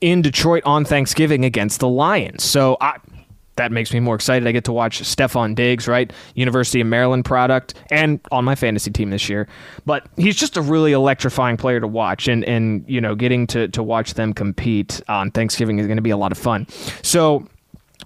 in 0.00 0.22
Detroit 0.22 0.62
on 0.64 0.84
Thanksgiving 0.84 1.44
against 1.44 1.80
the 1.80 1.88
Lions. 1.88 2.44
So 2.44 2.76
I, 2.80 2.98
that 3.56 3.70
makes 3.70 3.92
me 3.92 4.00
more 4.00 4.14
excited. 4.14 4.46
I 4.48 4.52
get 4.52 4.64
to 4.64 4.72
watch 4.72 5.00
Stefon 5.00 5.54
Diggs, 5.54 5.86
right? 5.86 6.12
University 6.34 6.80
of 6.80 6.86
Maryland 6.86 7.24
product, 7.24 7.74
and 7.90 8.20
on 8.32 8.44
my 8.44 8.54
fantasy 8.54 8.90
team 8.90 9.10
this 9.10 9.28
year. 9.28 9.46
But 9.86 10.06
he's 10.16 10.36
just 10.36 10.56
a 10.56 10.62
really 10.62 10.92
electrifying 10.92 11.56
player 11.56 11.80
to 11.80 11.86
watch, 11.86 12.26
and 12.28 12.44
and 12.44 12.84
you 12.88 13.00
know, 13.00 13.14
getting 13.14 13.46
to 13.48 13.68
to 13.68 13.82
watch 13.82 14.14
them 14.14 14.32
compete 14.32 15.00
on 15.08 15.30
Thanksgiving 15.30 15.78
is 15.78 15.86
going 15.86 15.96
to 15.96 16.02
be 16.02 16.10
a 16.10 16.16
lot 16.16 16.32
of 16.32 16.38
fun. 16.38 16.66
So, 17.02 17.46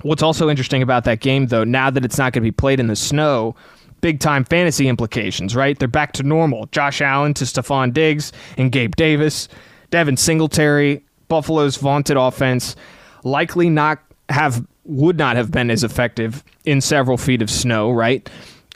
what's 0.02 0.22
also 0.22 0.50
interesting 0.50 0.82
about 0.82 1.04
that 1.04 1.20
game, 1.20 1.46
though, 1.46 1.64
now 1.64 1.90
that 1.90 2.04
it's 2.04 2.18
not 2.18 2.32
going 2.32 2.42
to 2.42 2.46
be 2.46 2.52
played 2.52 2.80
in 2.80 2.86
the 2.86 2.96
snow. 2.96 3.54
Big 4.00 4.20
time 4.20 4.44
fantasy 4.44 4.86
implications, 4.86 5.56
right? 5.56 5.76
They're 5.76 5.88
back 5.88 6.12
to 6.12 6.22
normal. 6.22 6.66
Josh 6.66 7.00
Allen 7.00 7.34
to 7.34 7.44
Stefon 7.44 7.92
Diggs 7.92 8.32
and 8.56 8.70
Gabe 8.70 8.94
Davis, 8.94 9.48
Devin 9.90 10.16
Singletary, 10.16 11.02
Buffalo's 11.28 11.76
vaunted 11.76 12.16
offense 12.16 12.76
likely 13.24 13.68
not 13.68 14.00
have 14.28 14.66
would 14.84 15.18
not 15.18 15.36
have 15.36 15.50
been 15.50 15.70
as 15.70 15.84
effective 15.84 16.42
in 16.64 16.80
several 16.80 17.16
feet 17.16 17.42
of 17.42 17.50
snow, 17.50 17.90
right? 17.90 18.28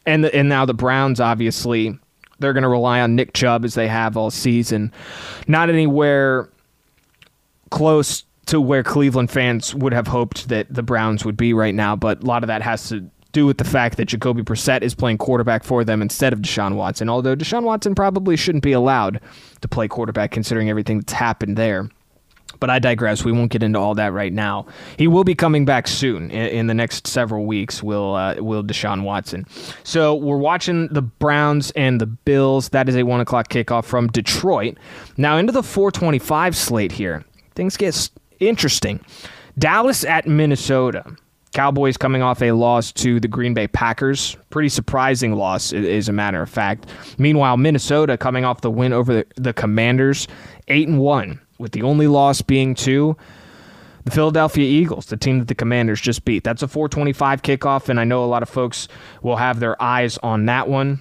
And 0.05 0.25
the, 0.25 0.35
and 0.35 0.49
now 0.49 0.65
the 0.67 0.75
Browns 0.75 1.21
obviously 1.21 1.99
they're 2.39 2.53
going 2.53 2.63
to 2.63 2.69
rely 2.69 3.01
on 3.01 3.17
Nick 3.17 3.33
Chubb 3.33 3.65
as 3.65 3.75
they 3.75 3.89
have 3.89 4.17
all 4.17 4.31
season. 4.31 4.93
Not 5.47 5.71
anywhere 5.71 6.49
close 7.71 8.25
to 8.47 8.61
where 8.61 8.83
Cleveland 8.83 9.31
fans 9.31 9.75
would 9.75 9.93
have 9.93 10.09
hoped 10.09 10.49
that 10.49 10.67
the 10.69 10.83
Browns 10.83 11.25
would 11.25 11.37
be 11.37 11.55
right 11.55 11.75
now, 11.75 11.97
but 11.97 12.23
a 12.23 12.27
lot 12.27 12.43
of 12.43 12.49
that 12.49 12.61
has 12.61 12.89
to 12.89 13.09
do 13.31 13.47
with 13.47 13.57
the 13.57 13.65
fact 13.65 13.97
that 13.97 14.07
Jacoby 14.07 14.43
Brissett 14.43 14.83
is 14.83 14.95
playing 14.95 15.17
quarterback 15.17 15.65
for 15.65 15.85
them 15.85 16.03
instead 16.03 16.35
of 16.35 16.41
Deshaun 16.41 16.75
Watson. 16.75 17.09
Although 17.09 17.35
Deshaun 17.35 17.63
Watson 17.63 17.95
probably 17.95 18.37
shouldn't 18.37 18.65
be 18.65 18.73
allowed 18.73 19.21
to 19.63 19.69
play 19.69 19.89
quarterback 19.89 20.33
considering 20.33 20.69
everything 20.69 21.01
that's 21.01 21.15
happened 21.15 21.57
there. 21.57 21.89
But 22.63 22.71
I 22.71 22.79
digress. 22.79 23.25
We 23.25 23.33
won't 23.33 23.51
get 23.51 23.65
into 23.65 23.81
all 23.81 23.97
that 23.97 24.13
right 24.13 24.33
now. 24.33 24.67
He 24.97 25.09
will 25.09 25.25
be 25.25 25.35
coming 25.35 25.65
back 25.65 25.89
soon 25.89 26.31
in, 26.31 26.47
in 26.47 26.67
the 26.69 26.75
next 26.75 27.09
several 27.09 27.45
weeks. 27.45 27.83
Will 27.83 28.15
uh, 28.15 28.37
will 28.37 28.63
Deshaun 28.63 29.03
Watson? 29.03 29.47
So 29.83 30.15
we're 30.15 30.37
watching 30.37 30.87
the 30.87 31.03
Browns 31.03 31.73
and 31.73 32.01
the 32.01 32.07
Bills. 32.07 32.69
That 32.69 32.89
is 32.89 32.95
a 32.95 33.03
one 33.03 33.19
o'clock 33.21 33.49
kickoff 33.49 33.85
from 33.85 34.07
Detroit. 34.07 34.79
Now 35.17 35.39
into 35.39 35.51
the 35.51 35.65
425 35.65 36.57
slate 36.57 36.93
here. 36.93 37.25
Things 37.57 37.77
get 37.77 38.11
interesting. 38.39 39.05
Dallas 39.59 40.05
at 40.05 40.29
Minnesota. 40.29 41.17
Cowboys 41.55 41.97
coming 41.97 42.23
off 42.23 42.41
a 42.43 42.53
loss 42.53 42.93
to 42.93 43.19
the 43.19 43.27
Green 43.27 43.55
Bay 43.55 43.67
Packers. 43.67 44.37
Pretty 44.51 44.69
surprising 44.69 45.33
loss, 45.33 45.73
as 45.73 46.09
a 46.09 46.13
matter 46.13 46.41
of 46.41 46.49
fact. 46.49 46.87
Meanwhile, 47.19 47.57
Minnesota 47.57 48.17
coming 48.17 48.45
off 48.45 48.61
the 48.61 48.71
win 48.71 48.93
over 48.93 49.13
the, 49.15 49.27
the 49.35 49.53
Commanders, 49.53 50.29
8 50.69 50.87
and 50.87 51.01
1 51.01 51.41
with 51.63 51.73
the 51.73 51.83
only 51.83 52.07
loss 52.07 52.43
being 52.43 52.75
to 52.75 53.17
the 54.05 54.11
Philadelphia 54.11 54.65
Eagles, 54.65 55.07
the 55.07 55.17
team 55.17 55.39
that 55.39 55.49
the 55.49 55.55
Commanders 55.55 56.01
just 56.01 56.25
beat. 56.25 56.45
That's 56.45 56.63
a 56.63 56.69
425 56.69 57.43
kickoff, 57.43 57.89
and 57.89 58.01
I 58.01 58.05
know 58.05 58.25
a 58.25 58.27
lot 58.27 58.43
of 58.43 58.49
folks 58.49 58.89
will 59.23 59.37
have 59.37 59.61
their 59.61 59.81
eyes 59.81 60.19
on 60.19 60.47
that 60.47 60.69
one. 60.69 61.01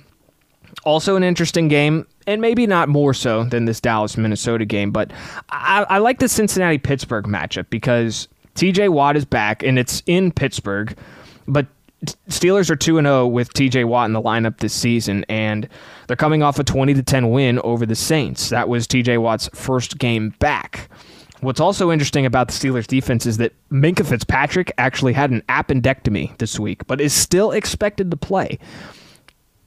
Also, 0.83 1.15
an 1.15 1.23
interesting 1.23 1.67
game, 1.67 2.07
and 2.27 2.39
maybe 2.39 2.65
not 2.67 2.87
more 2.87 3.13
so 3.13 3.43
than 3.43 3.65
this 3.65 3.81
Dallas 3.81 4.17
Minnesota 4.17 4.65
game, 4.65 4.91
but 4.91 5.11
I, 5.49 5.85
I 5.89 5.97
like 5.97 6.19
the 6.19 6.29
Cincinnati 6.29 6.77
Pittsburgh 6.77 7.25
matchup 7.25 7.69
because 7.69 8.27
TJ 8.55 8.89
Watt 8.89 9.17
is 9.17 9.25
back, 9.25 9.63
and 9.63 9.77
it's 9.79 10.03
in 10.05 10.31
Pittsburgh, 10.31 10.95
but 11.47 11.67
Steelers 12.29 12.69
are 12.69 12.75
2 12.75 12.95
0 13.01 13.27
with 13.27 13.53
TJ 13.53 13.85
Watt 13.85 14.07
in 14.07 14.13
the 14.13 14.21
lineup 14.21 14.57
this 14.57 14.73
season, 14.73 15.25
and 15.29 15.67
they're 16.11 16.17
coming 16.17 16.43
off 16.43 16.59
a 16.59 16.63
20 16.65 16.93
to 16.95 17.03
10 17.03 17.29
win 17.29 17.57
over 17.59 17.85
the 17.85 17.95
Saints. 17.95 18.49
That 18.49 18.67
was 18.67 18.85
TJ 18.85 19.21
Watt's 19.21 19.47
first 19.53 19.97
game 19.97 20.35
back. 20.39 20.89
What's 21.39 21.61
also 21.61 21.89
interesting 21.89 22.25
about 22.25 22.49
the 22.49 22.53
Steelers 22.53 22.85
defense 22.85 23.25
is 23.25 23.37
that 23.37 23.53
Minkah 23.69 24.05
Fitzpatrick 24.05 24.73
actually 24.77 25.13
had 25.13 25.31
an 25.31 25.41
appendectomy 25.47 26.37
this 26.37 26.59
week, 26.59 26.85
but 26.85 26.99
is 26.99 27.13
still 27.13 27.51
expected 27.51 28.11
to 28.11 28.17
play. 28.17 28.59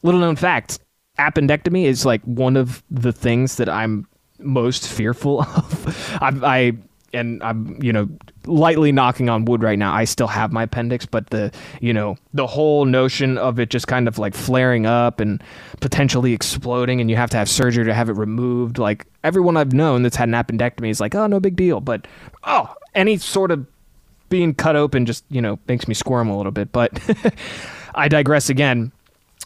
Little 0.03 0.21
known 0.21 0.37
fact 0.37 0.81
appendectomy 1.19 1.85
is 1.87 2.05
like 2.05 2.21
one 2.25 2.59
of 2.59 2.83
the 2.91 3.11
things 3.11 3.57
that 3.57 3.71
I'm 3.71 4.07
most 4.39 4.87
fearful 4.87 5.41
of. 5.57 6.19
I, 6.21 6.29
I 6.43 6.73
and 7.15 7.43
I'm, 7.43 7.83
you 7.83 7.95
know, 7.95 8.07
lightly 8.47 8.93
knocking 8.93 9.29
on 9.29 9.45
wood 9.45 9.63
right 9.63 9.79
now. 9.79 9.93
I 9.93 10.05
still 10.05 10.27
have 10.27 10.53
my 10.53 10.65
appendix, 10.65 11.07
but 11.07 11.31
the, 11.31 11.53
you 11.81 11.93
know, 11.93 12.17
the 12.33 12.47
whole 12.47 12.85
notion 12.85 13.39
of 13.39 13.59
it 13.59 13.71
just 13.71 13.87
kind 13.87 14.09
of 14.09 14.19
like 14.19 14.35
flaring 14.35 14.87
up 14.87 15.21
and 15.21 15.43
potentially 15.81 16.33
exploding, 16.33 17.01
and 17.01 17.11
you 17.11 17.17
have 17.17 17.31
to 17.31 17.37
have 17.37 17.49
surgery 17.49 17.85
to 17.85 17.95
have 17.95 18.09
it 18.09 18.15
removed. 18.15 18.79
Like 18.79 19.07
everyone 19.23 19.57
I've 19.57 19.73
known 19.73 20.03
that's 20.03 20.17
had 20.17 20.29
an 20.29 20.35
appendectomy 20.35 20.91
is 20.91 21.01
like, 21.01 21.15
oh, 21.15 21.27
no 21.27 21.41
big 21.41 21.57
deal. 21.57 21.81
But 21.81 22.07
oh, 22.45 22.75
any 22.95 23.17
sort 23.17 23.51
of 23.51 23.67
being 24.29 24.55
cut 24.55 24.77
open 24.77 25.07
just, 25.07 25.25
you 25.31 25.41
know, 25.41 25.59
makes 25.69 25.87
me 25.89 25.95
squirm 25.95 26.29
a 26.29 26.37
little 26.37 26.53
bit. 26.53 26.73
But 26.73 26.99
I 27.95 28.09
digress 28.09 28.49
again. 28.49 28.93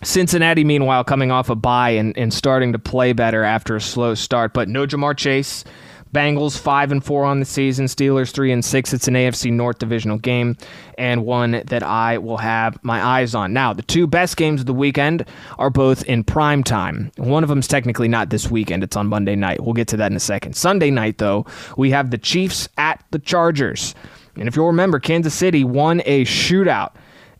Cincinnati, 0.02 0.62
meanwhile, 0.62 1.02
coming 1.02 1.32
off 1.32 1.50
a 1.50 1.56
bye 1.56 1.90
and, 1.90 2.16
and 2.16 2.32
starting 2.32 2.72
to 2.72 2.78
play 2.78 3.12
better 3.12 3.42
after 3.42 3.74
a 3.74 3.80
slow 3.80 4.14
start, 4.14 4.54
but 4.54 4.68
no 4.68 4.86
Ja'Marr 4.86 5.16
Chase. 5.16 5.64
Bengals 6.12 6.58
five 6.58 6.92
and 6.92 7.04
four 7.04 7.24
on 7.24 7.40
the 7.40 7.44
season. 7.44 7.86
Steelers 7.86 8.30
three 8.30 8.52
and 8.52 8.64
six. 8.64 8.92
It's 8.92 9.08
an 9.08 9.14
AFC 9.14 9.52
North 9.52 9.78
divisional 9.78 10.18
game, 10.18 10.56
and 10.96 11.24
one 11.24 11.62
that 11.66 11.82
I 11.82 12.18
will 12.18 12.38
have 12.38 12.82
my 12.82 13.04
eyes 13.04 13.34
on. 13.34 13.52
Now, 13.52 13.72
the 13.72 13.82
two 13.82 14.06
best 14.06 14.36
games 14.36 14.60
of 14.60 14.66
the 14.66 14.74
weekend 14.74 15.24
are 15.58 15.70
both 15.70 16.02
in 16.04 16.24
prime 16.24 16.64
time. 16.64 17.10
One 17.16 17.42
of 17.42 17.48
them 17.48 17.58
is 17.58 17.68
technically 17.68 18.08
not 18.08 18.30
this 18.30 18.50
weekend. 18.50 18.82
It's 18.82 18.96
on 18.96 19.06
Monday 19.06 19.36
night. 19.36 19.62
We'll 19.62 19.74
get 19.74 19.88
to 19.88 19.96
that 19.98 20.10
in 20.10 20.16
a 20.16 20.20
second. 20.20 20.54
Sunday 20.54 20.90
night, 20.90 21.18
though, 21.18 21.46
we 21.76 21.90
have 21.90 22.10
the 22.10 22.18
Chiefs 22.18 22.68
at 22.78 23.04
the 23.10 23.18
Chargers, 23.18 23.94
and 24.36 24.48
if 24.48 24.56
you'll 24.56 24.66
remember, 24.66 24.98
Kansas 24.98 25.34
City 25.34 25.64
won 25.64 26.00
a 26.06 26.24
shootout 26.24 26.92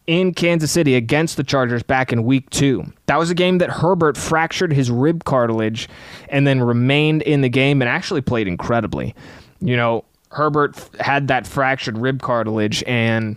in 0.09 0.33
Kansas 0.33 0.73
City 0.73 0.95
against 0.95 1.37
the 1.37 1.45
Chargers 1.45 1.83
back 1.83 2.13
in 2.15 2.25
week 2.25 2.49
two. 2.49 2.91
That 3.07 3.19
was 3.19 3.29
a 3.29 3.35
game 3.35 3.59
that 3.59 3.69
Herbert 3.69 4.17
fractured 4.17 4.73
his 4.73 4.91
rib 4.91 5.25
cartilage 5.25 5.87
and 6.31 6.47
then 6.47 6.61
remained 6.63 7.21
in 7.23 7.43
the 7.43 7.51
game 7.51 7.83
and 7.83 7.89
actually 7.91 8.23
played 8.23 8.49
incredibly. 8.49 9.15
You 9.61 9.77
know, 9.77 10.05
Herbert 10.31 10.77
had 10.99 11.29
that 11.29 11.47
fractured 11.47 11.99
rib 11.99 12.23
cartilage 12.23 12.83
and 12.87 13.37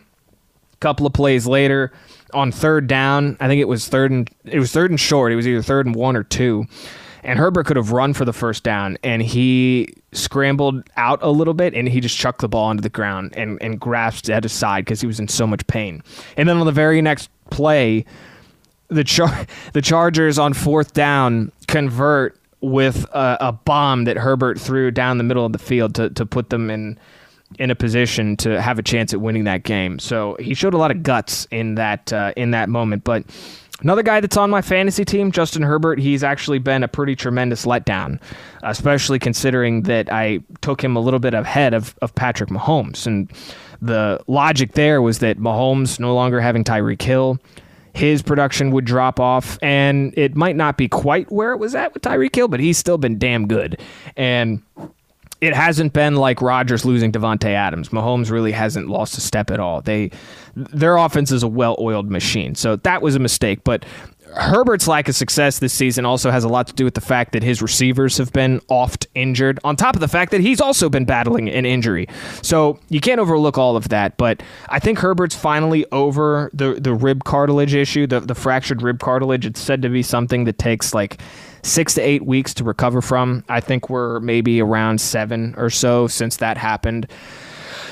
a 0.74 0.78
couple 0.78 1.06
of 1.06 1.12
plays 1.12 1.46
later 1.46 1.92
on 2.34 2.54
third 2.54 2.88
down, 2.88 3.36
I 3.42 3.48
think 3.50 3.60
it 3.60 3.68
was 3.68 3.90
third 3.90 4.12
and 4.12 4.30
it 4.46 4.60
was 4.60 4.72
third 4.72 4.92
and 4.92 5.00
short. 5.00 5.34
It 5.34 5.36
was 5.36 5.46
either 5.46 5.62
third 5.62 5.86
and 5.88 5.94
one 5.94 6.16
or 6.16 6.24
two 6.24 6.68
and 7.24 7.38
Herbert 7.38 7.66
could 7.66 7.78
have 7.78 7.92
run 7.92 8.14
for 8.14 8.26
the 8.26 8.34
first 8.34 8.64
down, 8.64 8.98
and 9.04 9.22
he 9.22 9.94
scrambled 10.12 10.84
out 10.98 11.20
a 11.22 11.30
little 11.30 11.54
bit, 11.54 11.74
and 11.74 11.88
he 11.88 12.00
just 12.00 12.18
chucked 12.18 12.42
the 12.42 12.50
ball 12.50 12.66
onto 12.66 12.82
the 12.82 12.90
ground 12.90 13.34
and, 13.36 13.62
and 13.62 13.80
grasped 13.80 14.30
at 14.30 14.44
his 14.44 14.52
side 14.52 14.86
because 14.86 15.02
he 15.02 15.08
was 15.08 15.20
in 15.20 15.28
so 15.28 15.46
much 15.46 15.66
pain. 15.68 16.04
And 16.38 16.50
then 16.50 16.58
on 16.58 16.66
the 16.66 16.72
very 16.72 17.02
next 17.02 17.30
play, 17.50 18.06
the 18.88 19.04
char- 19.04 19.46
the 19.74 19.82
Chargers 19.82 20.38
on 20.38 20.54
fourth 20.54 20.94
down 20.94 21.52
convert 21.68 22.38
with 22.62 23.06
a, 23.14 23.38
a, 23.40 23.52
bomb 23.52 24.04
that 24.04 24.18
Herbert 24.18 24.60
threw 24.60 24.92
down 24.92 25.18
the 25.18 25.24
middle 25.24 25.46
of 25.46 25.52
the 25.52 25.58
field 25.58 25.96
to, 25.96 26.12
to 26.12 26.28
put 26.28 26.52
them 26.52 26.70
in 26.70 27.00
in 27.60 27.70
a 27.70 27.76
position 27.76 28.38
to 28.38 28.62
have 28.62 28.80
a 28.80 28.84
chance 28.84 29.14
at 29.14 29.20
winning 29.20 29.44
that 29.46 29.64
game. 29.64 30.00
So 30.00 30.38
he 30.40 30.54
showed 30.54 30.74
a 30.74 30.78
lot 30.78 30.92
of 30.92 31.04
guts 31.04 31.48
in 31.52 31.76
that 31.76 32.14
uh, 32.14 32.34
in 32.38 32.52
that 32.52 32.70
moment, 32.70 33.04
but 33.04 33.26
Another 33.82 34.04
guy 34.04 34.20
that's 34.20 34.38
on 34.38 34.50
my 34.50 34.62
fantasy 34.62 35.04
team, 35.06 35.32
Justin 35.32 35.64
Herbert, 35.64 36.00
he's 36.00 36.24
actually 36.24 36.60
been 36.60 36.84
a 36.84 36.88
pretty 36.88 37.16
tremendous 37.16 37.66
letdown, 37.66 38.20
especially 38.64 39.20
considering 39.20 39.84
that 39.84 40.12
I 40.12 40.40
took 40.62 40.84
him 40.84 40.96
a 40.96 41.00
little 41.00 41.20
bit 41.20 41.34
ahead 41.34 41.74
of, 41.74 41.96
of 42.02 42.14
Patrick 42.14 42.50
Mahomes. 42.50 43.08
And 43.08 43.32
the 43.82 44.24
logic 44.28 44.74
there 44.74 45.02
was 45.02 45.20
that 45.20 45.38
Mahomes 45.40 46.00
no 46.00 46.14
longer 46.14 46.40
having 46.40 46.64
Tyreek 46.64 47.02
Hill, 47.02 47.40
his 47.94 48.22
production 48.22 48.72
would 48.72 48.86
drop 48.86 49.20
off, 49.20 49.58
and 49.62 50.14
it 50.18 50.36
might 50.36 50.56
not 50.56 50.78
be 50.78 50.88
quite 50.88 51.32
where 51.32 51.52
it 51.52 51.58
was 51.58 51.76
at 51.76 51.94
with 51.94 52.04
Tyreek 52.04 52.36
Hill, 52.36 52.48
but 52.48 52.60
he's 52.60 52.78
still 52.78 52.98
been 52.98 53.18
damn 53.18 53.48
good. 53.48 53.82
And 54.16 54.62
it 55.42 55.56
hasn't 55.56 55.92
been 55.92 56.16
like 56.16 56.42
Rodgers 56.42 56.86
losing 56.86 57.12
Davante 57.12 57.46
Adams. 57.46 57.90
Mahomes 57.90 58.30
really 58.30 58.52
hasn't 58.52 58.88
lost 58.88 59.18
a 59.18 59.22
step 59.22 59.50
at 59.52 59.60
all. 59.60 59.82
They 59.82 60.12
their 60.56 60.98
offense 60.98 61.32
is 61.32 61.44
a 61.44 61.48
well-oiled 61.48 62.10
machine. 62.10 62.56
So 62.56 62.76
that 62.78 63.02
was 63.02 63.16
a 63.16 63.20
mistake, 63.20 63.64
but 63.64 63.86
Herbert's 64.36 64.88
lack 64.88 65.10
of 65.10 65.16
success 65.16 65.60
this 65.60 65.74
season 65.74 66.06
also 66.06 66.32
has 66.32 66.44
a 66.44 66.48
lot 66.48 66.68
to 66.68 66.74
do 66.74 66.86
with 66.86 66.94
the 66.94 67.02
fact 67.02 67.34
that 67.34 67.44
his 67.44 67.62
receivers 67.62 68.18
have 68.18 68.32
been 68.32 68.62
oft 68.70 69.08
injured, 69.14 69.60
on 69.64 69.76
top 69.76 69.96
of 69.96 70.00
the 70.00 70.08
fact 70.08 70.32
that 70.32 70.42
he's 70.42 70.62
also 70.62 70.90
been 70.90 71.06
battling 71.06 71.50
an 71.50 71.66
injury. 71.66 72.08
So 72.42 72.80
you 72.90 73.02
can't 73.02 73.20
overlook 73.20 73.58
all 73.58 73.76
of 73.76 73.90
that, 73.90 74.18
but 74.18 74.42
I 74.70 74.80
think 74.80 75.00
Herbert's 75.00 75.36
finally 75.36 75.86
over 75.92 76.50
the, 76.54 76.76
the 76.76 76.94
rib 76.94 77.24
cartilage 77.24 77.74
issue, 77.74 78.08
the, 78.08 78.22
the 78.22 78.36
fractured 78.36 78.82
rib 78.82 79.00
cartilage. 79.00 79.46
It's 79.46 79.60
said 79.60 79.82
to 79.82 79.90
be 79.90 80.04
something 80.04 80.46
that 80.46 80.58
takes 80.58 80.94
like 80.94 81.20
six 81.64 81.94
to 81.96 82.02
eight 82.02 82.26
weeks 82.26 82.54
to 82.56 82.64
recover 82.64 83.02
from. 83.02 83.44
I 83.50 83.60
think 83.60 83.90
we're 83.90 84.20
maybe 84.20 84.62
around 84.62 85.02
seven 85.02 85.54
or 85.58 85.70
so 85.70 86.08
since 86.08 86.38
that 86.38 86.58
happened. 86.58 87.08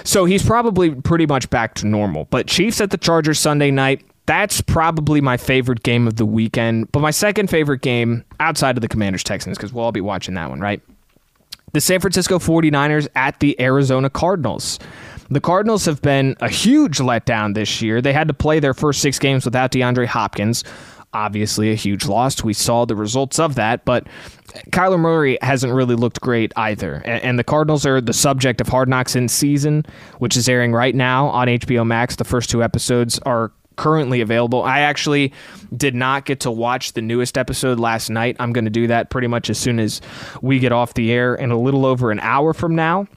So 0.03 0.25
he's 0.25 0.43
probably 0.43 0.91
pretty 0.91 1.25
much 1.25 1.49
back 1.49 1.75
to 1.75 1.87
normal. 1.87 2.25
But 2.25 2.47
Chiefs 2.47 2.81
at 2.81 2.91
the 2.91 2.97
Chargers 2.97 3.39
Sunday 3.39 3.71
night, 3.71 4.05
that's 4.25 4.61
probably 4.61 5.21
my 5.21 5.37
favorite 5.37 5.83
game 5.83 6.07
of 6.07 6.15
the 6.15 6.25
weekend. 6.25 6.91
But 6.91 7.01
my 7.01 7.11
second 7.11 7.49
favorite 7.49 7.81
game 7.81 8.23
outside 8.39 8.77
of 8.77 8.81
the 8.81 8.87
Commanders 8.87 9.23
Texans, 9.23 9.57
because 9.57 9.73
we'll 9.73 9.83
all 9.83 9.91
be 9.91 10.01
watching 10.01 10.35
that 10.35 10.49
one, 10.49 10.59
right? 10.59 10.81
The 11.73 11.81
San 11.81 11.99
Francisco 11.99 12.39
49ers 12.39 13.07
at 13.15 13.39
the 13.39 13.59
Arizona 13.61 14.09
Cardinals. 14.09 14.79
The 15.29 15.41
Cardinals 15.41 15.85
have 15.85 16.01
been 16.01 16.35
a 16.41 16.49
huge 16.49 16.97
letdown 16.97 17.53
this 17.53 17.81
year. 17.81 18.01
They 18.01 18.13
had 18.13 18.27
to 18.27 18.33
play 18.33 18.59
their 18.59 18.73
first 18.73 19.01
six 19.01 19.19
games 19.19 19.45
without 19.45 19.71
DeAndre 19.71 20.07
Hopkins 20.07 20.63
obviously 21.13 21.71
a 21.71 21.75
huge 21.75 22.05
loss. 22.05 22.43
We 22.43 22.53
saw 22.53 22.85
the 22.85 22.95
results 22.95 23.39
of 23.39 23.55
that, 23.55 23.85
but 23.85 24.07
Kyler 24.71 24.99
Murray 24.99 25.37
hasn't 25.41 25.73
really 25.73 25.95
looked 25.95 26.21
great 26.21 26.51
either. 26.55 27.01
And, 27.05 27.39
the 27.39 27.43
Cardinals 27.43 27.85
are 27.85 28.01
the 28.01 28.13
subject 28.13 28.61
of 28.61 28.67
Hard 28.67 28.89
Knocks 28.89 29.15
in 29.15 29.27
season, 29.27 29.85
which 30.17 30.35
is 30.35 30.49
airing 30.49 30.73
right 30.73 30.95
now 30.95 31.27
on 31.27 31.47
HBO 31.47 31.85
Max. 31.85 32.15
The 32.15 32.23
first 32.23 32.49
two 32.49 32.63
episodes 32.63 33.19
are 33.19 33.51
currently 33.75 34.19
available. 34.19 34.61
I 34.63 34.81
actually 34.81 35.31
did 35.75 35.95
not 35.95 36.25
get 36.25 36.41
to 36.41 36.51
watch 36.51 36.93
the 36.93 37.01
newest 37.01 37.37
episode 37.37 37.79
last 37.79 38.09
night. 38.09 38.35
I'm 38.39 38.51
going 38.51 38.65
to 38.65 38.71
do 38.71 38.87
that 38.87 39.09
pretty 39.09 39.27
much 39.27 39.49
as 39.49 39.57
soon 39.57 39.79
as 39.79 40.01
we 40.41 40.59
get 40.59 40.73
off 40.73 40.95
the 40.95 41.11
air 41.11 41.33
in 41.33 41.51
a 41.51 41.57
little 41.57 41.85
over 41.85 42.11
an 42.11 42.19
hour 42.19 42.53
from 42.53 42.75
now. 42.75 43.07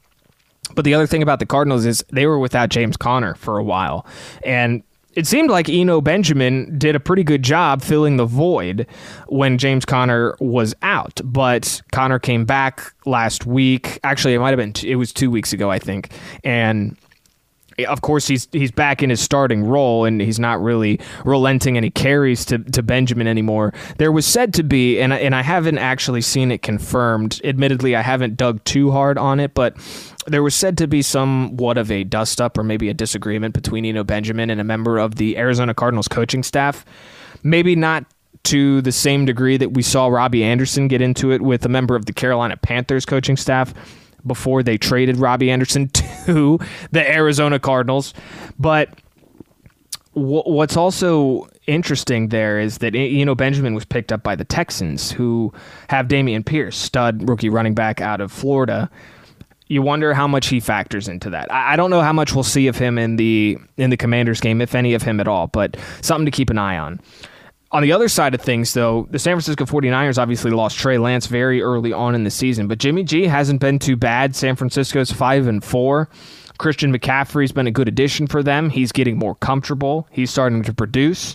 But 0.75 0.85
the 0.85 0.95
other 0.95 1.07
thing 1.07 1.23
about 1.23 1.41
the 1.41 1.47
Cardinals 1.47 1.85
is 1.85 2.05
they 2.13 2.27
were 2.27 2.39
without 2.39 2.69
James 2.69 2.97
Conner 2.97 3.35
for 3.35 3.59
a 3.59 3.65
while. 3.65 4.07
And 4.45 4.85
it 5.15 5.27
seemed 5.27 5.51
like 5.51 5.69
Eno 5.69 6.01
Benjamin 6.01 6.79
did 6.79 6.97
a 6.97 7.01
pretty 7.01 7.25
good 7.25 7.43
job 7.43 7.83
filling 7.83 8.17
the 8.17 8.25
void 8.25 8.87
when 9.29 9.59
James 9.59 9.85
Conner 9.85 10.37
was 10.41 10.75
out. 10.83 11.21
But 11.25 11.83
Conner 11.93 12.19
came 12.19 12.45
back 12.45 12.93
last 13.05 13.47
week. 13.47 13.99
Actually, 14.05 14.35
it 14.35 14.39
might 14.39 14.51
have 14.51 14.59
been 14.59 14.73
t- 14.73 14.91
it 14.91 14.97
was 14.97 15.13
two 15.13 15.31
weeks 15.31 15.53
ago, 15.53 15.71
I 15.71 15.79
think, 15.79 16.13
and 16.45 16.97
eh, 17.79 17.85
of 17.85 18.01
course 18.01 18.27
he's 18.27 18.49
he's 18.53 18.71
back 18.71 19.03
in 19.03 19.11
his 19.11 19.21
starting 19.21 19.65
role 19.65 20.05
and 20.05 20.21
he's 20.21 20.39
not 20.39 20.63
really 20.63 20.99
relenting 21.25 21.77
any 21.77 21.91
carries 21.91 22.45
to, 22.47 22.59
to 22.59 22.83
Benjamin 22.83 23.27
anymore. 23.27 23.75
There 23.99 24.13
was 24.13 24.25
said 24.27 24.55
to 24.55 24.63
be 24.63 24.99
and 24.99 25.13
and 25.13 25.35
I 25.35 25.43
haven't 25.43 25.79
actually 25.79 26.23
seen 26.23 26.51
it 26.51 26.63
confirmed. 26.63 27.41
Admittedly, 27.45 27.97
I 27.97 28.03
haven't 28.03 28.37
dug 28.37 28.65
too 28.65 28.91
hard 28.91 29.19
on 29.19 29.41
it, 29.41 29.53
but 29.55 29.77
there 30.27 30.43
was 30.43 30.55
said 30.55 30.79
to 30.79 30.87
be 30.87 31.03
somewhat 31.03 31.79
of 31.79 31.91
a 31.91 32.05
dust 32.05 32.41
up 32.41 32.57
or 32.57 32.63
maybe 32.63 32.89
a 32.89 32.95
disagreement 32.95 33.55
between 33.55 33.85
Eno 33.85 34.05
Benjamin 34.05 34.51
and 34.51 34.61
a 34.61 34.65
member 34.65 34.99
of 34.99 35.17
the 35.17 35.37
Arizona 35.37 35.75
Cardinals 35.75 36.09
coaching 36.09 36.43
staff. 36.43 36.85
Maybe 37.43 37.75
not 37.75 38.05
to 38.45 38.81
the 38.83 38.93
same 38.93 39.25
degree 39.25 39.57
that 39.57 39.73
we 39.73 39.83
saw 39.83 40.09
Robbie 40.09 40.45
Anderson 40.45 40.89
get 40.89 41.01
into 41.01 41.33
it 41.33 41.43
with 41.43 41.65
a 41.65 41.69
member 41.69 41.95
of 41.97 42.07
the 42.07 42.13
Carolina 42.13 42.57
Panthers 42.57 43.05
coaching 43.07 43.37
staff 43.37 43.75
before 44.27 44.63
they 44.63 44.79
traded 44.79 45.17
Robbie 45.17 45.51
Anderson 45.51 45.89
to 46.27 46.59
the 46.91 47.09
Arizona 47.09 47.59
Cardinals. 47.59 48.15
But 48.59 48.91
what's 50.15 50.77
also 50.77 51.49
interesting 51.67 52.29
there 52.29 52.59
is 52.59 52.79
that 52.79 52.95
you 52.95 53.25
know 53.25 53.35
Benjamin 53.35 53.75
was 53.75 53.85
picked 53.85 54.13
up 54.13 54.23
by 54.23 54.37
the 54.37 54.45
Texans, 54.45 55.11
who 55.11 55.53
have 55.89 56.09
Dameon 56.09 56.45
Pierce, 56.45 56.77
stud 56.77 57.29
rookie 57.29 57.49
running 57.49 57.75
back 57.75 58.01
out 58.01 58.21
of 58.21 58.31
Florida, 58.33 58.91
you 59.73 59.81
wonder 59.81 60.13
how 60.13 60.29
much 60.29 60.49
he 60.49 60.61
factors 60.61 61.09
into 61.09 61.31
that. 61.31 61.51
I, 61.51 61.73
I 61.73 61.77
don't 61.77 61.91
know 61.91 62.03
how 62.03 62.13
much 62.13 62.35
we'll 62.35 62.45
see 62.45 62.67
of 62.67 62.77
him 62.77 62.99
in 62.99 63.17
the 63.17 63.59
in 63.77 63.91
the 63.91 63.97
Commanders 63.97 64.41
game, 64.41 64.61
if 64.61 64.75
any 64.75 64.95
of 64.95 65.03
him 65.03 65.19
at 65.19 65.27
all, 65.27 65.47
but 65.47 65.77
something 66.03 66.27
to 66.27 66.31
keep 66.31 66.51
an 66.51 66.59
eye 66.59 66.77
on. 66.77 67.01
On 67.71 67.83
the 67.83 67.93
other 67.93 68.09
side 68.09 68.35
of 68.35 68.43
things, 68.43 68.75
though, 68.75 69.09
the 69.11 69.19
San 69.19 69.35
Francisco 69.35 69.65
49ers 69.65 70.19
obviously 70.19 70.51
lost 70.51 70.77
Trey 70.77 70.99
Lance 70.99 71.27
very 71.27 71.63
early 71.63 71.91
on 71.91 72.15
in 72.15 72.23
the 72.25 72.31
season, 72.31 72.69
but 72.69 72.77
Jimmy 72.77 73.03
G 73.03 73.25
hasn't 73.25 73.61
been 73.61 73.79
too 73.79 73.97
bad. 73.97 74.37
San 74.37 74.57
Francisco's 74.57 75.11
5 75.11 75.47
and 75.47 75.65
4. 75.65 76.07
Christian 76.59 76.97
McCaffrey's 76.97 77.51
been 77.51 77.67
a 77.67 77.71
good 77.71 77.89
addition 77.89 78.27
for 78.27 78.43
them. 78.43 78.69
He's 78.69 78.93
getting 78.93 79.19
more 79.19 79.35
comfortable. 79.37 80.07
He's 80.11 80.31
starting 80.31 80.63
to 80.65 80.75
produce. 80.75 81.35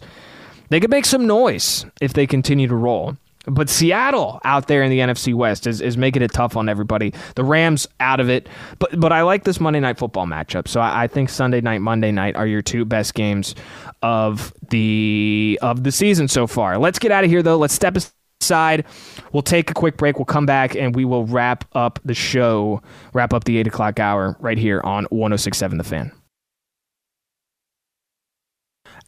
They 0.70 0.80
could 0.80 0.92
make 0.92 1.06
some 1.06 1.26
noise 1.26 1.88
if 2.00 2.14
they 2.14 2.28
continue 2.28 2.68
to 2.68 2.76
roll. 2.76 3.18
But 3.50 3.70
Seattle 3.70 4.42
out 4.44 4.68
there 4.68 4.84
in 4.84 4.92
the 4.92 5.00
NFC 5.00 5.34
West 5.34 5.68
is, 5.68 5.80
is 5.80 5.98
making 5.98 6.22
it 6.22 6.34
tough 6.34 6.58
on 6.58 6.68
everybody. 6.68 7.14
The 7.36 7.46
Rams 7.46 7.88
out 8.02 8.20
of 8.20 8.30
it. 8.30 8.50
But 8.78 9.00
but 9.00 9.14
I 9.14 9.22
like 9.22 9.46
this 9.46 9.62
Monday 9.62 9.80
night 9.80 9.98
football 9.98 10.26
matchup. 10.26 10.68
So 10.68 10.82
I, 10.82 11.04
I 11.04 11.08
think 11.08 11.30
Sunday 11.30 11.62
night, 11.62 11.80
Monday 11.80 12.12
night 12.12 12.36
are 12.36 12.46
your 12.46 12.62
two 12.62 12.84
best 12.84 13.14
games 13.14 13.56
of 14.02 14.54
the 14.70 15.58
of 15.62 15.84
the 15.84 15.92
season 15.92 16.28
so 16.28 16.46
far. 16.46 16.78
Let's 16.78 17.00
get 17.00 17.12
out 17.12 17.24
of 17.24 17.30
here 17.30 17.42
though. 17.42 17.58
Let's 17.58 17.74
step 17.74 17.96
aside. 18.42 18.86
We'll 19.32 19.44
take 19.44 19.72
a 19.72 19.74
quick 19.74 19.96
break. 19.96 20.18
We'll 20.18 20.26
come 20.26 20.46
back 20.46 20.76
and 20.76 20.94
we 20.94 21.06
will 21.06 21.26
wrap 21.26 21.64
up 21.74 22.00
the 22.04 22.14
show, 22.14 22.82
wrap 23.14 23.34
up 23.34 23.46
the 23.46 23.58
8 23.58 23.68
o'clock 23.68 24.00
hour 24.00 24.36
right 24.40 24.58
here 24.58 24.82
on 24.84 25.06
1067 25.06 25.78
The 25.78 25.84
Fan. 25.84 26.12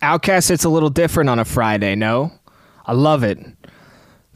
Outcast, 0.01 0.49
it's 0.49 0.63
a 0.63 0.69
little 0.69 0.89
different 0.89 1.29
on 1.29 1.39
a 1.39 1.45
Friday, 1.45 1.95
no? 1.95 2.31
I 2.85 2.93
love 2.93 3.23
it. 3.23 3.37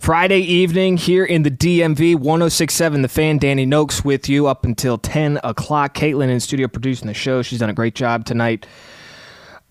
Friday 0.04 0.40
evening 0.40 0.98
here 0.98 1.24
in 1.24 1.44
the 1.44 1.50
DMV 1.50 2.18
1067 2.18 3.04
The 3.04 3.08
Fan. 3.08 3.38
Danny 3.38 3.66
Noakes 3.66 4.04
with 4.04 4.28
you 4.28 4.48
up 4.48 4.66
until 4.66 4.98
10 4.98 5.40
o'clock. 5.46 5.94
Caitlin 5.94 6.28
in 6.28 6.42
studio 6.42 6.68
producing 6.68 7.08
the 7.08 7.14
show. 7.14 7.42
She's 7.42 7.60
done 7.60 7.70
a 7.70 7.74
great 7.74 7.96
job 7.96 8.26
tonight. 8.26 8.66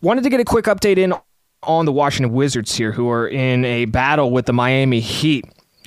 Wanted 0.01 0.25
to 0.25 0.31
get 0.31 0.41
a 0.41 0.45
quick 0.47 0.65
update 0.65 0.97
in 0.97 1.13
on 1.65 1.85
the 1.85 1.93
Washington 1.93 2.33
Wizards 2.33 2.75
here, 2.75 2.93
who 2.93 3.11
are 3.11 3.29
in 3.29 3.67
a 3.67 3.85
battle 3.85 4.31
with 4.31 4.47
the 4.47 4.55
Miami 4.55 5.01
Heat. 5.01 5.45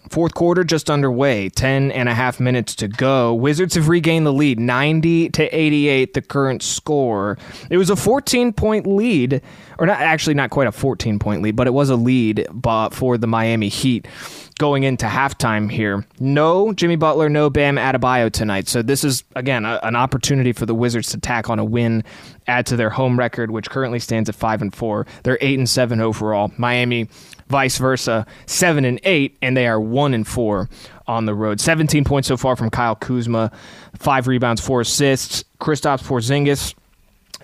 Fourth 0.09 0.33
quarter 0.33 0.63
just 0.63 0.89
underway, 0.89 1.49
10 1.49 1.91
and 1.91 2.07
a 2.07 2.13
half 2.13 2.39
minutes 2.39 2.75
to 2.75 2.87
go. 2.87 3.33
Wizards 3.33 3.75
have 3.75 3.89
regained 3.89 4.25
the 4.25 4.33
lead, 4.33 4.59
90 4.59 5.29
to 5.29 5.43
88, 5.43 6.13
the 6.13 6.21
current 6.21 6.61
score. 6.61 7.37
It 7.69 7.77
was 7.77 7.89
a 7.89 7.95
14 7.95 8.53
point 8.53 8.87
lead, 8.87 9.41
or 9.79 9.87
not 9.87 9.99
actually 9.99 10.35
not 10.35 10.49
quite 10.49 10.67
a 10.67 10.71
14 10.71 11.19
point 11.19 11.41
lead, 11.41 11.55
but 11.55 11.67
it 11.67 11.73
was 11.73 11.89
a 11.89 11.95
lead 11.95 12.47
for 12.91 13.17
the 13.17 13.27
Miami 13.27 13.69
Heat 13.69 14.07
going 14.57 14.83
into 14.83 15.05
halftime 15.05 15.69
here. 15.69 16.05
No 16.19 16.71
Jimmy 16.73 16.95
Butler, 16.95 17.29
no 17.29 17.49
Bam 17.49 17.75
Adebayo 17.75 18.31
tonight. 18.31 18.67
So 18.67 18.81
this 18.81 19.03
is 19.03 19.23
again 19.35 19.65
a, 19.65 19.79
an 19.83 19.95
opportunity 19.95 20.53
for 20.53 20.65
the 20.65 20.75
Wizards 20.75 21.09
to 21.09 21.19
tack 21.19 21.49
on 21.49 21.59
a 21.59 21.65
win, 21.65 22.03
add 22.47 22.65
to 22.67 22.75
their 22.75 22.89
home 22.89 23.19
record, 23.19 23.51
which 23.51 23.69
currently 23.69 23.99
stands 23.99 24.29
at 24.29 24.35
five 24.35 24.61
and 24.61 24.73
four. 24.73 25.05
They're 25.23 25.37
eight 25.41 25.57
and 25.57 25.69
seven 25.69 25.99
overall. 25.99 26.51
Miami, 26.57 27.09
vice 27.47 27.77
versa, 27.77 28.25
seven 28.45 28.85
and 28.85 28.99
eight, 29.03 29.37
and 29.41 29.55
they 29.55 29.67
are 29.67 29.79
one 29.79 30.13
and 30.13 30.27
four 30.27 30.69
on 31.07 31.25
the 31.25 31.33
road. 31.33 31.59
17 31.59 32.03
points 32.03 32.27
so 32.27 32.37
far 32.37 32.55
from 32.55 32.69
Kyle 32.69 32.95
Kuzma, 32.95 33.51
five 33.97 34.27
rebounds, 34.27 34.61
four 34.61 34.81
assists. 34.81 35.43
Kristaps 35.59 36.03
Porzingis 36.03 36.73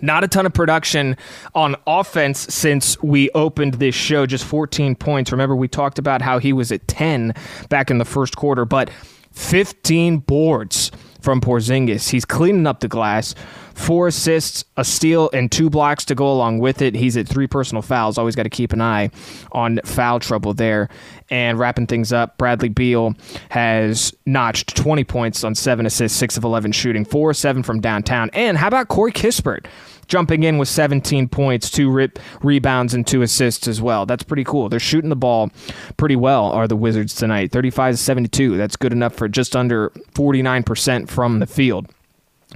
not 0.02 0.24
a 0.24 0.28
ton 0.28 0.45
of 0.45 0.54
production 0.54 1.16
on 1.54 1.76
offense 1.86 2.39
since 2.54 3.02
we 3.02 3.30
opened 3.32 3.76
this 3.76 3.95
show, 3.95 4.26
just 4.26 4.43
14 4.45 4.95
points. 4.95 5.32
Remember, 5.32 5.56
we 5.56 5.68
talked 5.68 5.99
about 5.99 6.22
how 6.22 6.39
he 6.39 6.54
was 6.54 6.72
at 6.72 6.88
10 6.88 7.34
back 7.70 7.91
in 7.91 7.97
the 7.97 8.06
first 8.06 8.36
quarter, 8.36 8.66
but 8.66 8.89
15 9.32 10.18
boards 10.20 10.91
from 11.22 11.39
Porzingis. 11.39 12.10
He's 12.10 12.26
cleaning 12.26 12.68
up 12.68 12.80
the 12.80 12.88
glass. 12.88 13.36
Four 13.74 14.07
assists, 14.07 14.63
a 14.78 14.84
steal, 14.84 15.30
and 15.34 15.51
two 15.51 15.69
blocks 15.69 16.05
to 16.05 16.15
go 16.15 16.32
along 16.32 16.59
with 16.59 16.82
it. 16.82 16.95
He's 16.95 17.17
at 17.17 17.28
three 17.28 17.47
personal 17.47 17.82
fouls. 17.82 18.17
Always 18.17 18.36
got 18.36 18.43
to 18.43 18.49
keep 18.49 18.74
an 18.74 18.82
eye 18.82 19.09
on 19.51 19.80
foul 19.84 20.19
trouble 20.19 20.53
there. 20.53 20.89
And 21.30 21.57
wrapping 21.57 21.88
things 21.88 22.11
up, 22.11 22.38
Bradley 22.38 22.69
Beal 22.69 23.15
has 23.49 24.13
notched 24.26 24.76
20 24.76 25.03
points 25.05 25.43
on 25.43 25.55
seven 25.55 25.86
assists, 25.86 26.17
six 26.17 26.38
of 26.38 26.43
11 26.43 26.74
shooting, 26.74 27.05
four 27.05 27.34
seven 27.34 27.63
from 27.63 27.80
downtown. 27.80 28.30
And 28.34 28.57
how 28.57 28.67
about 28.67 28.88
Corey 28.88 29.11
Kispert? 29.11 29.65
jumping 30.11 30.43
in 30.43 30.57
with 30.57 30.67
17 30.67 31.30
points, 31.30 31.72
two 31.72 31.89
rip 31.89 32.19
rebounds, 32.43 32.93
and 32.93 33.07
two 33.07 33.22
assists 33.22 33.67
as 33.67 33.82
well. 33.82 34.05
That's 34.05 34.24
pretty 34.24 34.43
cool. 34.43 34.67
They're 34.67 34.80
shooting 34.80 35.09
the 35.09 35.15
ball 35.15 35.49
pretty 35.95 36.17
well, 36.17 36.51
are 36.51 36.67
the 36.67 36.76
Wizards 36.76 37.15
tonight. 37.15 37.51
35 37.51 37.93
to 37.93 37.97
72. 37.97 38.57
That's 38.57 38.76
good 38.76 38.91
enough 38.91 39.15
for 39.15 39.30
just 39.30 39.55
under 39.55 39.89
49% 40.13 41.09
from 41.09 41.39
the 41.39 41.47
field. 41.47 41.88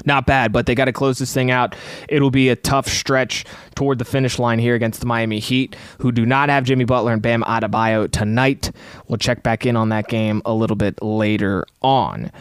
Not 0.04 0.26
bad, 0.26 0.52
but 0.52 0.66
they 0.66 0.76
got 0.76 0.86
to 0.86 0.93
close 0.93 1.20
this 1.20 1.34
thing 1.34 1.52
out. 1.52 1.74
It'll 2.10 2.32
be 2.32 2.50
a 2.50 2.56
tough 2.56 2.88
stretch 2.88 3.46
toward 3.76 3.98
the 3.98 4.06
finish 4.06 4.38
line 4.38 4.60
here 4.60 4.76
against 4.76 5.00
the 5.00 5.06
Miami 5.06 5.39
Heat, 5.39 5.76
who 6.00 6.12
do 6.12 6.26
not 6.26 6.50
have 6.50 6.66
Jimmy 6.66 6.84
Butler 6.84 7.14
and 7.14 7.22
Bam 7.22 7.43
Adebayo 7.43 8.12
tonight. 8.12 8.72
We'll 9.08 9.18
check 9.18 9.41
back 9.41 9.66
in 9.66 9.78
on 9.78 9.89
that 9.89 10.08
game 10.10 10.41
a 10.46 10.54
little 10.54 10.76
bit 10.76 11.02
later 11.02 11.66
on. 11.82 12.32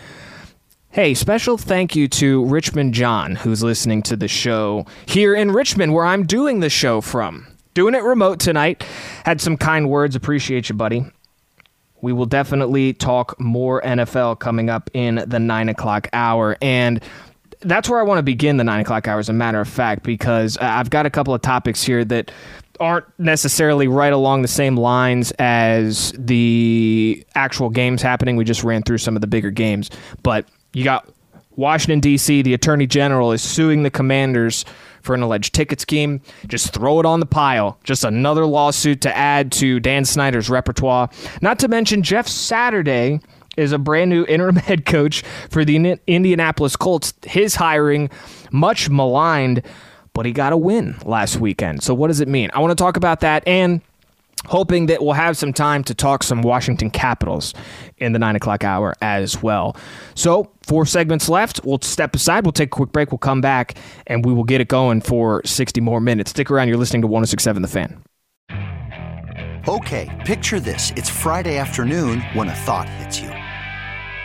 Hey, 0.91 1.15
special 1.15 1.57
thank 1.59 1.97
you 1.97 2.07
to 2.09 2.45
Richmond 2.45 2.95
John, 2.95 3.37
who's 3.37 3.63
listening 3.63 4.03
to 4.05 4.17
the 4.17 4.29
show 4.29 4.87
here 5.07 5.35
in 5.35 5.51
Richmond, 5.51 5.93
where 5.93 6.07
I'm 6.07 6.25
doing 6.25 6.61
the 6.61 6.71
show 6.71 7.01
from. 7.01 7.47
Doing 7.75 7.95
it 7.95 8.05
remote 8.05 8.39
tonight. 8.39 8.85
Had 9.25 9.41
some 9.41 9.57
kind 9.57 9.91
words. 9.91 10.15
Appreciate 10.15 10.69
you, 10.69 10.77
buddy. 10.77 11.05
We 12.01 12.13
will 12.13 12.27
definitely 12.27 12.93
talk 12.93 13.41
more 13.41 13.83
NFL 13.83 14.39
coming 14.39 14.71
up 14.71 14.89
in 14.95 15.25
the 15.27 15.41
nine 15.41 15.69
o'clock 15.69 16.09
hour. 16.13 16.57
And 16.63 17.03
that's 17.65 17.89
where 17.89 17.99
I 17.99 18.03
want 18.03 18.19
to 18.19 18.23
begin 18.23 18.57
the 18.57 18.65
nine 18.65 18.81
o'clock 18.81 19.09
hour, 19.09 19.19
as 19.19 19.29
a 19.29 19.33
matter 19.33 19.61
of 19.61 19.69
fact, 19.69 20.03
because 20.03 20.57
I've 20.59 20.91
got 20.91 21.07
a 21.07 21.11
couple 21.11 21.35
of 21.35 21.43
topics 21.43 21.83
here 21.83 22.05
that 22.05 22.31
aren't 22.81 23.07
necessarily 23.19 23.87
right 23.87 24.13
along 24.13 24.43
the 24.43 24.49
same 24.49 24.77
lines 24.77 25.33
as 25.39 26.13
the 26.19 27.25
actual 27.35 27.71
games 27.71 28.03
happening. 28.03 28.37
We 28.37 28.45
just 28.45 28.65
ran 28.65 28.83
through 28.83 28.99
some 28.99 29.17
of 29.17 29.21
the 29.21 29.27
bigger 29.27 29.51
games, 29.51 29.91
but 30.23 30.47
you 30.73 30.85
got 30.85 31.09
Washington, 31.57 32.01
D.C., 32.01 32.43
the 32.43 32.55
Attorney 32.55 32.87
General 32.87 33.33
is 33.33 33.43
suing 33.43 33.85
the 33.85 33.91
commanders 33.91 34.65
for 35.03 35.15
an 35.15 35.23
alleged 35.23 35.55
ticket 35.55 35.81
scheme. 35.81 36.21
Just 36.49 36.73
throw 36.73 36.99
it 36.99 37.07
on 37.07 37.21
the 37.21 37.27
pile. 37.27 37.79
Just 37.85 38.05
another 38.05 38.45
lawsuit 38.45 39.03
to 39.03 39.17
add 39.17 39.53
to 39.53 39.79
Dan 39.79 40.05
Snyder's 40.05 40.51
repertoire. 40.51 41.09
Not 41.43 41.59
to 41.61 41.69
mention, 41.69 42.03
Jeff 42.03 42.27
Saturday 42.27 43.21
is 43.57 43.73
a 43.73 43.79
brand 43.79 44.11
new 44.11 44.25
interim 44.27 44.57
head 44.57 44.87
coach 44.87 45.23
for 45.51 45.65
the 45.65 45.99
Indianapolis 46.07 46.77
Colts. 46.77 47.15
His 47.25 47.55
hiring, 47.55 48.11
much 48.53 48.89
maligned, 48.89 49.63
but 50.13 50.27
he 50.27 50.33
got 50.33 50.53
a 50.53 50.57
win 50.57 50.97
last 51.05 51.37
weekend. 51.37 51.83
So, 51.83 51.95
what 51.95 52.09
does 52.09 52.21
it 52.21 52.29
mean? 52.29 52.51
I 52.55 52.61
want 52.61 52.71
to 52.71 52.83
talk 52.83 52.97
about 52.97 53.21
that 53.21 53.47
and 53.47 53.81
hoping 54.47 54.87
that 54.87 55.03
we'll 55.03 55.15
have 55.15 55.37
some 55.37 55.53
time 55.53 55.83
to 55.85 55.95
talk 55.95 56.23
some 56.23 56.43
Washington 56.43 56.91
Capitals 56.91 57.55
in 57.99 58.13
the 58.13 58.19
nine 58.19 58.37
o'clock 58.37 58.65
hour 58.65 58.95
as 59.01 59.43
well. 59.43 59.77
So, 60.15 60.51
four 60.63 60.87
segments 60.87 61.29
left. 61.29 61.61
We'll 61.65 61.81
step 61.83 62.15
aside. 62.15 62.45
We'll 62.45 62.53
take 62.53 62.69
a 62.69 62.77
quick 62.77 62.93
break. 62.93 63.11
We'll 63.11 63.19
come 63.19 63.41
back 63.41 63.77
and 64.07 64.25
we 64.25 64.33
will 64.33 64.45
get 64.45 64.61
it 64.61 64.69
going 64.69 65.01
for 65.01 65.43
60 65.45 65.81
more 65.81 66.01
minutes. 66.01 66.31
Stick 66.31 66.51
around. 66.51 66.69
You're 66.69 66.77
listening 66.77 67.03
to 67.03 67.09
1067 67.09 67.63
The 67.63 67.69
Fan. 67.69 68.03
Okay, 69.67 70.15
picture 70.27 70.61
this. 70.61 70.93
It's 70.95 71.09
Friday 71.09 71.57
afternoon 71.57 72.21
when 72.35 72.49
a 72.49 72.55
thought 72.55 72.87
hits 72.87 73.19
you. 73.19 73.31